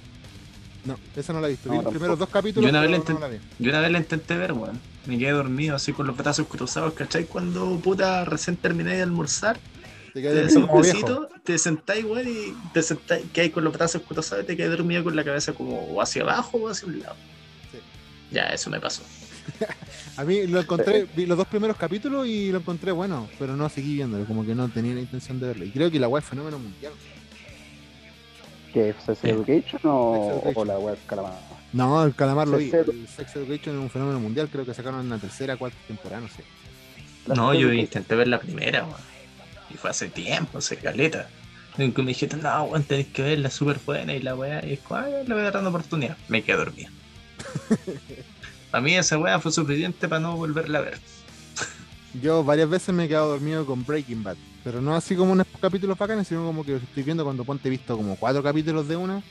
[0.88, 1.68] No, esa no la he visto.
[1.68, 2.64] No, Vi los primeros dos capítulos.
[2.64, 3.40] Yo una vez no la vi.
[3.60, 4.80] Yo una vez la intenté ver, weón.
[5.06, 7.26] Me quedé dormido así con los brazos cruzados, ¿cachai?
[7.26, 12.06] Cuando puta recién terminé de almorzar, Te te quedas das un como besito, te sentáis,
[12.06, 15.16] weón, y te sentáis, que hay con los brazos cruzados y te quedas dormido con
[15.16, 17.16] la cabeza como o hacia abajo o hacia un lado.
[17.72, 17.80] Sí.
[18.32, 19.04] Ya, eso me pasó.
[20.18, 23.70] A mí lo encontré, vi los dos primeros capítulos y lo encontré bueno, pero no
[23.70, 25.66] seguí viéndolo, como que no tenía la intención de verlo.
[25.66, 26.94] Y creo que la web es fenómeno mundial.
[28.78, 28.94] ¿Qué?
[29.04, 29.24] ¿Sex.
[29.24, 30.54] Education o, Sex Education.
[30.56, 31.34] o la web Calamar?
[31.74, 32.72] No, el calamar lo vi.
[32.72, 36.22] El Sex Education es un fenómeno mundial, creo que sacaron en la tercera, cuarta temporada,
[36.22, 36.44] no sé.
[37.34, 38.96] No, yo intenté ver la primera, weón.
[39.70, 41.28] Y fue hace tiempo, hace caleta.
[41.78, 44.14] Y que me dijeron, no, weón, tenés que verla, súper buena.
[44.14, 46.16] Y la weá, y es como, "Ah, le voy a dar una oportunidad.
[46.28, 46.92] Me quedé dormido.
[48.72, 51.00] a mí esa weá fue suficiente para no volverla a ver.
[52.22, 55.48] Yo varias veces me he quedado dormido con Breaking Bad, pero no así como unos
[55.62, 58.96] capítulos bacanes, sino como que estoy viendo cuando ponte he visto como cuatro capítulos de
[58.96, 59.22] una,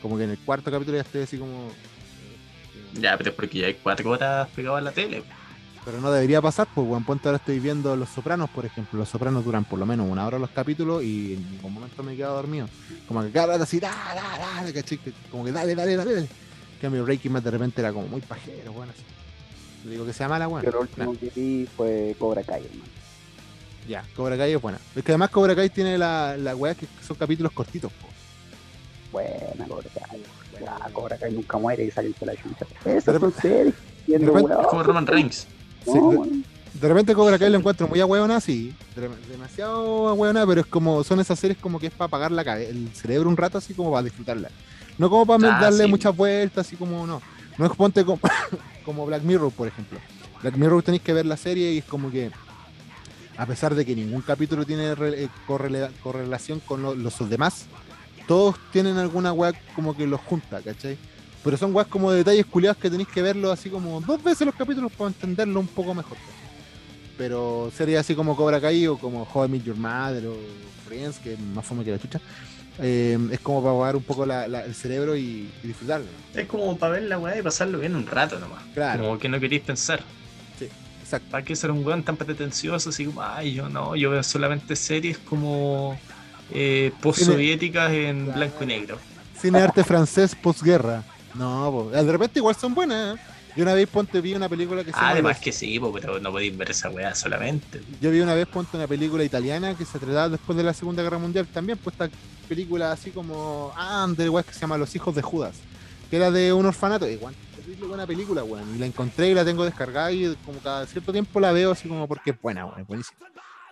[0.00, 1.68] como que en el cuarto capítulo ya estoy así como...
[1.68, 5.22] eh, Ya, pero es porque ya hay cuatro horas pegado a la tele.
[5.84, 7.04] Pero no debería pasar, pues, weón.
[7.04, 8.98] Ponte ahora estoy viendo Los Sopranos, por ejemplo.
[8.98, 12.12] Los Sopranos duran por lo menos una hora los capítulos y en ningún momento me
[12.12, 12.68] he quedado dormido.
[13.08, 14.82] Como que cada rato así, da, da, da,
[15.30, 16.14] Como que dale, dale, dale.
[16.14, 16.26] dale.
[16.26, 18.90] En cambio, Breaking Bad de repente era como muy pajero, weón.
[18.90, 19.02] Así.
[19.84, 20.64] Digo que sea mala, weón.
[20.64, 22.90] Yo lo último que vi fue Cobra Kai, hermano.
[23.88, 24.78] Ya, Cobra Kai es buena.
[24.94, 28.06] Es que además Cobra Kai tiene la, la weá que son capítulos cortitos, po.
[29.10, 30.22] Buena Cobra Kai.
[30.92, 32.66] Cobra Kai nunca muere y sale de la chucha.
[33.20, 33.74] Son series.
[34.06, 34.62] Viendo de repente-.
[34.62, 35.46] Es como Roman Reigns.
[35.86, 35.92] No,
[36.24, 36.44] Sí,
[36.74, 38.72] de- repente Cobra Kai lo encuentro muy ahueonada, sí.
[38.94, 42.42] de- demasiado ahueonada, pero es como, son esas series como que es para apagar la
[42.60, 44.48] el cerebro un rato, así como para disfrutarla.
[44.96, 45.90] No como para Ah, darle sí.
[45.90, 47.20] muchas vueltas, así como no.
[47.58, 48.20] No es ponte como,
[48.82, 49.98] como Black Mirror, por ejemplo.
[50.42, 52.30] Black Mirror tenéis que ver la serie y es como que,
[53.36, 57.66] a pesar de que ningún capítulo tiene eh, correla- correlación con lo- los demás,
[58.26, 60.96] todos tienen alguna weá como que los junta, ¿cachai?
[61.44, 64.54] Pero son weas como detalles culiados que tenéis que verlo así como dos veces los
[64.54, 66.16] capítulos para entenderlo un poco mejor.
[67.18, 70.36] Pero sería así como Cobra Kai o como How I Met Your Mother o
[70.86, 72.20] Friends, que más fome que la chucha.
[72.78, 76.06] Eh, es como para apagar un poco la- la- el cerebro y, y disfrutarlo.
[76.34, 78.62] Es como para ver la weá y pasarlo bien un rato nomás.
[78.74, 80.00] Claro, Como que no queréis pensar.
[81.02, 81.28] exacto.
[81.30, 82.88] ¿Para qué ser un weón tan pretencioso?
[82.90, 85.98] Así como, ay, yo no, yo veo solamente series como
[86.50, 88.38] eh, post-soviéticas en Claro.
[88.38, 88.98] blanco y negro.
[89.38, 91.02] Cine arte francés posguerra.
[91.34, 91.90] No, po.
[91.90, 93.18] de repente igual son buenas.
[93.56, 96.30] Yo una vez ponte vi una película que se llama Además que sí, pero no
[96.30, 97.82] podéis ver esa weá solamente.
[98.00, 101.02] Yo vi una vez ponte una película italiana que se trataba después de la Segunda
[101.02, 102.08] Guerra Mundial también, pues esta
[102.48, 105.56] película así como ah, de weas que se llama Los hijos de Judas,
[106.10, 107.18] que era de un orfanato, y
[107.56, 111.12] terrible buena película, weón, y la encontré y la tengo descargada y como cada cierto
[111.12, 113.18] tiempo la veo así como porque es buena, weón, buenísima.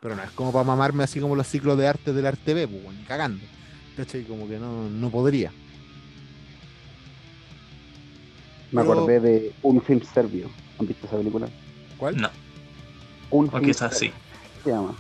[0.01, 2.69] Pero no es como para mamarme así como los ciclos de arte del arte B,
[2.69, 3.45] pues, weón, cagando.
[3.97, 4.25] ¿Cachai?
[4.25, 5.53] Como que no, no podría.
[8.73, 10.49] Me Pero- acordé de un film serbio.
[10.79, 11.49] ¿Han visto esa película?
[11.99, 12.17] ¿Cuál?
[12.17, 12.31] No,
[13.31, 14.07] Un o film quizás sí.
[14.07, 14.15] serbio,
[14.65, 14.95] se llama.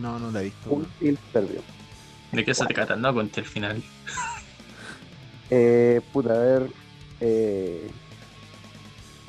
[0.00, 0.70] No, no la he visto.
[0.70, 1.62] Un film serbio.
[2.32, 2.96] ¿De qué se trata?
[2.96, 3.82] No conté el final.
[5.50, 6.70] Eh, puta, a ver.
[7.20, 7.88] Eh,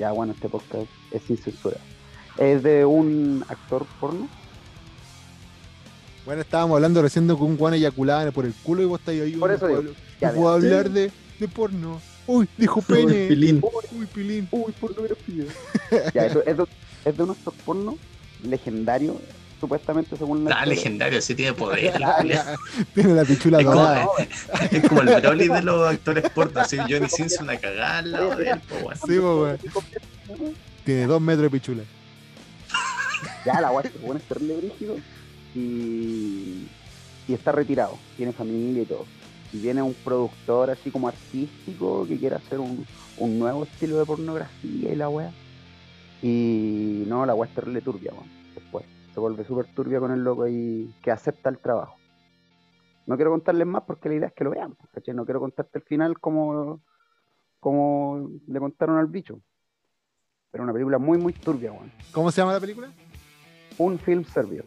[0.00, 1.76] ya, bueno, este podcast es sin censura.
[2.36, 4.28] Es de un actor porno.
[6.26, 9.22] Bueno, estábamos hablando recién de que un guan eyaculaba por el culo y vos estáis
[9.22, 9.32] ahí.
[9.36, 10.78] Por eso puedo- digo, Ya, puedo mira.
[10.78, 12.00] hablar de, de porno.
[12.28, 13.26] Uy, dijo pene.
[13.26, 13.60] Pilín.
[13.92, 14.46] Uy, pilín.
[14.52, 15.44] Uy, pornografía.
[16.14, 16.64] ya, eso, es, de,
[17.04, 17.96] es de un actor porno
[18.44, 19.20] legendario,
[19.58, 21.94] supuestamente según la Ah, legendario, sí tiene poder.
[22.94, 24.06] Tiene la pichula Es como- dorada.
[24.70, 26.60] Es como el Broly de los actores porno.
[26.60, 28.60] Así Johnny Sins una cagada al lado de él.
[28.60, 28.92] po.
[29.06, 29.56] Sí, po.
[30.84, 31.82] Tiene dos metros de pichula.
[33.44, 34.96] Ya, la guay se pone terrible brígido
[35.54, 36.66] y,
[37.26, 39.06] y está retirado, tiene familia y todo.
[39.52, 42.86] Y viene un productor así como artístico que quiere hacer un,
[43.18, 45.32] un nuevo estilo de pornografía y la wea.
[46.22, 48.28] Y no, la wea es terrible turbia, weón.
[48.54, 48.84] Después
[49.14, 51.96] se vuelve súper turbia con el loco y que acepta el trabajo.
[53.06, 55.14] No quiero contarles más porque la idea es que lo vean, ¿cachai?
[55.14, 56.82] No quiero contarte el final como,
[57.58, 59.40] como le contaron al bicho.
[60.50, 61.90] Pero una película muy, muy turbia, weón.
[62.12, 62.90] ¿Cómo se llama la película?
[63.78, 64.64] Un film serbio.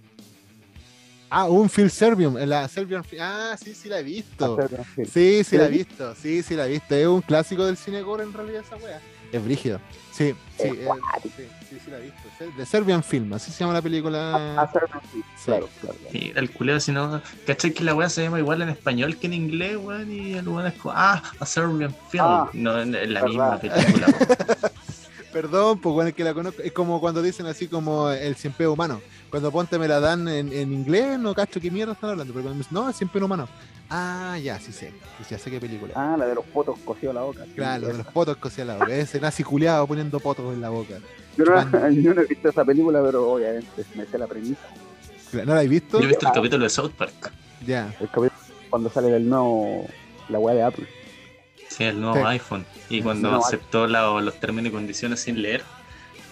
[1.34, 4.58] Ah, un Film Serbium, la Serbian Ah, sí, sí la he visto.
[4.96, 5.08] Film.
[5.08, 6.14] Sí, sí la he visto.
[6.16, 6.94] Sí, sí la he visto.
[6.94, 9.00] Es un clásico del cine gore en realidad esa wea.
[9.32, 9.80] Es brígido.
[10.12, 10.88] Sí, sí, Es eh,
[11.24, 11.30] sí,
[11.70, 12.20] sí, sí la he visto.
[12.58, 14.62] De Serbian Film, así se llama la película.
[14.62, 15.46] Ah, Serbian film, Sí.
[15.46, 15.98] claro, claro.
[16.12, 19.34] el culeo, si no, ¿cachai que la weá se llama igual en español que en
[19.34, 20.12] inglés, weón?
[20.12, 22.24] Y el weón es como, ah, a Serbian Film.
[22.26, 23.28] Ah, no, es la verdad.
[23.28, 24.08] misma película.
[25.32, 26.62] Perdón, pues bueno, es que la conozco.
[26.62, 29.02] Es como cuando dicen así como el siempre humano.
[29.30, 32.34] Cuando ponte me la dan en, en inglés, no cacho qué mierda están hablando.
[32.34, 33.48] Pero cuando me dicen, no, siempre humano.
[33.90, 34.94] Ah, ya, sí sé.
[35.18, 35.94] Sí, ya sé qué película.
[35.96, 37.46] Ah, la de los potos cosidos a la boca.
[37.56, 38.04] claro, de esa.
[38.04, 38.96] los potos cosía la boca.
[38.96, 40.96] Ese nazi culiado poniendo potos en la boca.
[41.38, 41.90] Yo no, chupando.
[42.02, 44.62] yo no he visto esa película, pero obviamente me sé la premisa.
[45.34, 46.00] ¿No la has visto?
[46.00, 47.32] Yo he visto el capítulo de South Park.
[47.66, 47.94] Ya.
[48.00, 48.32] El capítulo
[48.70, 49.86] cuando sale el nuevo,
[50.30, 50.88] la weá de Apple.
[51.90, 52.24] El nuevo Sí.
[52.28, 52.66] iPhone.
[52.90, 55.64] Y cuando aceptó la- los términos y condiciones sin leer.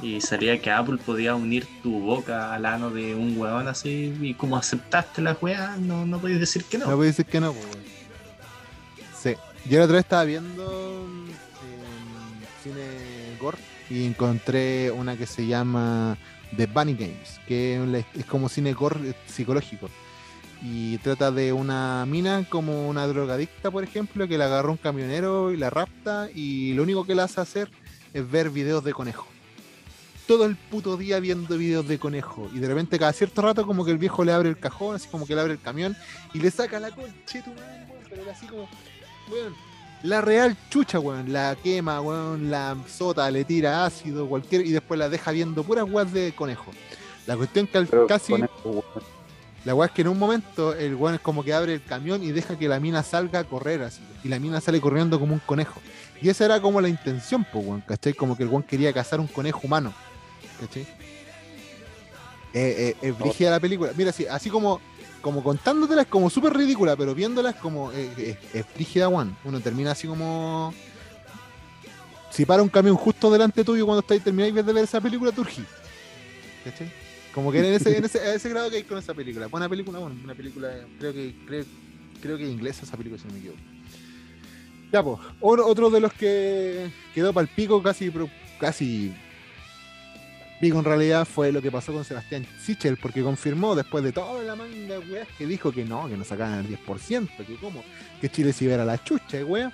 [0.02, 4.16] Y salía que Apple podía unir tu boca al ano de un weón así.
[4.22, 6.92] Y como aceptaste la weá, no, no podéis decir que No no.
[6.96, 7.68] puedo decir que no, pues.
[9.22, 9.36] Sí.
[9.70, 11.06] Yo la otra vez estaba viendo
[11.66, 13.58] eh, cine gore
[13.90, 16.18] y encontré una que se llama
[16.56, 19.90] The Bunny Games, que es como cine gore psicológico.
[20.62, 25.52] Y trata de una mina como una drogadicta, por ejemplo, que la agarró un camionero
[25.52, 27.70] y la rapta y lo único que la hace hacer
[28.14, 29.26] es ver videos de conejo.
[30.28, 32.50] Todo el puto día viendo videos de conejo.
[32.54, 35.08] Y de repente cada cierto rato como que el viejo le abre el cajón, así
[35.08, 35.96] como que le abre el camión
[36.34, 38.68] y le saca la concha tu madre, weón, pero era así como,
[39.32, 39.56] weón,
[40.04, 45.00] la real chucha, weón, la quema, weón, la sota, le tira ácido, cualquier, y después
[45.00, 46.72] la deja viendo puras weas de conejo.
[47.28, 48.34] La cuestión que al- casi.
[49.66, 52.24] La wea es que en un momento el weón es como que abre el camión
[52.24, 55.34] y deja que la mina salga a correr así, y la mina sale corriendo como
[55.34, 55.82] un conejo.
[56.22, 58.14] Y esa era como la intención, pues, weón, ¿cachai?
[58.14, 59.94] Como que el weón quería cazar un conejo humano,
[60.60, 60.84] ¿cachai?
[62.54, 63.92] Eh, eh, es brígida la película.
[63.96, 64.82] Mira, así, así como,
[65.22, 69.38] como contándotela es como súper ridícula, pero viéndola es como, eh, es brígida, weón.
[69.44, 70.74] Uno termina así como...
[72.32, 75.66] Si para un camión justo delante tuyo cuando estáis termináis de ver esa película, turgí.
[76.64, 76.92] ¿Cachai?
[77.34, 79.48] Como que en ese, a ese grado que hay con esa película.
[79.48, 81.66] Buena película, bueno, una película, creo que, creo,
[82.22, 83.60] creo que inglesa esa película, si no me equivoco.
[84.92, 88.12] Ya, pues, otro, de los que quedó para el pico, casi,
[88.60, 89.14] casi
[90.60, 94.42] pico en realidad, fue lo que pasó con Sebastián Sichel, porque confirmó después de toda
[94.42, 97.84] la manga weas que dijo que no, que no sacaban el 10%, que cómo,
[98.20, 99.72] que Chile se iba a la chucha, wea.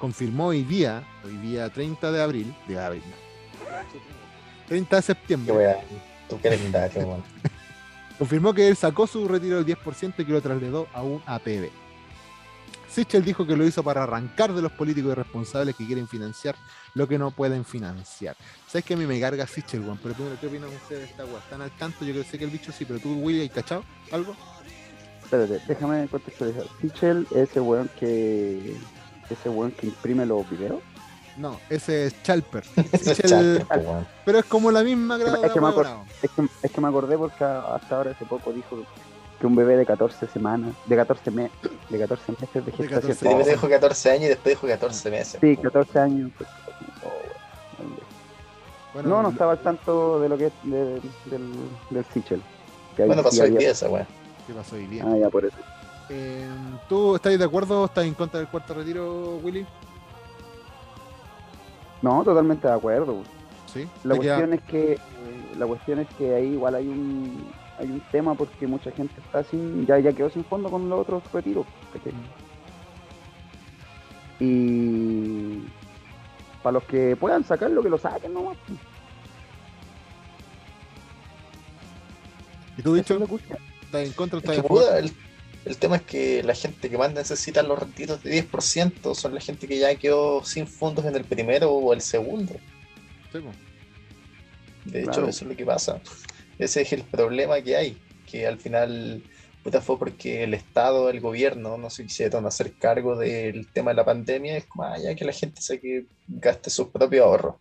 [0.00, 3.16] Confirmó hoy día, hoy día 30 de abril, de abril, no.
[4.68, 5.54] 30 de septiembre.
[5.54, 7.24] Qué tú que eres mindario, weón.
[8.18, 11.70] confirmó que él sacó su retiro del 10% y que lo trasladó a un APB.
[12.88, 16.54] Sichel dijo que lo hizo para arrancar de los políticos irresponsables que quieren financiar
[16.94, 18.36] lo que no pueden financiar.
[18.66, 19.98] ¿Sabes que a mí me carga Sichel, weón?
[20.02, 21.38] Pero tú, ¿qué opinas ustedes de esta weá?
[21.38, 22.06] ¿Están al tanto?
[22.06, 24.34] Yo sé que el bicho sí, pero tú, Willy, ¿hay cachado algo?
[25.22, 26.64] Espérate, déjame contextualizar.
[26.80, 28.76] Sichel es ese weón que.
[29.28, 30.80] Ese weón que imprime los videos.
[31.36, 32.64] No, ese es Chalper.
[32.92, 34.06] Ese es chato, po, weón.
[34.24, 36.04] pero es como la misma grado Es que me de bravo.
[36.22, 38.78] Es que, es que me acordé porque hasta ahora hace poco dijo
[39.38, 41.50] que un bebé de 14 semanas, de 14, me-
[41.90, 42.88] de 14 meses de gestación.
[42.88, 43.50] 14 Sí, primero Oh.
[43.50, 45.38] dijo 14 años y después dijo 14 meses.
[45.40, 45.62] Sí, po.
[45.62, 46.30] 14 años.
[46.38, 46.48] pues,
[47.04, 47.96] oh, weón.
[48.94, 51.52] Bueno, no, no estaba al tanto de lo que es de- del,
[51.90, 52.40] del Sichel.
[52.96, 54.06] Bueno, pasó hoy día esa weá.
[54.46, 55.04] ¿Qué pasó hoy día?
[55.06, 55.56] Ah, ya, por eso.
[56.08, 56.48] Eh,
[56.88, 59.66] ¿Tú estás de acuerdo o estás en contra del cuarto retiro, Willy?
[62.02, 63.22] No, totalmente de acuerdo.
[63.66, 63.88] Sí.
[64.04, 64.98] La ¿Te queda- cuestión es que eh,
[65.58, 67.46] la cuestión es que ahí igual hay un
[67.78, 71.00] hay un tema porque mucha gente está sin ya ya quedó sin fondo con los
[71.00, 71.66] otros retiros.
[74.40, 75.62] Y
[76.62, 78.56] para los que puedan sacarlo que lo saquen nomás.
[78.66, 78.78] pues.
[82.78, 83.14] ¿Y tú, dicho?
[83.82, 85.00] ¿Estás en contra estás puta,
[85.66, 89.40] el, tema es que la gente que más necesita los retiros de 10% son la
[89.40, 92.54] gente que ya quedó sin fondos en el primero o el segundo.
[93.32, 93.52] Sí, po.
[94.84, 95.28] De hecho, Claro.
[95.28, 96.00] eso es lo que pasa.
[96.58, 99.22] Ese es el problema que hay, que al final
[99.66, 103.96] puta, fue porque el Estado, el gobierno, no se quisieron hacer cargo del tema de
[103.96, 107.56] la pandemia, es como, ah, ya que la gente se que gaste sus propios ahorros.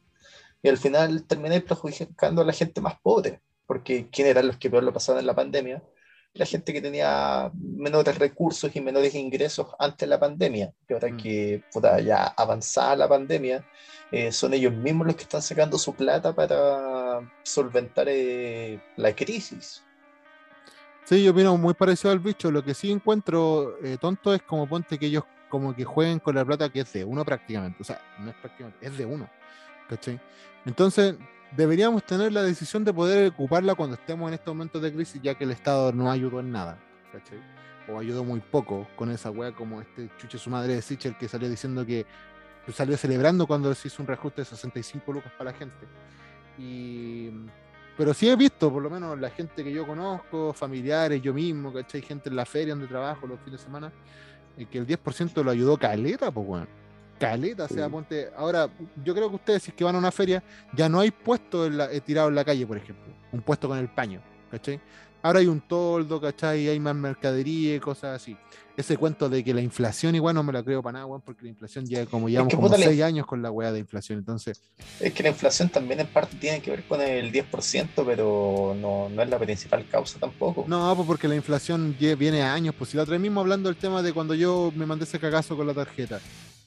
[0.61, 4.69] Y al final terminé perjudicando a la gente más pobre, porque ¿quién eran los que
[4.69, 5.82] peor lo pasaban en la pandemia?
[6.35, 10.73] La gente que tenía menores recursos y menores ingresos antes de la pandemia.
[10.87, 11.17] Y ahora Mm.
[11.17, 13.65] que puta, ya avanzada la pandemia,
[14.11, 19.81] eh, son ellos mismos los que están sacando su plata para solventar eh, la crisis.
[21.05, 22.51] Sí, yo opino muy parecido al bicho.
[22.51, 26.35] Lo que sí encuentro eh, tonto es como ponte que ellos como que jueguen con
[26.35, 27.77] la plata que es de uno prácticamente.
[27.79, 29.29] O sea, no es prácticamente, es de uno.
[29.87, 30.19] ¿Cachai?
[30.65, 31.15] Entonces,
[31.56, 35.36] deberíamos tener la decisión de poder ocuparla cuando estemos en estos momentos de crisis, ya
[35.36, 36.77] que el Estado no ayudó en nada.
[37.11, 37.40] ¿Cachai?
[37.88, 41.27] O ayudó muy poco con esa wea como este chuche su madre de Sichel que
[41.27, 42.06] salió diciendo que
[42.73, 45.86] salió celebrando cuando se hizo un reajuste de 65 lucas para la gente.
[46.57, 47.30] Y
[47.98, 51.72] pero sí he visto, por lo menos la gente que yo conozco, familiares, yo mismo,
[51.72, 52.02] ¿cachai?
[52.02, 53.91] Gente en la feria donde trabajo los fines de semana,
[54.57, 56.84] eh, que el 10% lo ayudó caleta, pues, weón.
[57.19, 58.29] Caleta, o sea, ponte.
[58.35, 58.69] Ahora,
[59.03, 60.43] yo creo que ustedes, si es que van a una feria,
[60.75, 63.13] ya no hay puesto en la- eh, tirado en la calle, por ejemplo.
[63.31, 64.21] Un puesto con el paño,
[64.51, 64.79] ¿cachai?
[65.21, 66.67] Ahora hay un toldo, ¿cachai?
[66.67, 68.37] Hay más mercadería y cosas así.
[68.77, 71.49] Ese cuento de que la inflación igual no me la creo para nada, porque la
[71.49, 74.19] inflación ya como llevamos que como puta, la- 6 años con la weá de inflación,
[74.19, 74.61] entonces.
[74.99, 79.07] Es que la inflación también en parte tiene que ver con el 10%, pero no,
[79.09, 80.65] no es la principal causa tampoco.
[80.67, 82.75] No, pues porque la inflación viene a años.
[82.77, 85.17] Pues si la otra vez mismo hablando del tema de cuando yo me mandé ese
[85.19, 86.19] cagazo con la tarjeta.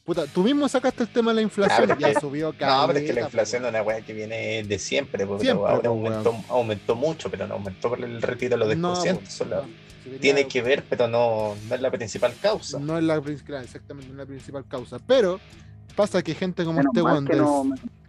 [0.08, 1.90] Puta, tú mismo sacaste el tema de la inflación.
[1.90, 4.62] es ya que- subió No, pero es que la inflación es una weá que viene
[4.64, 8.56] de siempre, porque Siempre, ahora pues, aumentó, aumentó mucho, pero no aumentó por el retiro
[8.56, 8.78] de los 10%.
[8.80, 12.78] No, pues, no, tiene que ver, pero no, no es la principal causa.
[12.78, 14.98] No es la principal, exactamente, no es la principal causa.
[15.06, 15.40] Pero
[15.94, 17.64] pasa que gente como Menos este del- no,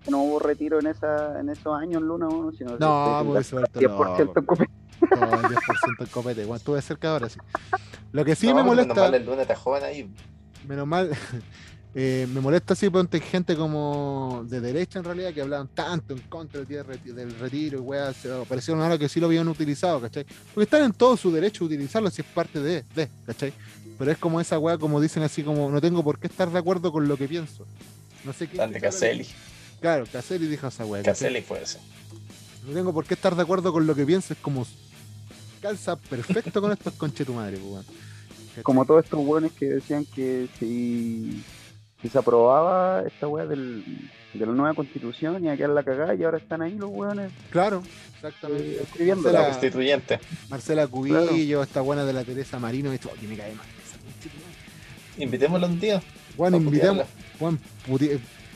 [0.09, 3.65] no hubo retiro en, esa, en esos años, Luna, uno, sino No, pues eso es
[3.73, 4.71] 10% en copete.
[5.01, 6.41] el 10% en copete.
[6.45, 7.39] Bueno, estuve cerca ahora sí.
[8.13, 9.01] Lo que sí No, me pero menos molesta.
[9.03, 10.09] mal el lunes está joven ahí.
[10.65, 11.09] menos mal,
[11.95, 16.19] eh, me molesta así ponte gente como de derecha en realidad que hablaban tanto en
[16.21, 20.25] contra del, retiro y weas, se parecieron ahora que sí lo habían utilizado, ¿cachai?
[20.53, 23.53] Porque están en todo su derecho de utilizarlo si es parte de, de ¿cachai?
[23.97, 26.59] Pero es como esa wea, como dicen así, como no tengo por qué estar de
[26.59, 27.65] acuerdo con lo que pienso.
[28.23, 28.57] No sé qué.
[28.57, 29.27] Tan de Caselli.
[29.81, 31.01] Claro, Caselli dijo esa wea.
[31.01, 31.13] ¿cachai?
[31.13, 31.79] Caselli fue ese.
[32.65, 34.65] No tengo por qué estar de acuerdo con lo que pienso, es como
[35.59, 37.85] calza perfecto con estos conche tu madre, pues, weón.
[38.63, 41.43] Como todos estos hueones que decían que si,
[42.01, 43.83] si se aprobaba esta weá del,
[44.33, 47.31] de la nueva constitución y a quedar la cagada y ahora están ahí los hueones
[47.51, 47.83] Claro,
[48.15, 48.63] exactamente.
[48.71, 49.31] eh, escribiendo.
[49.31, 50.19] La Marcela- constituyente.
[50.49, 53.65] Marcela Cubillo, esta buena de la Teresa Marino, esto, oye, me cae mal.
[55.17, 56.01] Invitémoslo un día.
[56.37, 57.05] Bueno, pa' invitemos.
[57.39, 57.59] Juan,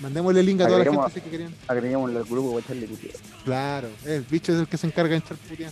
[0.02, 1.56] mandémosle el link a toda la Agreguemos- gente si que querían.
[1.68, 3.20] Agreguémosle al grupo para echarle puteada.
[3.44, 5.72] Claro, el bicho es el que se encarga de echar putear.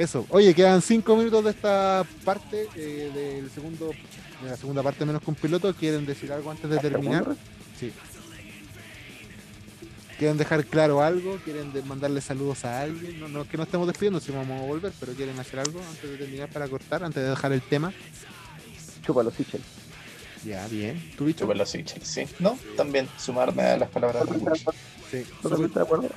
[0.00, 3.90] Eso, oye, quedan cinco minutos de esta parte eh, del segundo,
[4.42, 5.74] de la segunda parte menos que un piloto.
[5.74, 7.24] ¿Quieren decir algo antes de terminar?
[7.24, 7.42] ¿Segunda?
[7.78, 7.92] Sí.
[10.18, 11.36] ¿Quieren dejar claro algo?
[11.44, 13.20] ¿Quieren mandarle saludos a alguien?
[13.20, 16.10] No, no que no estemos despidiendo, si vamos a volver, pero ¿quieren hacer algo antes
[16.10, 17.92] de terminar para cortar, antes de dejar el tema?
[19.04, 19.60] Chúpalo, Sichel.
[20.46, 21.12] Ya, bien.
[21.18, 21.40] ¿Tu bicho?
[21.40, 21.84] Chupa los sí.
[22.38, 24.58] No, también sumarme a las palabras de.
[25.10, 25.30] Sí.
[25.42, 26.08] Totalmente de acuerdo.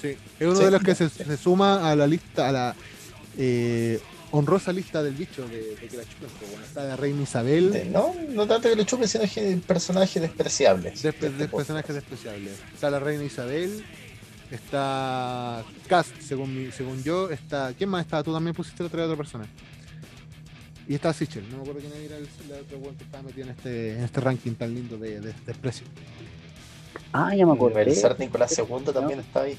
[0.00, 0.08] Sí,
[0.40, 0.64] es uno Sí.
[0.64, 2.74] de los que se, se suma a la lista, a la
[3.38, 4.00] eh,
[4.32, 6.28] honrosa lista del bicho de, de que la chupen.
[6.38, 9.56] pues, bueno, está la reina Isabel, De- No, no tanto que le chupe, sino que
[9.66, 11.02] personajes despreciables.
[11.02, 12.52] de, de de este personajes despreciables.
[12.74, 13.84] Está la reina Isabel,
[14.50, 17.72] está Cast, según, mi- según yo, está.
[17.76, 18.22] ¿Quién más estaba?
[18.22, 19.46] Tú también pusiste otra otra persona.
[20.88, 23.50] Y está Sichel, no me acuerdo quién era el, la otra que estaba metido en
[23.50, 25.84] este, en este ranking tan lindo de, de desprecio.
[27.12, 27.82] Ah, ya me acordé.
[27.82, 29.58] El zar Nicolás II también está ahí.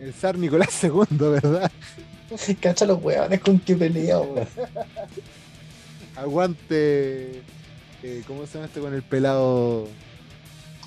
[0.00, 1.70] El zar Nicolás II, ¿verdad?
[2.60, 4.46] Cacha los weones con que pelea, weón.
[6.16, 7.42] Aguante.
[8.02, 9.88] eh, ¿Cómo se llama este con el pelado?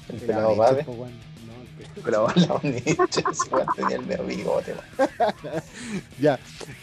[0.09, 0.83] El pelado Bade.
[0.83, 1.11] po, weón.
[1.47, 3.23] No, el pe- Pero La Nietzsche,
[3.75, 4.73] tenía el medio bigote.
[6.19, 6.39] Ya.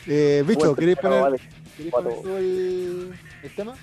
[0.06, 1.40] Eh, bicho, Bueno, ¿queréis poner, vale.
[1.76, 3.74] ¿queréis poner tú el, el tema?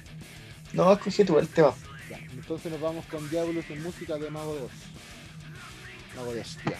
[0.74, 1.74] No, escogí tú el tema.
[2.10, 2.18] Ya.
[2.34, 4.72] Entonces nos vamos con Diabolus en música de Mago 2.
[6.18, 6.78] Mago 2, ya.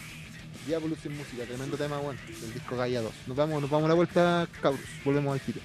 [0.68, 3.14] Diabolus en música, tremendo tema, bueno, del disco Gaia 2.
[3.28, 4.82] Nos vamos, nos vamos a la vuelta, cabros.
[5.06, 5.62] Volvemos al tiro.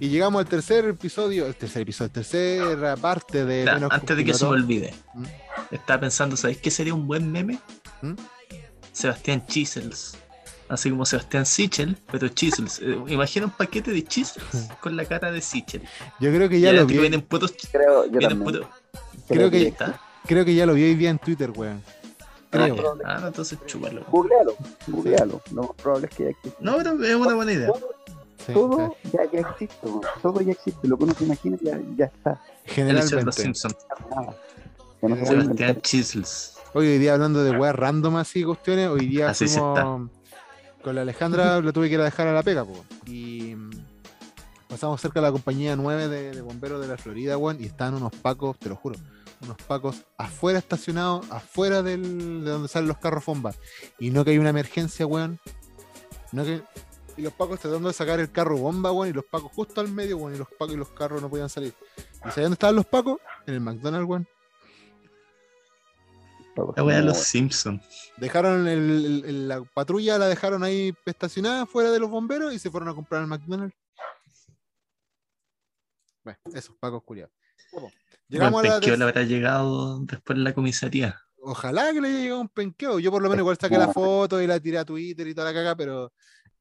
[0.00, 3.64] Y llegamos al tercer episodio, el tercer episodio, tercera parte de.
[3.64, 5.24] Menos antes de que se me olvide, ¿Mm?
[5.70, 7.58] estaba pensando, ¿sabéis qué sería un buen meme?
[8.00, 8.14] ¿Mm?
[8.92, 10.16] Sebastián Chisels.
[10.68, 12.78] Así como Sebastián Sichel, pero Chisels.
[12.80, 15.82] Eh, imagina un paquete de Chisels con la cara de Sichel.
[16.20, 16.96] Yo creo que Y ya lo vi.
[16.96, 17.52] vienen putos.
[17.70, 18.66] Creo, yo Vienen putos.
[19.28, 20.00] Creo que, ¿Está?
[20.26, 21.82] creo que ya lo vi hoy día en Twitter, weón.
[22.50, 22.64] Creo.
[22.64, 23.14] Ah, ya.
[23.16, 24.02] Ah, no, entonces chúpalo.
[24.10, 24.56] Googlealo,
[24.86, 25.42] googlealo.
[25.52, 26.56] Lo más probable es que ya existe.
[26.60, 27.70] No, pero es una buena idea.
[28.46, 29.10] Todo, Sí, todo sí.
[29.12, 30.00] ya, ya existe, weón.
[30.22, 30.88] todo ya existe.
[30.88, 32.40] Lo que uno se imagina ya, ya está.
[32.64, 33.24] Generalmente.
[35.02, 35.80] No Sebastián.
[35.82, 36.56] Chisels.
[36.74, 40.10] Hoy, hoy día hablando de weas random así, cuestiones, hoy día Así fuimos
[40.82, 42.84] con la Alejandra, la tuve que ir a dejar a la pega, po.
[43.06, 43.70] Y mm,
[44.68, 47.94] pasamos cerca de la compañía 9 de, de bomberos de la Florida, weón, y estaban
[47.94, 48.96] unos pacos, te lo juro,
[49.42, 53.52] unos pacos afuera estacionados, afuera del, de donde salen los carros bomba.
[53.98, 55.40] Y no que hay una emergencia, weón.
[56.32, 56.62] No que.
[57.20, 59.88] Y los pacos tratando de sacar el carro bomba, weón, y los pacos justo al
[59.92, 61.74] medio, weón, y los pacos y los carros no podían salir.
[61.96, 63.18] ¿Y sabes dónde estaban los pacos?
[63.46, 64.26] En el McDonald's, weón.
[66.76, 67.82] La wea de los Simpsons.
[68.16, 72.58] Dejaron el- el- el- la patrulla, la dejaron ahí estacionada fuera de los bomberos y
[72.58, 73.74] se fueron a comprar al McDonald's.
[76.24, 77.32] Bueno, esos pacos culiados.
[78.28, 81.20] Llegamos a la Penqueo le habrá llegado después en la comisaría.
[81.42, 82.98] Ojalá que le haya llegado un penqueo.
[82.98, 85.50] Yo por lo menos igual saqué la foto y la tiré a Twitter y toda
[85.50, 86.12] la caga, pero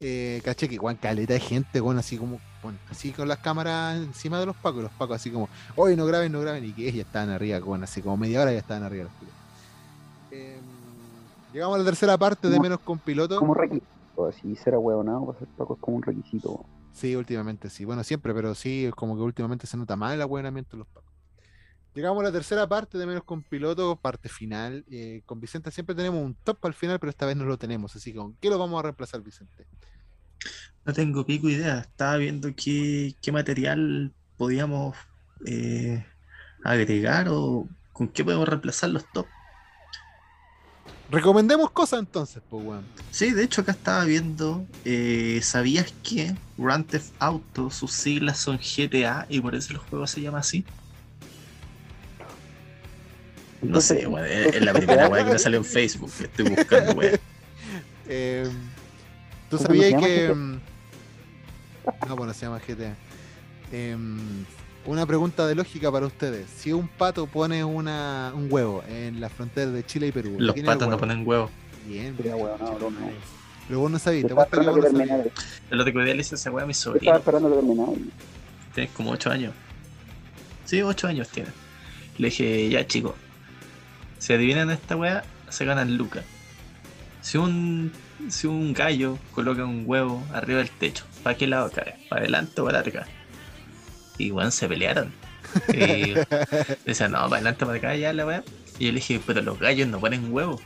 [0.02, 3.98] eh, caché que igual caleta de gente, con así como, con- así con las cámaras
[3.98, 6.92] encima de los pacos, los pacos así como, hoy no graben, no graben, y que
[6.92, 9.40] ya estaban arriba, con así como media hora ya estaban arriba los culiados.
[10.32, 10.60] Eh,
[11.52, 13.40] llegamos a la tercera parte de menos con piloto.
[13.40, 16.66] Como requisito, así ser ahueonado para ser Paco es como un requisito.
[16.94, 17.86] Sí, últimamente sí.
[17.86, 20.88] Bueno, siempre, pero sí, es como que últimamente se nota más el abuelamiento de los
[20.88, 21.09] pacos.
[22.00, 24.86] Llegamos a la tercera parte de menos con piloto, parte final.
[24.90, 27.94] Eh, con Vicente siempre tenemos un top al final, pero esta vez no lo tenemos.
[27.94, 29.68] Así que, ¿con qué lo vamos a reemplazar, Vicente?
[30.86, 31.80] No tengo pico idea.
[31.80, 34.96] Estaba viendo qué, qué material podíamos
[35.46, 36.06] eh,
[36.64, 39.28] agregar o con qué podemos reemplazar los top.
[41.12, 42.80] Recomendemos cosas entonces, pues.
[43.12, 48.58] Sí, de hecho acá estaba viendo, eh, ¿sabías que Grand Theft Auto, sus siglas son
[48.58, 50.64] GTA y por eso el juego se llama así?
[53.62, 56.94] No sé, weón, es la primera weá que me salió en Facebook, que estoy buscando,
[56.94, 57.20] weón.
[58.12, 58.44] Eh,
[59.52, 60.34] ¿Tú ¿Cómo sabías que.?
[60.34, 60.60] Mm,
[62.08, 62.96] No, bueno, se llama GTA.
[63.72, 64.18] Em,
[64.86, 66.48] una pregunta de lógica para ustedes.
[66.58, 70.56] Si un pato pone una, un huevo en la frontera de Chile y Perú, Los
[70.56, 71.52] ¿quién es el patos no ponen huevo.
[71.88, 72.16] Bien.
[72.26, 72.92] No, no.
[73.68, 75.18] Pero vos no sabías, te estaba apuesto que esperando vos que no
[75.70, 75.88] sabías.
[75.88, 77.16] otro día le hice esa weá a mi Yo estaba sobrino.
[77.18, 77.92] esperando que terminara.
[78.74, 79.54] Tienes como 8 años.
[80.66, 81.50] Sí, 8 años tiene.
[82.18, 83.16] Le dije, ya chico,
[84.20, 86.24] si adivinan esta weá, se ganan lucas.
[87.22, 87.92] Si un,
[88.30, 91.96] si un gallo coloca un huevo arriba del techo, ¿para qué lado cae?
[92.10, 93.08] ¿Para adelante o para atrás?
[94.18, 95.12] Y weón, se pelearon.
[95.74, 96.14] Y
[96.86, 98.44] decían, no, para adelante o para acá ya la weá.
[98.78, 100.62] Y yo le dije, pero los gallos no ponen huevos.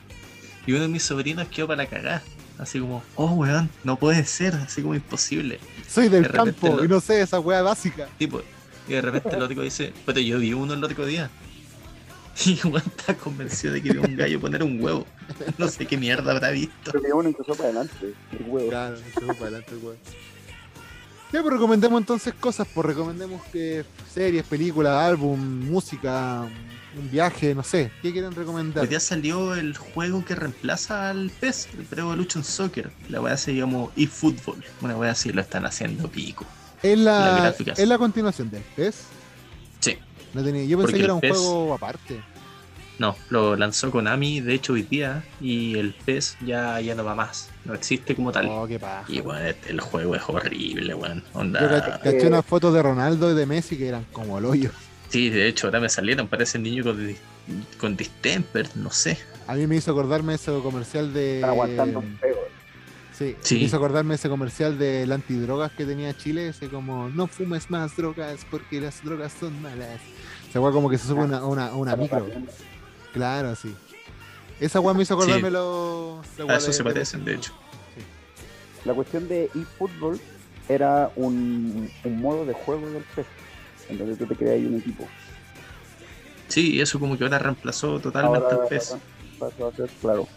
[0.65, 2.21] Y uno de mis sobrinos quedó para la cagada.
[2.59, 5.59] Así como, oh weón, no puede ser, así como imposible.
[5.89, 8.07] Soy del De campo lo- y no sé esa weá básica.
[8.19, 8.41] Tipo,
[8.87, 11.29] y de repente el otro dice, pero yo vi uno el otro día.
[12.45, 15.05] Y Juan está convencido de que vio un gallo poner un huevo.
[15.57, 16.91] No sé qué mierda habrá visto.
[16.91, 18.13] Pero que uno empezó para adelante.
[18.31, 18.69] El huevo.
[18.69, 19.97] Claro, fue para adelante, weón.
[21.31, 23.83] Ya, pues recomendemos entonces cosas, pues recomendemos que
[24.13, 26.47] series, películas, álbum, música,
[26.95, 27.91] un viaje, no sé.
[28.03, 28.83] ¿Qué quieren recomendar?
[28.83, 32.91] Hoy día salió el juego que reemplaza al PES, el Pro Evolution Soccer.
[33.09, 34.63] La weá se llamó eFootball.
[34.81, 36.45] Una weá así lo están haciendo pico.
[36.83, 38.95] Es la, es la continuación del PES.
[40.33, 42.21] No tenía, yo pensé Porque que era un PES juego aparte.
[42.99, 47.15] No, lo lanzó Konami, de hecho hoy día, y el PES ya, ya no va
[47.15, 47.49] más.
[47.65, 48.47] No existe como tal.
[48.49, 49.05] Oh, qué paja.
[49.11, 51.23] Y weón, el juego es horrible, weón.
[51.33, 51.83] Yo Onda.
[51.83, 54.69] ca- caché unas fotos de Ronaldo y de Messi que eran como el hoyo.
[55.09, 57.15] Sí, de hecho, ahora me salieron, parece niño con,
[57.77, 59.17] con distemper, no sé.
[59.47, 61.35] A mí me hizo acordarme ese comercial de.
[61.35, 62.39] Están aguantando un pego.
[63.13, 63.55] Sí, Sí.
[63.55, 67.95] me hizo acordarme ese comercial del antidrogas que tenía Chile, ese como no fumes más
[67.95, 70.01] drogas porque las drogas son malas.
[70.49, 72.27] Esa weá como que se sube a una, una, una micro.
[73.13, 73.75] Claro, sí.
[74.59, 75.53] Esa weá me hizo acordarme Sí.
[75.53, 76.21] lo.
[76.39, 77.53] la A eso de- se parecen, de hecho.
[78.85, 80.19] La cuestión de eFootball
[80.67, 83.25] era un, un modo de juego del PES.
[83.89, 85.07] En donde tú te creas ahí un equipo.
[86.47, 88.95] Sí, eso como que ahora reemplazó totalmente Ahora al PES.
[89.39, 90.27] pasó a ser, claro,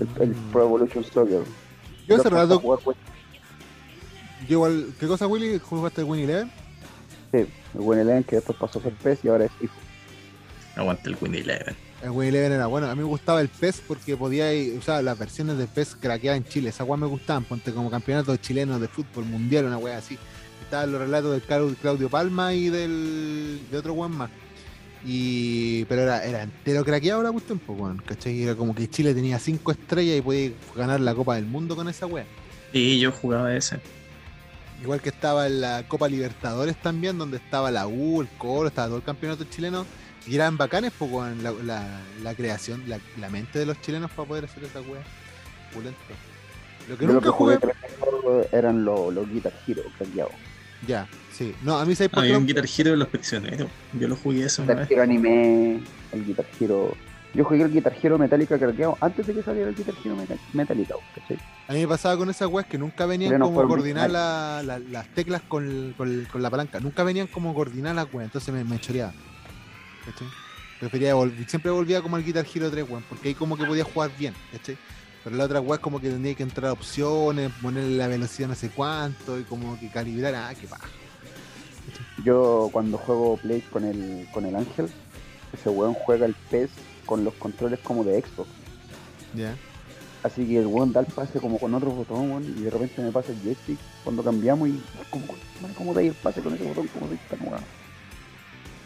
[0.00, 1.42] el, el Pro Evolution Soccer.
[2.08, 5.58] Yo hace rato, yo igual, ¿qué cosa Willy?
[5.58, 6.50] ¿Jugaste el Win Eleven?
[7.32, 7.48] sí, el
[7.80, 9.82] Win Eleven que después pasó a ser PES y ahora es eFootball.
[10.76, 11.76] Aguanta el Win Eleven.
[12.02, 12.86] El Win Eleven era bueno.
[12.88, 15.96] A mí me gustaba el PES porque podía ir, o sea, las versiones de PES
[16.00, 16.68] craqueadas en Chile.
[16.68, 20.18] Esa weá me gustaban, ponte como campeonatos chilenos de fútbol mundial, una weá así.
[20.62, 24.30] Estaban los relatos del Clau- Claudio Palma y del de otro weón más.
[25.04, 28.42] Y, pero era, era entero craqueado la cuestión, pues, weón, ¿cachai?
[28.42, 31.88] Era como que Chile tenía cinco estrellas y podía ganar la Copa del Mundo con
[31.88, 32.24] esa weá.
[32.72, 33.78] Y yo jugaba ese.
[34.82, 38.88] Igual que estaba en la Copa Libertadores también, donde estaba la U, el Colo, estaba
[38.88, 39.86] todo el campeonato chileno.
[40.26, 44.10] Y eran bacanes, pues, weón, la, la, la creación, la, la mente de los chilenos
[44.10, 45.02] para poder hacer esa weá.
[45.72, 45.98] Pulento.
[46.88, 47.58] Lo que Yo lo nunca que jugué
[48.52, 50.32] eran los, los Guitar Hero craqueados.
[50.86, 51.54] Ya, sí.
[51.62, 53.68] No, a mí se Había un Guitar Hero de los prisioneros.
[53.98, 54.92] Yo lo jugué eso una Guitar.
[54.92, 55.80] Hero anime,
[56.12, 56.96] el Guitar Hero.
[57.34, 60.36] Yo jugué el Guitar Hero Metallica craqueado antes de que saliera el Guitar Hero Meta-
[60.54, 61.38] Metallica, ¿cachai?
[61.68, 64.12] A mí me pasaba con esas weas que nunca venían Pero como coordinar original.
[64.12, 66.80] la- la- las teclas con, con- con la palanca.
[66.80, 69.12] Nunca venían como coordinar las weas, entonces me, me choreaba.
[70.04, 70.28] ¿Cachai?
[70.80, 73.84] Prefería vol- siempre volvía como al Guitar Hero 3, weón, porque ahí como que podía
[73.84, 74.76] jugar bien, ¿cachai?
[75.26, 78.46] Pero la otra weá es como que tendría que entrar a opciones, ponerle la velocidad
[78.48, 80.32] no sé cuánto y como que calibrar.
[80.36, 80.86] Ah, qué paja.
[82.24, 84.88] Yo cuando juego Play con el, con el Ángel,
[85.52, 86.70] ese weón juega el PES
[87.04, 88.48] con los controles como de Xbox.
[89.34, 89.56] Ya.
[90.22, 93.02] Así que el weón da el pase como con otro botón, weón, y de repente
[93.02, 94.80] me pasa el joystick cuando cambiamos y
[95.10, 95.26] como,
[95.60, 96.86] man, ¿cómo da ahí el pase con ese botón?
[96.86, 97.60] ¿Cómo soy tan weón?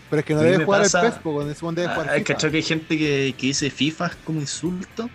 [0.09, 1.63] Pero es que no A mí debe me jugar pasa- el PES, po, con ese
[1.67, 2.33] weón debe jugar Ah, ¿Hay FIFA.
[2.35, 5.11] cachado que hay gente que, que dice FIFA como insulto?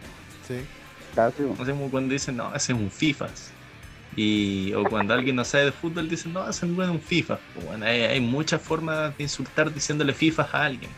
[0.47, 0.55] Sí.
[1.15, 1.43] Casi.
[1.43, 3.27] No sé, como cuando dicen, no, ese es un FIFA.
[4.17, 7.39] Y, o cuando alguien no sabe de fútbol, dicen, no, ese es un FIFA.
[7.53, 10.91] Pues bueno, hay, hay muchas formas de insultar diciéndole FIFA a alguien.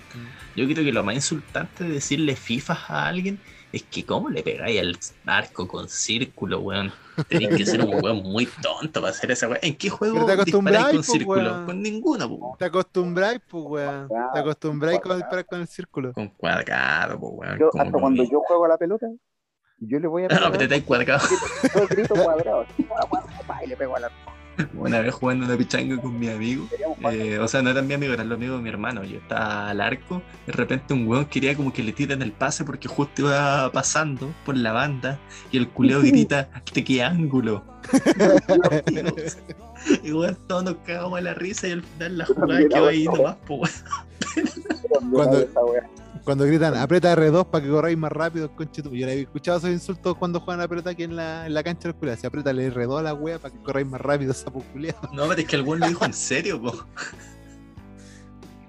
[0.55, 3.39] Yo creo que lo más insultante de decirle FIFA a alguien
[3.71, 6.91] es que, ¿cómo le pegáis al arco con círculo, weón?
[7.27, 9.59] Tenéis que ser un weón muy tonto para hacer esa weón.
[9.61, 11.51] ¿En qué juego te disparáis acostumbráis, con po, círculo?
[11.51, 11.65] weón.
[11.65, 12.55] Con ninguno, po.
[12.57, 14.07] Te acostumbráis, pues, weón.
[14.33, 16.13] Te acostumbráis con disparar con el círculo.
[16.13, 17.59] Con cuadrado, po, weón.
[17.59, 19.07] Yo, hasta cuando yo juego a la pelota,
[19.79, 21.27] yo le voy a No, pero te cuadrado.
[21.75, 22.65] yo grito cuadrado,
[23.63, 24.11] y le pego a la
[24.75, 26.67] Una vez jugando una pichanga con mi amigo,
[27.11, 29.03] eh, o sea, no eran mi amigo, eran los amigos de mi hermano.
[29.03, 32.63] Yo estaba al arco, de repente un weón quería como que le tiren el pase
[32.63, 35.19] porque justo iba pasando por la banda
[35.51, 37.63] y el culeo grita, ¿de qué ángulo?
[40.03, 43.05] y weón, todos nos cagamos de la risa y al final la jugada quedó ahí
[43.05, 43.83] nomás, pues
[44.35, 45.11] weón.
[45.11, 45.47] cuando-.
[46.27, 49.59] Cuando gritan, aprieta R2 para que corráis más rápido, conche tu- Yo le he escuchado
[49.59, 51.91] esos insultos cuando juegan a la pelota aquí en la, en la cancha de la
[51.91, 52.15] escuela.
[52.17, 54.99] Se aprieta el R2 a la wea para que corráis más rápido, sapo culiao.
[55.13, 56.73] No, pero es que el weón lo dijo en serio, po.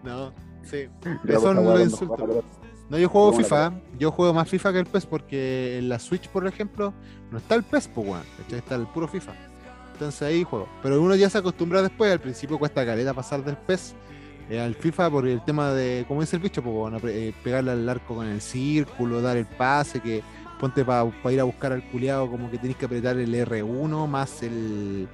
[0.04, 0.32] No,
[0.62, 0.88] sí.
[1.24, 2.06] Yo Eso esa no weá lo cuando insulto.
[2.06, 2.48] juego a la pelota.
[2.90, 3.72] No, yo juego FIFA.
[3.98, 6.94] Yo juego más FIFA que el PES porque en la Switch, por ejemplo,
[7.30, 8.22] no está el PES, pues, weón.
[8.50, 9.32] Está el puro FIFA.
[9.94, 10.68] Entonces ahí juego.
[10.82, 12.12] Pero uno ya se acostumbra después.
[12.12, 13.94] Al principio cuesta caleta pasar del PES
[14.50, 17.88] eh, al FIFA por el tema de, como dice el bicho, pues, eh, pegarle al
[17.88, 20.22] arco con el círculo, dar el pase, que
[20.58, 24.42] ponte para ir a buscar al culiado, como que tenés que apretar el R1 más
[24.42, 25.08] el.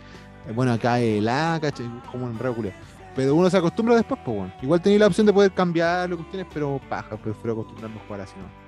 [0.55, 1.87] Bueno, acá el A, ¿cachai?
[2.11, 2.75] Como un re culiao.
[3.17, 4.53] Pero uno se acostumbra después, pues, bueno.
[4.61, 8.07] Igual tenéis la opción de poder cambiar lo que tienes, pero paja, prefiero acostumbrarnos a
[8.07, 8.65] jugar así, ¿no?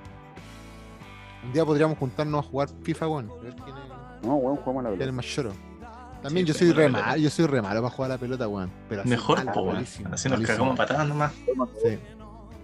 [1.47, 3.33] Un día podríamos juntarnos a jugar FIFA, bueno.
[3.39, 5.51] A ver quién es, No, weón, jugamos a la quién es más choro.
[6.27, 8.47] También Sí, yo soy re malo, yo soy re malo para jugar a la pelota,
[8.47, 8.69] weón.
[8.89, 9.73] Pero así Mejor, malo, po, weón.
[9.75, 10.57] malísimo, Así nos malísimo.
[10.57, 11.31] cagamos patadas nomás.
[11.83, 11.97] Sí.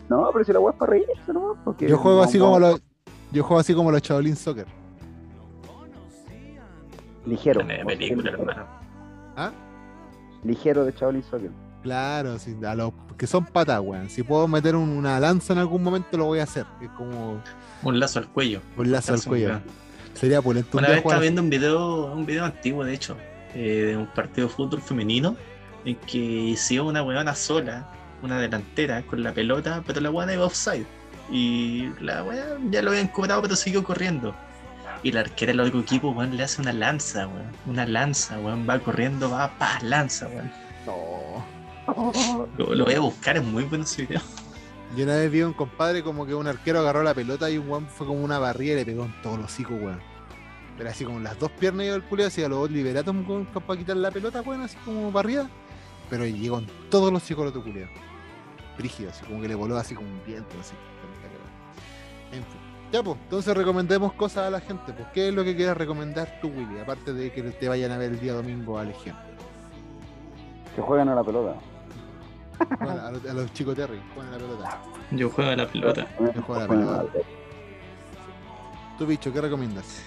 [0.10, 1.57] No, pero si la weá es para reírse, ¿no?
[1.64, 2.81] Porque Yo juego no, así no, como los.
[3.31, 4.68] Yo juego así como los Shaolin Soccer.
[7.26, 7.61] Ligero.
[7.88, 8.65] Película, hermano.
[9.38, 9.52] ¿Ah?
[10.44, 11.49] Ligero de Shaolin Soccer.
[11.81, 14.10] Claro, sí, a los que son patas, weón.
[14.10, 16.65] Si puedo meter un- una lanza en algún momento, lo voy a hacer.
[16.81, 17.41] Es como
[17.84, 18.61] Un lazo al cuello.
[18.77, 19.48] un lazo al Lazo, cuello.
[19.48, 19.64] weón.
[20.14, 23.18] Sería Una vez estaba viendo un video, un video antiguo de hecho,
[23.54, 25.36] eh, de un partido de fútbol femenino,
[25.86, 27.88] en que hicieron una weona sola,
[28.22, 30.86] una delantera, con la pelota, pero la weona iba offside.
[31.32, 34.36] Y la weona ya lo habían cobrado, pero siguió corriendo.
[35.04, 37.52] Y la arquera del otro equipo, weón, le hace una lanza, weón.
[37.66, 38.68] Una lanza, weón.
[38.70, 40.52] Va corriendo, va, pa, lanza, weón.
[40.86, 41.46] No.
[42.58, 44.22] Lo, lo voy a buscar, es muy bueno ese video.
[44.96, 47.58] Yo una vez vi a un compadre como que un arquero agarró la pelota y
[47.58, 50.12] un weón fue como una barriera y le pegó en todos los hocico, weón.
[50.78, 53.16] Pero así como en las dos piernas y el culio así a los liberatos
[53.66, 55.50] para quitar la pelota, weón, así como barrida.
[56.10, 57.88] Pero llegó en todos los otro culio.
[58.78, 60.74] Brígido, así como que le voló así como un viento, así.
[62.32, 62.62] En fin.
[62.91, 64.94] Ya, pues, entonces recomendemos cosas a la gente.
[64.94, 66.80] Pues, ¿qué es lo que quieras recomendar tú, Willy?
[66.80, 69.16] Aparte de que te vayan a ver el día domingo a Legión.
[70.76, 71.56] Que juegan a la pelota.
[72.80, 74.82] Bueno, a, los, a los chicos Terry, juegan a la pelota.
[75.12, 76.08] Yo juego a la pelota.
[76.20, 77.06] Yo juego a la pelota.
[78.98, 80.04] Tú, bicho, ¿qué recomiendas?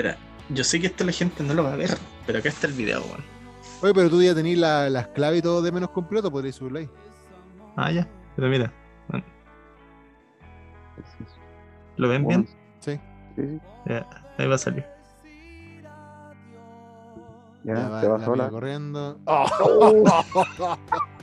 [0.00, 0.16] Espera,
[0.48, 1.90] yo sé que esto la gente no lo va a ver,
[2.26, 3.22] pero acá está el video, weón.
[3.82, 6.78] Oye, pero tú ya tenés la- las claves y todo de menos completo, podrías subirlo
[6.78, 6.88] ahí.
[7.76, 8.72] Ah, ya, pero mira.
[11.96, 12.48] ¿lo ven bien?
[12.80, 12.98] Sí.
[13.86, 14.06] Ya,
[14.38, 14.86] ahí va a salir.
[17.64, 18.48] Ya, va te vas la sola.
[18.48, 19.18] corriendo.
[19.26, 20.04] Oh.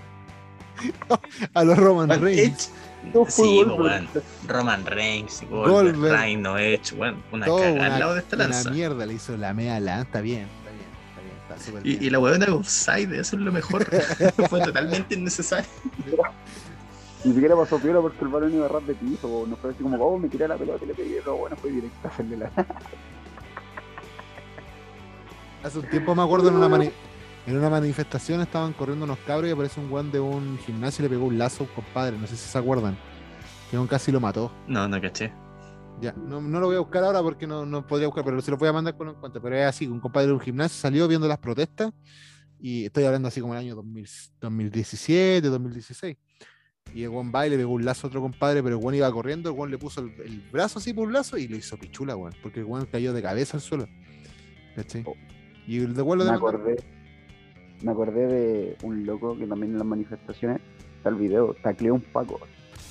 [1.54, 2.72] a los Roman Bueno, Reigns.
[3.14, 4.08] No fue Sí, gol, weón.
[4.12, 5.72] pero- Roman Reigns, Goldberg.
[5.96, 8.70] Goldberg, Rhino Edge, weón, una cagada al lado de esta una lanza.
[8.72, 10.02] mierda le hizo la media lanza.
[10.04, 11.98] Está bien, está bien, está bien, está súper bien.
[12.02, 13.86] Y, y la weón era offside, eso es lo mejor.
[14.50, 15.70] Fue totalmente innecesario.
[17.24, 19.82] Ni siquiera pasó piola porque el balón iba a ras de piso, no fue así
[19.84, 22.38] como, oh, me tiré la pelota y le pegué, no, bueno, fue directo a hacerle
[22.38, 22.52] la...
[25.64, 26.92] Hace un tiempo me acuerdo en una, mani-
[27.48, 31.08] en una manifestación estaban corriendo unos cabros y aparece un guan de un gimnasio y
[31.08, 32.18] le pegó un lazo a un compadre.
[32.18, 32.98] No sé si se acuerdan.
[33.72, 34.52] Que un casi lo mató.
[34.68, 35.32] No, no caché.
[36.02, 38.52] Ya, no, no lo voy a buscar ahora porque no, no podría buscar, pero se
[38.52, 39.42] lo voy a mandar con un cuento.
[39.42, 41.94] Pero es así, un compadre de un gimnasio salió viendo las protestas
[42.60, 44.08] y estoy hablando así como el año 2000
[44.42, 46.18] 2017, 2016.
[46.94, 48.96] Y el weón va y le pegó un lazo a otro compadre, pero el weón
[48.96, 51.58] iba corriendo, el weón le puso el, el brazo así por un lazo y le
[51.58, 52.34] hizo pichula, weón.
[52.44, 53.88] Porque el weón cayó de cabeza al suelo.
[54.76, 55.04] ¿Cachai?
[55.06, 55.16] Oh.
[55.66, 56.76] Y el de weón lo Me acordé,
[57.82, 60.60] me acordé de un loco que también en las manifestaciones,
[60.98, 62.40] está el video, tacleó un Paco.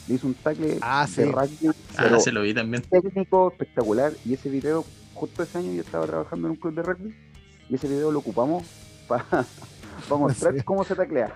[0.09, 1.31] Le hizo un tacle Ah, de sí.
[1.31, 2.83] rugby, Ah, pero se lo vi también.
[2.89, 4.13] técnico espectacular.
[4.25, 4.85] Y ese video,
[5.15, 7.15] justo ese año yo estaba trabajando en un club de rugby,
[7.69, 8.63] y ese video lo ocupamos
[9.09, 9.45] para
[10.11, 10.63] mostrar Sí.
[10.63, 11.35] cómo se taclea.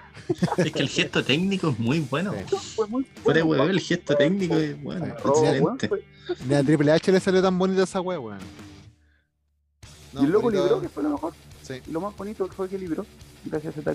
[0.56, 2.32] Es que el gesto técnico es muy bueno.
[2.48, 2.56] Sí.
[2.76, 5.88] Fue muy bueno, huevo, el gesto técnico es bueno, excelente.
[5.88, 6.04] fue-
[6.46, 8.38] Ni a Triple H le salió tan bonita esa wea, weón.
[10.12, 11.32] No, y el loco bonito- libró, que fue lo mejor.
[11.62, 11.74] Sí.
[11.90, 13.04] Lo más bonito fue que libró,
[13.44, 13.94] gracias a.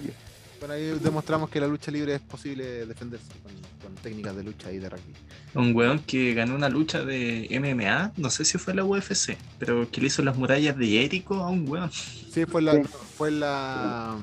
[0.59, 3.51] Por ahí demostramos que la lucha libre es posible defenderse con,
[3.83, 5.13] con técnicas de lucha y de rugby.
[5.53, 9.89] Un weón que ganó una lucha de MMA, no sé si fue la UFC, pero
[9.91, 11.91] que le hizo las murallas de Jericho a un weón.
[11.91, 12.81] Sí, fue la, Sí.
[13.17, 14.17] fue la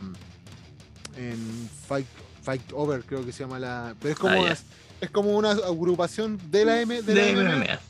[1.16, 2.07] en Fight,
[2.43, 3.94] Fight Over, creo que se llama la.
[4.01, 4.57] Pero es como Ah,
[5.01, 7.81] es como una agrupación de la M de, De la MMA, MMA.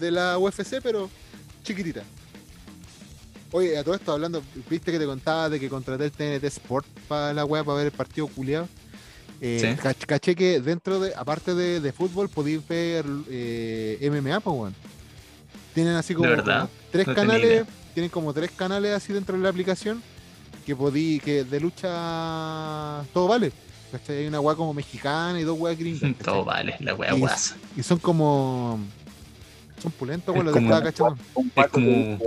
[0.00, 1.10] de la UFC, pero
[1.62, 2.02] chiquitita.
[3.56, 6.86] Oye, a todo esto hablando, viste que te contaba de que contraté el TNT Sport
[7.06, 8.66] para la web para ver el partido culiado.
[9.40, 9.80] Eh, Sí.
[9.80, 14.74] cach- Caché que dentro de, aparte de, de fútbol, podéis ver eh, MMA, pues, weón.
[15.72, 16.68] Tienen así como, verdad?
[16.90, 17.64] tres No canales,
[17.94, 20.02] tienen como tres canales así dentro de la aplicación
[20.66, 23.52] que podí, que de lucha todo vale.
[23.92, 24.16] ¿cachai?
[24.18, 26.12] Hay una weá como mexicana y dos weas gringas.
[26.24, 27.56] Todo vale, la wea Y- guasa.
[27.76, 28.80] Y son como.
[29.80, 31.16] Son pulentos, weón, lo que estaba cachando.
[31.34, 32.18] Un Es como-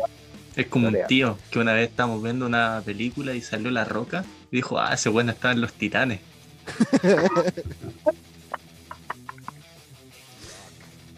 [0.57, 4.25] Es como un tío que una vez estábamos viendo una película y salió La Roca
[4.51, 6.19] y dijo, ah, ese weón estaba en Los Titanes.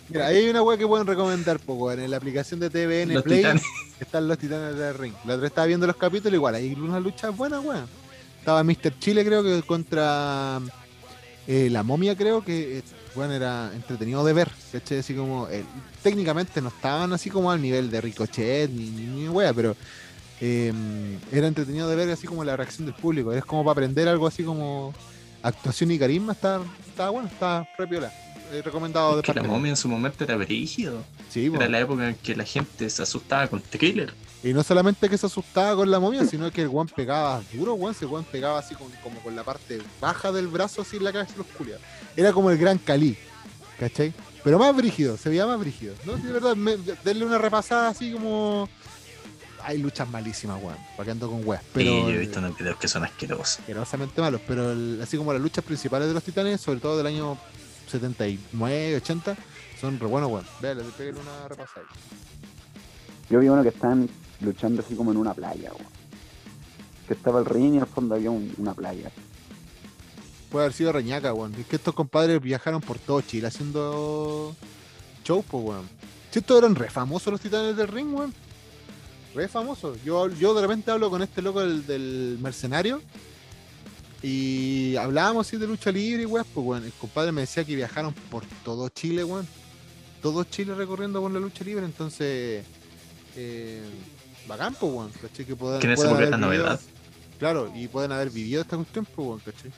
[0.09, 2.01] Mira, ahí hay una weá que pueden recomendar, weón.
[2.01, 3.63] En la aplicación de TVN Los Play Titanes.
[4.01, 5.13] están los titanes del ring.
[5.23, 7.85] La otra vez estaba viendo los capítulos, igual, hay unas luchas buenas, weón.
[8.39, 8.99] Estaba Mr.
[8.99, 10.59] Chile, creo que contra
[11.47, 12.83] eh, la momia, creo que, eh,
[13.19, 14.99] bueno, era entretenido de ver, ¿cachai?
[14.99, 15.65] Así como, eh,
[16.01, 19.75] técnicamente no estaban así como al nivel de Ricochet ni, ni, ni wea, pero
[20.39, 20.71] eh,
[21.29, 23.33] era entretenido de ver así como la reacción del público.
[23.33, 24.93] Es como para aprender algo así como
[25.43, 28.13] actuación y carisma, está, está bueno, está re piola.
[28.53, 31.03] Eh, recomendado de Que la momia en su momento era brígido.
[31.29, 34.13] Sí, Era la época en que la gente se asustaba con Thriller.
[34.43, 37.73] Y no solamente que se asustaba con la momia, sino que el guan pegaba duro,
[37.73, 41.03] guan, ese guan pegaba así con- como con la parte baja del brazo, así en
[41.03, 41.83] la cabeza de los culiados.
[42.15, 43.17] Era como el gran Cali,
[43.77, 44.13] ¿cachai?
[44.41, 45.93] Pero más brígido, se veía más brígido.
[46.05, 46.15] ¿no?
[46.15, 48.69] Sí, de verdad, me- denle una repasada así como.
[49.61, 51.61] Hay luchas malísimas, weón, para que ando con weas.
[51.73, 51.91] Pero.
[52.09, 53.59] yo he visto unos videos que son asquerosos.
[53.59, 57.07] asquerosamente malos, pero el- así como las luchas principales de los titanes, sobre todo del
[57.07, 57.37] año
[57.91, 59.35] 79, 80,
[59.81, 60.45] son re buenos, weón.
[60.61, 61.85] Véale, pégale una repasada.
[63.29, 64.09] Yo vi uno que están
[64.41, 65.91] luchando así como en una playa, weón.
[67.07, 69.11] Que estaba el ring y al fondo había un- una playa.
[70.51, 71.53] Puede haber sido Reñaca, weón.
[71.55, 74.55] Es que estos compadres viajaron por todo Chile haciendo
[75.23, 75.89] show, pues, weón.
[76.31, 78.33] Si estos eran re famosos los titanes del ring, weón.
[79.35, 79.97] Re famosos.
[80.03, 83.01] Yo, yo de repente hablo con este loco del, mercenario
[84.21, 86.83] y hablábamos así de lucha libre weón, pues, weón.
[86.85, 89.47] El compadre me decía que viajaron por todo Chile, weón.
[90.21, 92.65] Todo Chile recorriendo con la lucha libre, entonces.
[93.35, 93.81] Eh,
[94.49, 95.11] bacán, pues, weón.
[95.21, 95.45] ¿cachai?
[95.45, 96.79] Que puedan, esa puedan haber novedad.
[97.39, 99.71] Claro, y pueden haber vivido esta cuestión, pues, weón, ¿cachai?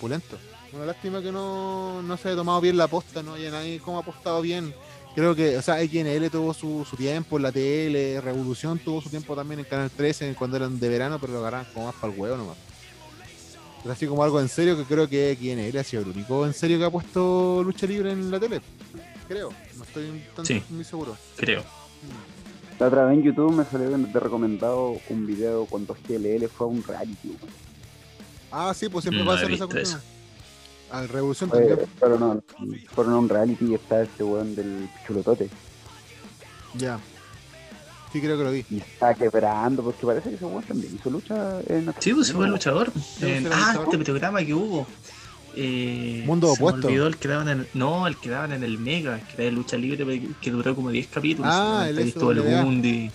[0.00, 0.38] Pulento.
[0.72, 3.98] Una lástima que no, no se haya tomado bien la aposta, no haya nadie como
[3.98, 4.72] ha apostado bien.
[5.16, 9.10] Creo que, o sea, XNL tuvo su, su tiempo en la tele, Revolución tuvo su
[9.10, 12.12] tiempo también en Canal 13 cuando eran de verano, pero lo agarraban como más para
[12.12, 12.56] el huevo nomás.
[13.82, 16.54] Pero así como algo en serio que creo que XNL ha sido el único en
[16.54, 18.60] serio que ha puesto lucha libre en la tele.
[19.26, 20.62] Creo, no estoy tan Sí.
[20.70, 21.16] muy seguro.
[21.36, 21.64] Creo.
[22.80, 26.70] La otra vez en YouTube me salió de recomendado un video cuando GLL fue a
[26.70, 27.38] un reality, weón.
[28.50, 30.00] Ah, sí, pues siempre No pasa en esa cuestión.
[30.90, 31.78] Al Revolución también.
[31.98, 32.36] fueron, a,
[32.94, 35.50] fueron a un reality y está este weón del chulotote.
[36.74, 36.98] Ya.
[38.12, 38.64] Sí, creo que lo vi.
[38.70, 42.46] Y está quebrando, porque parece que ese weón también hizo lucha en Sí, pues fue
[42.46, 42.90] el luchador.
[43.20, 44.86] En- ah, este programa que hubo.
[45.56, 46.86] Eh, Mundo se me opuesto.
[46.88, 49.44] olvidó el que daban en el, no, el que daban en el Mega, que era
[49.44, 51.50] de lucha libre, que duró como 10 capítulos.
[51.52, 52.12] Ah, el.
[52.12, 53.10] Bundy.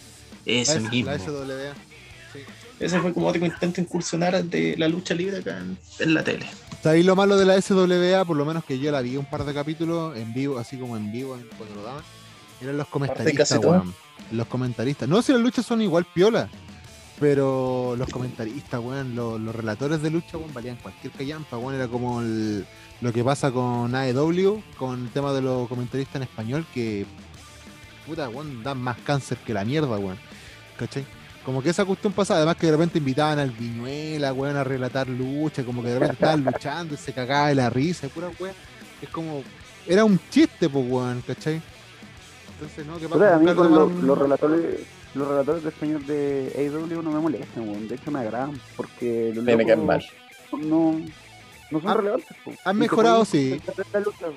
[0.46, 1.12] Ese la, mismo.
[1.12, 1.74] la SWA.
[2.80, 6.46] Ese fue como otro intento incursionar de la lucha libre acá en, en la tele.
[6.84, 8.26] ¿Sabéis lo malo de la SWA?
[8.26, 10.98] Por lo menos que yo la vi un par de capítulos en vivo, así como
[10.98, 12.04] en vivo cuando lo daban.
[12.62, 13.94] Eran los comentaristas, weón.
[14.32, 15.08] Los comentaristas.
[15.08, 16.50] No, si las luchas son igual piola.
[17.20, 21.76] Pero los comentaristas, weón, los, los relatores de lucha, weón, valían cualquier callampa, weón.
[21.76, 22.66] Era como el-
[23.02, 27.06] lo que pasa con AEW, con el tema de los comentaristas en español, que
[28.06, 30.18] puta, weón, dan más cáncer que la mierda, weón.
[30.78, 31.06] ¿Cachai?
[31.46, 35.08] Como que esa cuestión pasa, además que de repente invitaban al Viñuela, weón, a relatar
[35.08, 38.30] lucha, como que de repente estaban luchando y se cagaba de la risa, y pura
[38.40, 38.56] weón.
[39.02, 39.42] Es como.
[39.88, 41.62] Era un chiste, pues, weón, ¿cachai?
[42.54, 42.98] Entonces, ¿no?
[42.98, 44.80] ¿Qué Pero a mí con los relatores
[45.16, 47.88] los relatores de español de AEW no me molestan, weón.
[47.88, 50.06] De hecho me agradan porque los Me caen locos mal.
[50.68, 51.00] no,
[51.72, 52.38] no son Han- relevantes.
[52.64, 53.60] han mejorado, sí.
[54.04, 54.28] lucha.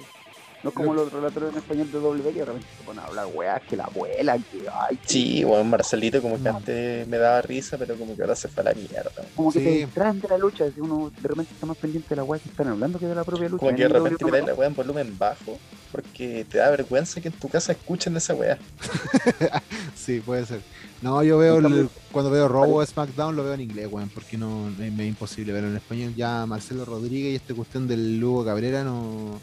[0.63, 3.07] No es como los relatores en español de W que de repente se ponen a
[3.07, 6.57] hablar weas, que la abuela, que ay, que- Sí, weón, Marcelito como que No.
[6.57, 9.11] antes me daba risa, pero como que ahora se fue a la mierda.
[9.37, 9.65] como que Sí.
[9.65, 12.41] te distraen de la lucha, si uno de repente está más pendiente de la wea
[12.41, 13.61] que están hablando que de la propia lucha.
[13.61, 15.59] Como que de repente miráis la weá en volumen bajo,
[15.93, 18.59] porque te da vergüenza que en tu casa escuchen esa weá.
[19.95, 20.61] Sí, puede ser.
[21.03, 24.37] No, yo veo, el- cuando veo Raw o SmackDown, lo veo en inglés, weón, porque
[24.39, 26.15] no me, me es imposible verlo en español.
[26.17, 29.39] Ya Marcelo Rodríguez y esta cuestión del Lugo Cabrera no.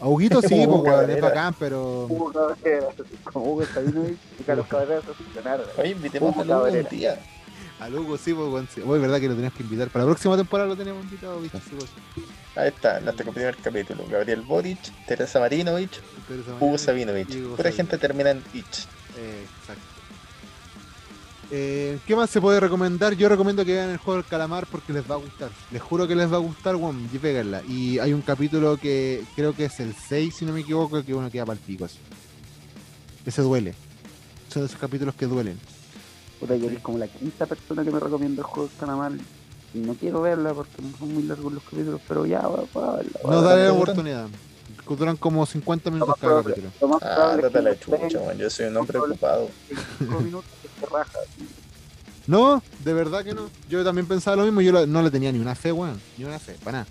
[0.00, 2.06] A Huguito sí, pues, weón, es bacán, pero.
[2.06, 2.86] Hugo Cabrera,
[3.24, 5.66] como Hugo Sabinovich y Carlos Cabrera se funcionaron.
[5.76, 7.20] Oye, invitemos Hugo a Lugo un día.
[7.80, 8.68] A Lugo sí, pues, weón.
[8.74, 8.80] Sí.
[8.84, 9.88] Hoy es verdad que lo tenías que invitar.
[9.88, 11.58] Para la próxima temporada lo tenemos invitado, ¿viste?
[11.58, 11.90] Sí, pues.
[12.56, 14.04] Ahí está, nuestro primer capítulo.
[14.10, 16.00] Gabriel Boric, Teresa Marinovich,
[16.58, 17.36] Hugo Sabinovich.
[17.56, 18.86] Pura gente termina en Ich.
[19.18, 19.99] Eh, exacto.
[21.52, 23.14] Eh, ¿Qué más se puede recomendar?
[23.14, 25.50] Yo recomiendo que vean el juego del calamar porque les va a gustar.
[25.72, 27.08] Les juro que les va a gustar, weón.
[27.12, 27.62] Y péganla.
[27.68, 31.12] Y hay un capítulo que creo que es el 6, si no me equivoco, que
[31.14, 31.86] uno queda para el pico.
[31.86, 31.98] así.
[33.26, 33.74] Ese duele.
[34.48, 35.58] Son de esos capítulos que duelen.
[36.38, 39.12] Puta, yo eres como la quinta persona que me recomienda el juego de Calamar.
[39.74, 43.64] Y no quiero verla porque son muy largos los capítulos, pero ya, va, No daré
[43.64, 44.26] la oportunidad.
[44.88, 46.90] Duran como 50 Lo minutos cada probable- capítulo.
[46.90, 48.38] lo Ah, date la que chucha, weón.
[48.38, 49.48] Yo soy un hombre ocupado.
[50.00, 50.44] minutos
[50.90, 51.18] raja.
[52.26, 53.48] No, de verdad que no.
[53.68, 54.60] Yo también pensaba lo mismo.
[54.60, 56.00] Yo la- no le tenía ni una fe, weón.
[56.16, 56.86] Ni una fe, para nada.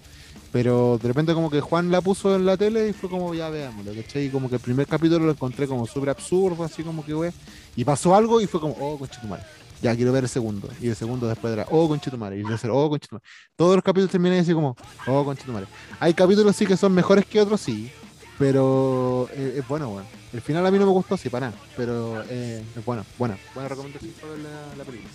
[0.52, 3.50] Pero de repente como que Juan la puso en la tele y fue como, ya
[3.50, 4.26] veámoslo, ¿cachai?
[4.26, 7.32] Y como que el primer capítulo lo encontré como súper absurdo, así como que, wey.
[7.76, 9.44] Y pasó algo y fue como, oh, conchetumare.
[9.82, 10.70] Ya, quiero ver el segundo.
[10.82, 12.38] Y el segundo después era, oh, conchetumare.
[12.38, 13.26] Y el tercero, oh, conchetumare.
[13.56, 14.76] Todos los capítulos terminan así como,
[15.08, 15.68] oh, conchetumare.
[16.00, 17.92] Hay capítulos sí que son mejores que otros, sí.
[18.38, 20.06] Pero eh, es bueno, weón.
[20.32, 21.62] El final a mí no me gustó, sí, para nada.
[21.76, 23.38] Pero eh, es bueno, buena.
[23.54, 25.10] Buena recomendación para ver la, la película.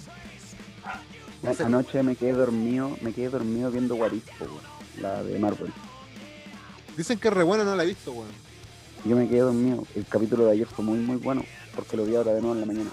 [1.65, 4.23] Anoche me quedé dormido, me quedé dormido viendo weón,
[5.01, 5.73] la de Marvel.
[6.97, 8.29] Dicen que es re buena, no la he visto, weón.
[9.05, 9.87] Yo me quedé dormido.
[9.95, 12.61] El capítulo de ayer fue muy, muy bueno, porque lo vi ahora de nuevo en
[12.61, 12.91] la mañana.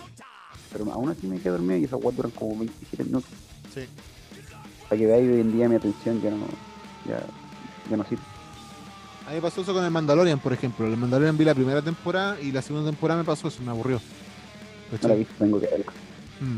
[0.71, 3.29] Pero aún así me quedé dormido y esas guas duran como 27 minutos.
[3.73, 3.81] Sí.
[4.83, 6.45] Para que veáis hoy en día mi atención ya no,
[7.07, 7.23] ya,
[7.89, 8.23] ya no sirve.
[9.25, 10.87] A mí me pasó eso con el Mandalorian, por ejemplo.
[10.87, 14.01] El Mandalorian vi la primera temporada y la segunda temporada me pasó eso, me aburrió.
[15.01, 15.85] No la tengo que verla.
[16.41, 16.57] Mm.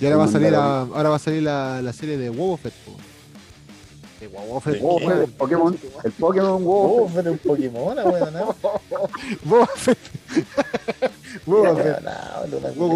[0.00, 2.56] Y ahora va a salir, la, ahora va a salir la, la serie de Boba
[2.58, 2.74] Fett.
[4.20, 4.28] De
[4.60, 7.08] fue el Pokémon, el Pokémon Oh, WoW.
[7.30, 8.54] un Pokémon, weón, ¿no?
[9.44, 9.66] Boba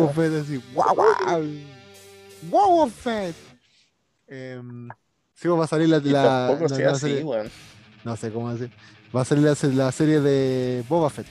[0.03, 0.09] no.
[0.13, 0.63] Fett así.
[2.51, 3.35] Boba Fett.
[4.29, 4.89] Em,
[5.35, 7.25] sí, va a salir la, la, la así.
[8.05, 8.71] No sé cómo decir.
[9.15, 11.27] Va a salir la, la serie de Boba Fett.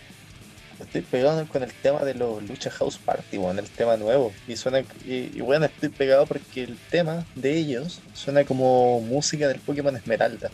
[0.82, 4.34] Estoy pegado con el tema de los Lucha House Party, weón, el tema nuevo.
[4.48, 9.48] Y suena, y, y bueno, estoy pegado porque el tema de ellos suena como música
[9.48, 10.50] del Pokémon Esmeralda.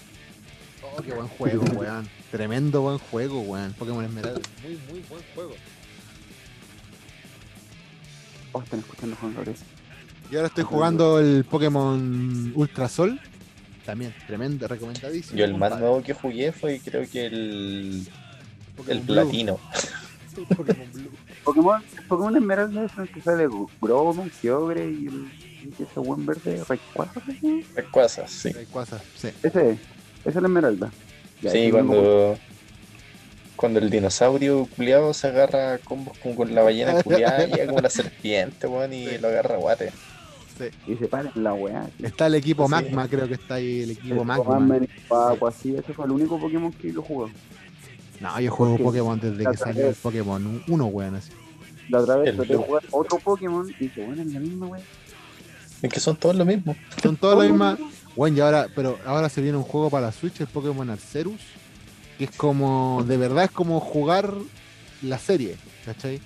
[0.84, 2.10] Oh, qué buen juego, weón.
[2.32, 3.74] Tremendo buen juego, weón.
[3.74, 4.42] Pokémon Esmeralda.
[4.64, 5.56] Muy, muy buen juego.
[8.52, 9.58] Oh, están escuchando Juan Gabriel.
[10.32, 13.20] Y ahora estoy jugando el Pokémon Ultra Sol.
[13.86, 15.38] También, tremendo, recomendadísimo.
[15.38, 18.08] Yo el más nuevo que jugué fue creo que el,
[18.76, 19.14] Pokémon el Blue.
[19.16, 19.60] platino.
[20.46, 21.10] Pokémon Blue.
[21.44, 23.48] Pokémon, Pokémon Esmeralda es el que sale
[23.82, 25.28] Groudon, Kyogre y el
[25.80, 27.22] y ese buen verde Rayquaza.
[27.42, 27.66] ¿sí?
[27.76, 28.52] Rayquaza, sí.
[28.52, 29.28] Rayquaza, sí.
[29.44, 29.80] Ese es,
[30.22, 30.92] ese es el Esmeralda.
[31.42, 32.38] Ya, Sí, cuando,
[33.56, 37.90] cuando el dinosaurio culiado se agarra combos como con la ballena culiada, llega como la
[37.90, 39.18] serpiente, weón, y Sí.
[39.20, 39.92] lo agarra guate.
[40.88, 41.88] Y se para la weá.
[41.98, 42.06] sí.
[42.06, 42.72] Está el equipo Sí.
[42.72, 44.80] Magma, creo que está ahí el equipo El Magma.
[45.08, 47.32] Papo, así, ese fue el único Pokémon que yo jugué.
[48.20, 51.16] No, yo juego Porque Pokémon desde que salió el Pokémon 1, weón.
[51.16, 51.32] Así.
[51.90, 52.66] La otra vez El traté de Blue.
[52.66, 54.82] jugar otro Pokémon y dije, bueno, es la misma weá.
[55.82, 56.76] Es que son todos lo mismo.
[57.02, 57.78] Son todas las mismas.
[58.16, 61.40] Bueno, y ahora, pero ahora se viene un juego para la Switch, el Pokémon Arceus.
[62.18, 64.34] Que es como, de verdad es como jugar
[65.04, 66.20] la serie, ¿cachai?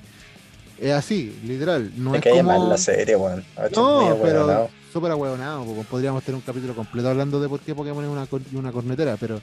[0.80, 1.92] Es así, literal.
[1.98, 2.44] No es cae como...
[2.44, 3.44] mal la serie, weón.
[3.76, 5.66] No, pero súper ahueonado.
[5.90, 9.18] Podríamos tener un capítulo completo hablando de por qué Pokémon es una, cor- una cornetera,
[9.20, 9.42] pero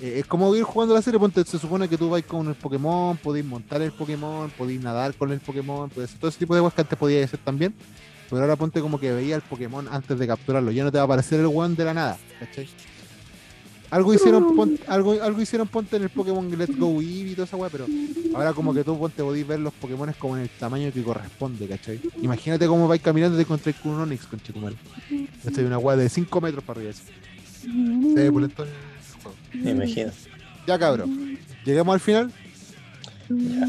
[0.00, 1.18] eh, es como ir jugando la serie.
[1.20, 5.14] Ponte, se supone que tú vas con el Pokémon, podéis montar el Pokémon, podéis nadar
[5.14, 7.74] con el Pokémon, podéis hacer todo ese tipo de cosas que antes podías hacer también.
[8.30, 10.70] Pero ahora ponte como que veía el Pokémon antes de capturarlo.
[10.70, 12.68] Ya no te va a aparecer el weón de la nada, ¿cachai?
[13.90, 17.44] Algo hicieron, pon- algo, algo hicieron ponte en el Pokémon Let's Go Eevee y toda
[17.44, 17.86] esa weá, pero
[18.34, 21.68] ahora como que tú ponte podéis ver los Pokémon como en el tamaño que corresponde,
[21.68, 22.00] ¿cachai?
[22.20, 24.74] Imagínate cómo vais caminando y te encontráis con un Onix, con Chetumal.
[25.44, 25.64] ¿Cachai?
[25.64, 26.92] Una weá de 5 metros para arriba.
[26.92, 27.02] así.
[28.14, 28.72] Se ve el juego.
[29.54, 30.10] Me imagino.
[30.66, 31.38] Ya cabrón.
[31.64, 32.32] Llegamos al final.
[33.28, 33.66] Ya.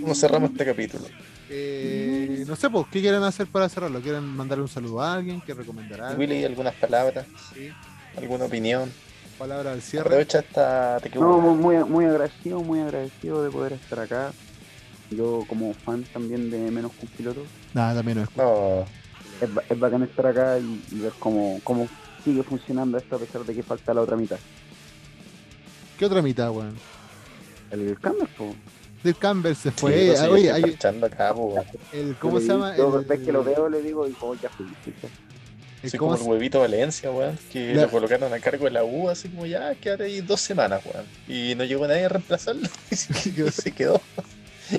[0.00, 1.04] ¿Cómo cerramos este capítulo?
[1.48, 4.00] Eh, no sé, pues, ¿qué quieren hacer para cerrarlo?
[4.00, 5.40] ¿Quieren mandarle un saludo a alguien?
[5.40, 6.18] ¿Quieren recomendar algo?
[6.20, 7.68] Willy, algunas palabras, Sí.
[8.16, 8.90] alguna opinión.
[9.38, 10.06] Palabra al cierre.
[10.06, 10.98] Aprovecha esta.
[11.00, 14.32] Te No, muy, muy agradecido, muy agradecido de poder estar acá.
[15.10, 17.42] Yo como fan también de Menos que un Piloto,
[17.74, 18.36] Nada, también no es.
[18.36, 18.80] No,
[19.40, 21.86] es, es bacán estar acá y, y ver cómo, cómo
[22.24, 24.38] sigue funcionando esto a pesar de que falta la otra mitad.
[25.98, 26.74] ¿Qué otra mitad, weón?
[27.70, 28.54] El cambio, po.
[29.02, 29.92] Del Campbell se fue.
[29.92, 31.34] pues, sí, Ah, oye, hay, acá,
[31.92, 32.76] el, ¿cómo se llama?
[32.76, 34.66] Yo El- vez que lo veo le digo, y oh, ya fui.
[34.84, 34.92] sí,
[35.82, 38.66] el Soy ¿cómo como el se- huevito Valencia, weón, que La- lo colocaron a cargo
[38.66, 41.04] de la U, así como ya, quédate ahí dos semanas, weón.
[41.26, 42.68] Y no llegó nadie a reemplazarlo.
[42.92, 44.00] Y se- se quedó.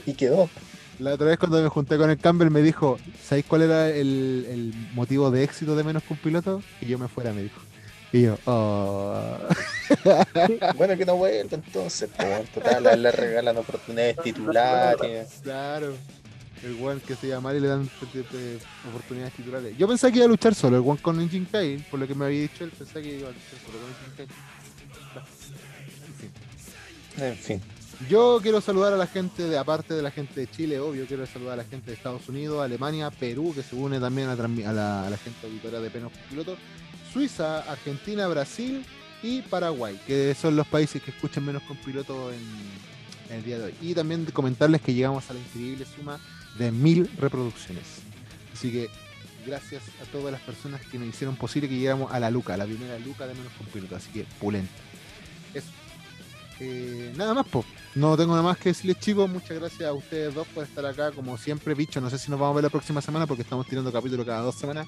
[0.06, 0.49] Y quedó.
[0.99, 4.45] La otra vez cuando me junté con el Campbell me dijo, ¿sabéis cuál era el,
[4.49, 6.61] el motivo de éxito de menos que un piloto?
[6.80, 7.60] Que yo me fuera, me dijo.
[8.14, 9.38] Y yo, oh.
[10.77, 12.45] Bueno, que no vuelva entonces, weón.
[12.53, 15.40] Total, le regalan oportunidades titulares.
[15.41, 15.95] Claro.
[16.64, 17.90] El one que se llama y le dan
[18.88, 19.76] oportunidades titulares.
[19.77, 22.15] Yo pensé que iba a luchar solo, el one con Engine Kyle, por lo que
[22.15, 24.27] me había dicho él, pensé que iba a luchar solo con Engine Kyle.
[26.06, 26.31] En fin.
[27.18, 27.61] En fin.
[28.10, 31.26] Yo quiero saludar a la gente de, aparte de la gente de Chile, obvio, quiero
[31.26, 35.07] saludar a la gente de Estados Unidos, Alemania, Perú, que se une también a la,
[35.07, 36.57] a la gente auditora de Penos Piloto,
[37.14, 38.84] Suiza, Argentina, Brasil
[39.22, 42.41] y Paraguay, que son los países que escuchan menos con piloto en,
[43.30, 43.76] el día de hoy.
[43.81, 46.19] Y también comentarles que llegamos a la increíble suma
[46.57, 47.84] de mil reproducciones.
[48.52, 48.90] Así que
[49.45, 52.65] gracias a todas las personas que nos hicieron posible que llegáramos a la Luca, la
[52.65, 53.95] primera Luca de menos con piloto.
[53.95, 54.73] Así que pulenta.
[55.53, 55.68] Eso.
[56.60, 57.64] Eh, nada más, po.
[57.95, 59.30] No tengo nada más que decirles, chicos.
[59.30, 61.11] Muchas gracias a ustedes dos por estar acá.
[61.11, 63.68] Como siempre, bicho, no sé si nos vamos a ver la próxima semana porque estamos
[63.68, 64.88] tirando capítulo cada dos semanas.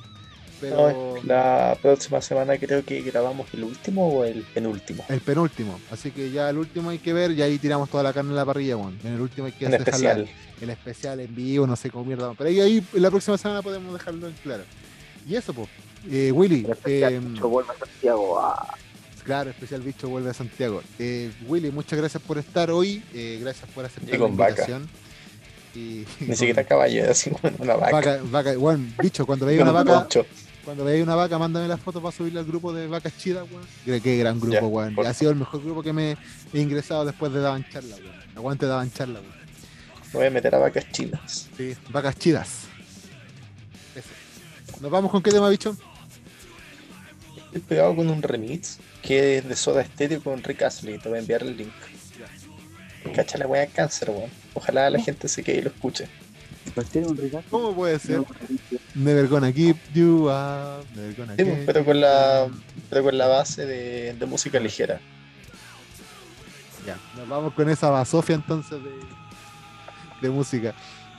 [0.62, 5.04] Pero No, la próxima semana creo que grabamos el último o el penúltimo.
[5.10, 5.80] el penúltimo.
[5.92, 8.36] Así que ya el último hay que ver y ahí tiramos toda la carne en
[8.38, 8.98] la parrilla, bueno.
[9.04, 10.30] En el último hay que dejarla- especial.
[10.62, 12.34] el especial en vivo, no sé cómo mierda.
[12.38, 14.64] Pero ahí, ahí la próxima semana podemos dejarlo en claro.
[15.28, 15.68] Y eso, pues.
[16.34, 18.40] Willy, El especial, eh, Bicho, vuelve a Santiago.
[18.40, 18.74] ah.
[19.24, 20.84] claro, especial bicho vuelve a Santiago.
[21.00, 23.04] Eh, Willy, muchas gracias por estar hoy.
[23.14, 24.50] eh, gracias por aceptar Y con la vaca.
[24.52, 24.88] invitación.
[25.74, 27.92] Y, Ni siquiera caballo, así como una vaca.
[27.92, 30.08] vaca, vaca, bueno, bicho, cuando veáis Con una un vaca.
[30.66, 33.66] Cuando veáis una vaca, mándame la foto para subirla al grupo de vacas chidas, weón.
[33.86, 34.96] Qué, qué gran grupo, Ya, weón.
[34.96, 36.18] por- Ha sido el mejor grupo que me
[36.54, 38.16] he ingresado después de Daban Charla, weón.
[38.36, 39.34] Aguante Daban Charla, weón.
[40.14, 41.50] Me voy a meter a vacas chinas.
[41.58, 42.50] Sí, vacas chidas.
[43.96, 44.82] Eso.
[44.82, 45.76] ¿Nos vamos con qué tema, bicho?
[47.48, 50.98] Estoy pegado con un remix que es de Soda Stereo con Rick Astley.
[51.00, 51.72] Te voy a enviar el link.
[53.16, 54.30] Cacha la wea de cáncer, weón.
[54.56, 56.08] Ojalá la gente se quede y lo escuche.
[57.50, 58.24] ¿Cómo puede ser?
[58.94, 60.86] Never gonna keep you up.
[60.96, 62.48] Never gonna Sí, pues, keep pero con la,
[62.90, 65.00] pero con la base de, de música ligera.
[66.86, 68.92] Ya, nos vamos con esa basofia entonces de,
[70.22, 70.76] de música.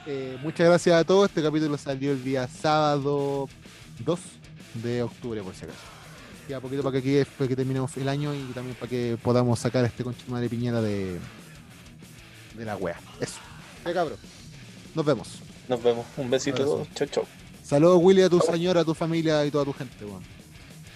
[0.06, 1.28] Eh, muchas gracias a todos.
[1.28, 3.48] Este capítulo salió el día sábado
[4.04, 4.20] 2
[4.74, 5.78] de octubre, por si acaso.
[6.48, 9.58] Ya poquito para que, aquí, para que terminemos el año y también para que podamos
[9.58, 11.18] sacar este concho de piñera de,
[12.54, 13.00] de la wea.
[13.20, 13.40] Eso.
[13.84, 14.18] Ya cabrón.
[14.96, 15.28] Nos vemos.
[15.68, 16.06] Nos vemos.
[16.16, 16.86] Un besito.
[16.94, 17.24] Chau, chau.
[17.62, 20.22] Saludos, Willy, a tu señora, a tu familia y toda tu gente, weón.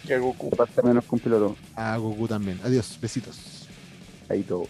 [0.09, 0.49] Y a Goku.
[0.57, 1.55] Pasa menos un piloto.
[1.77, 2.59] A Goku también.
[2.65, 3.67] Adiós, besitos.
[4.31, 4.67] Ahí todo.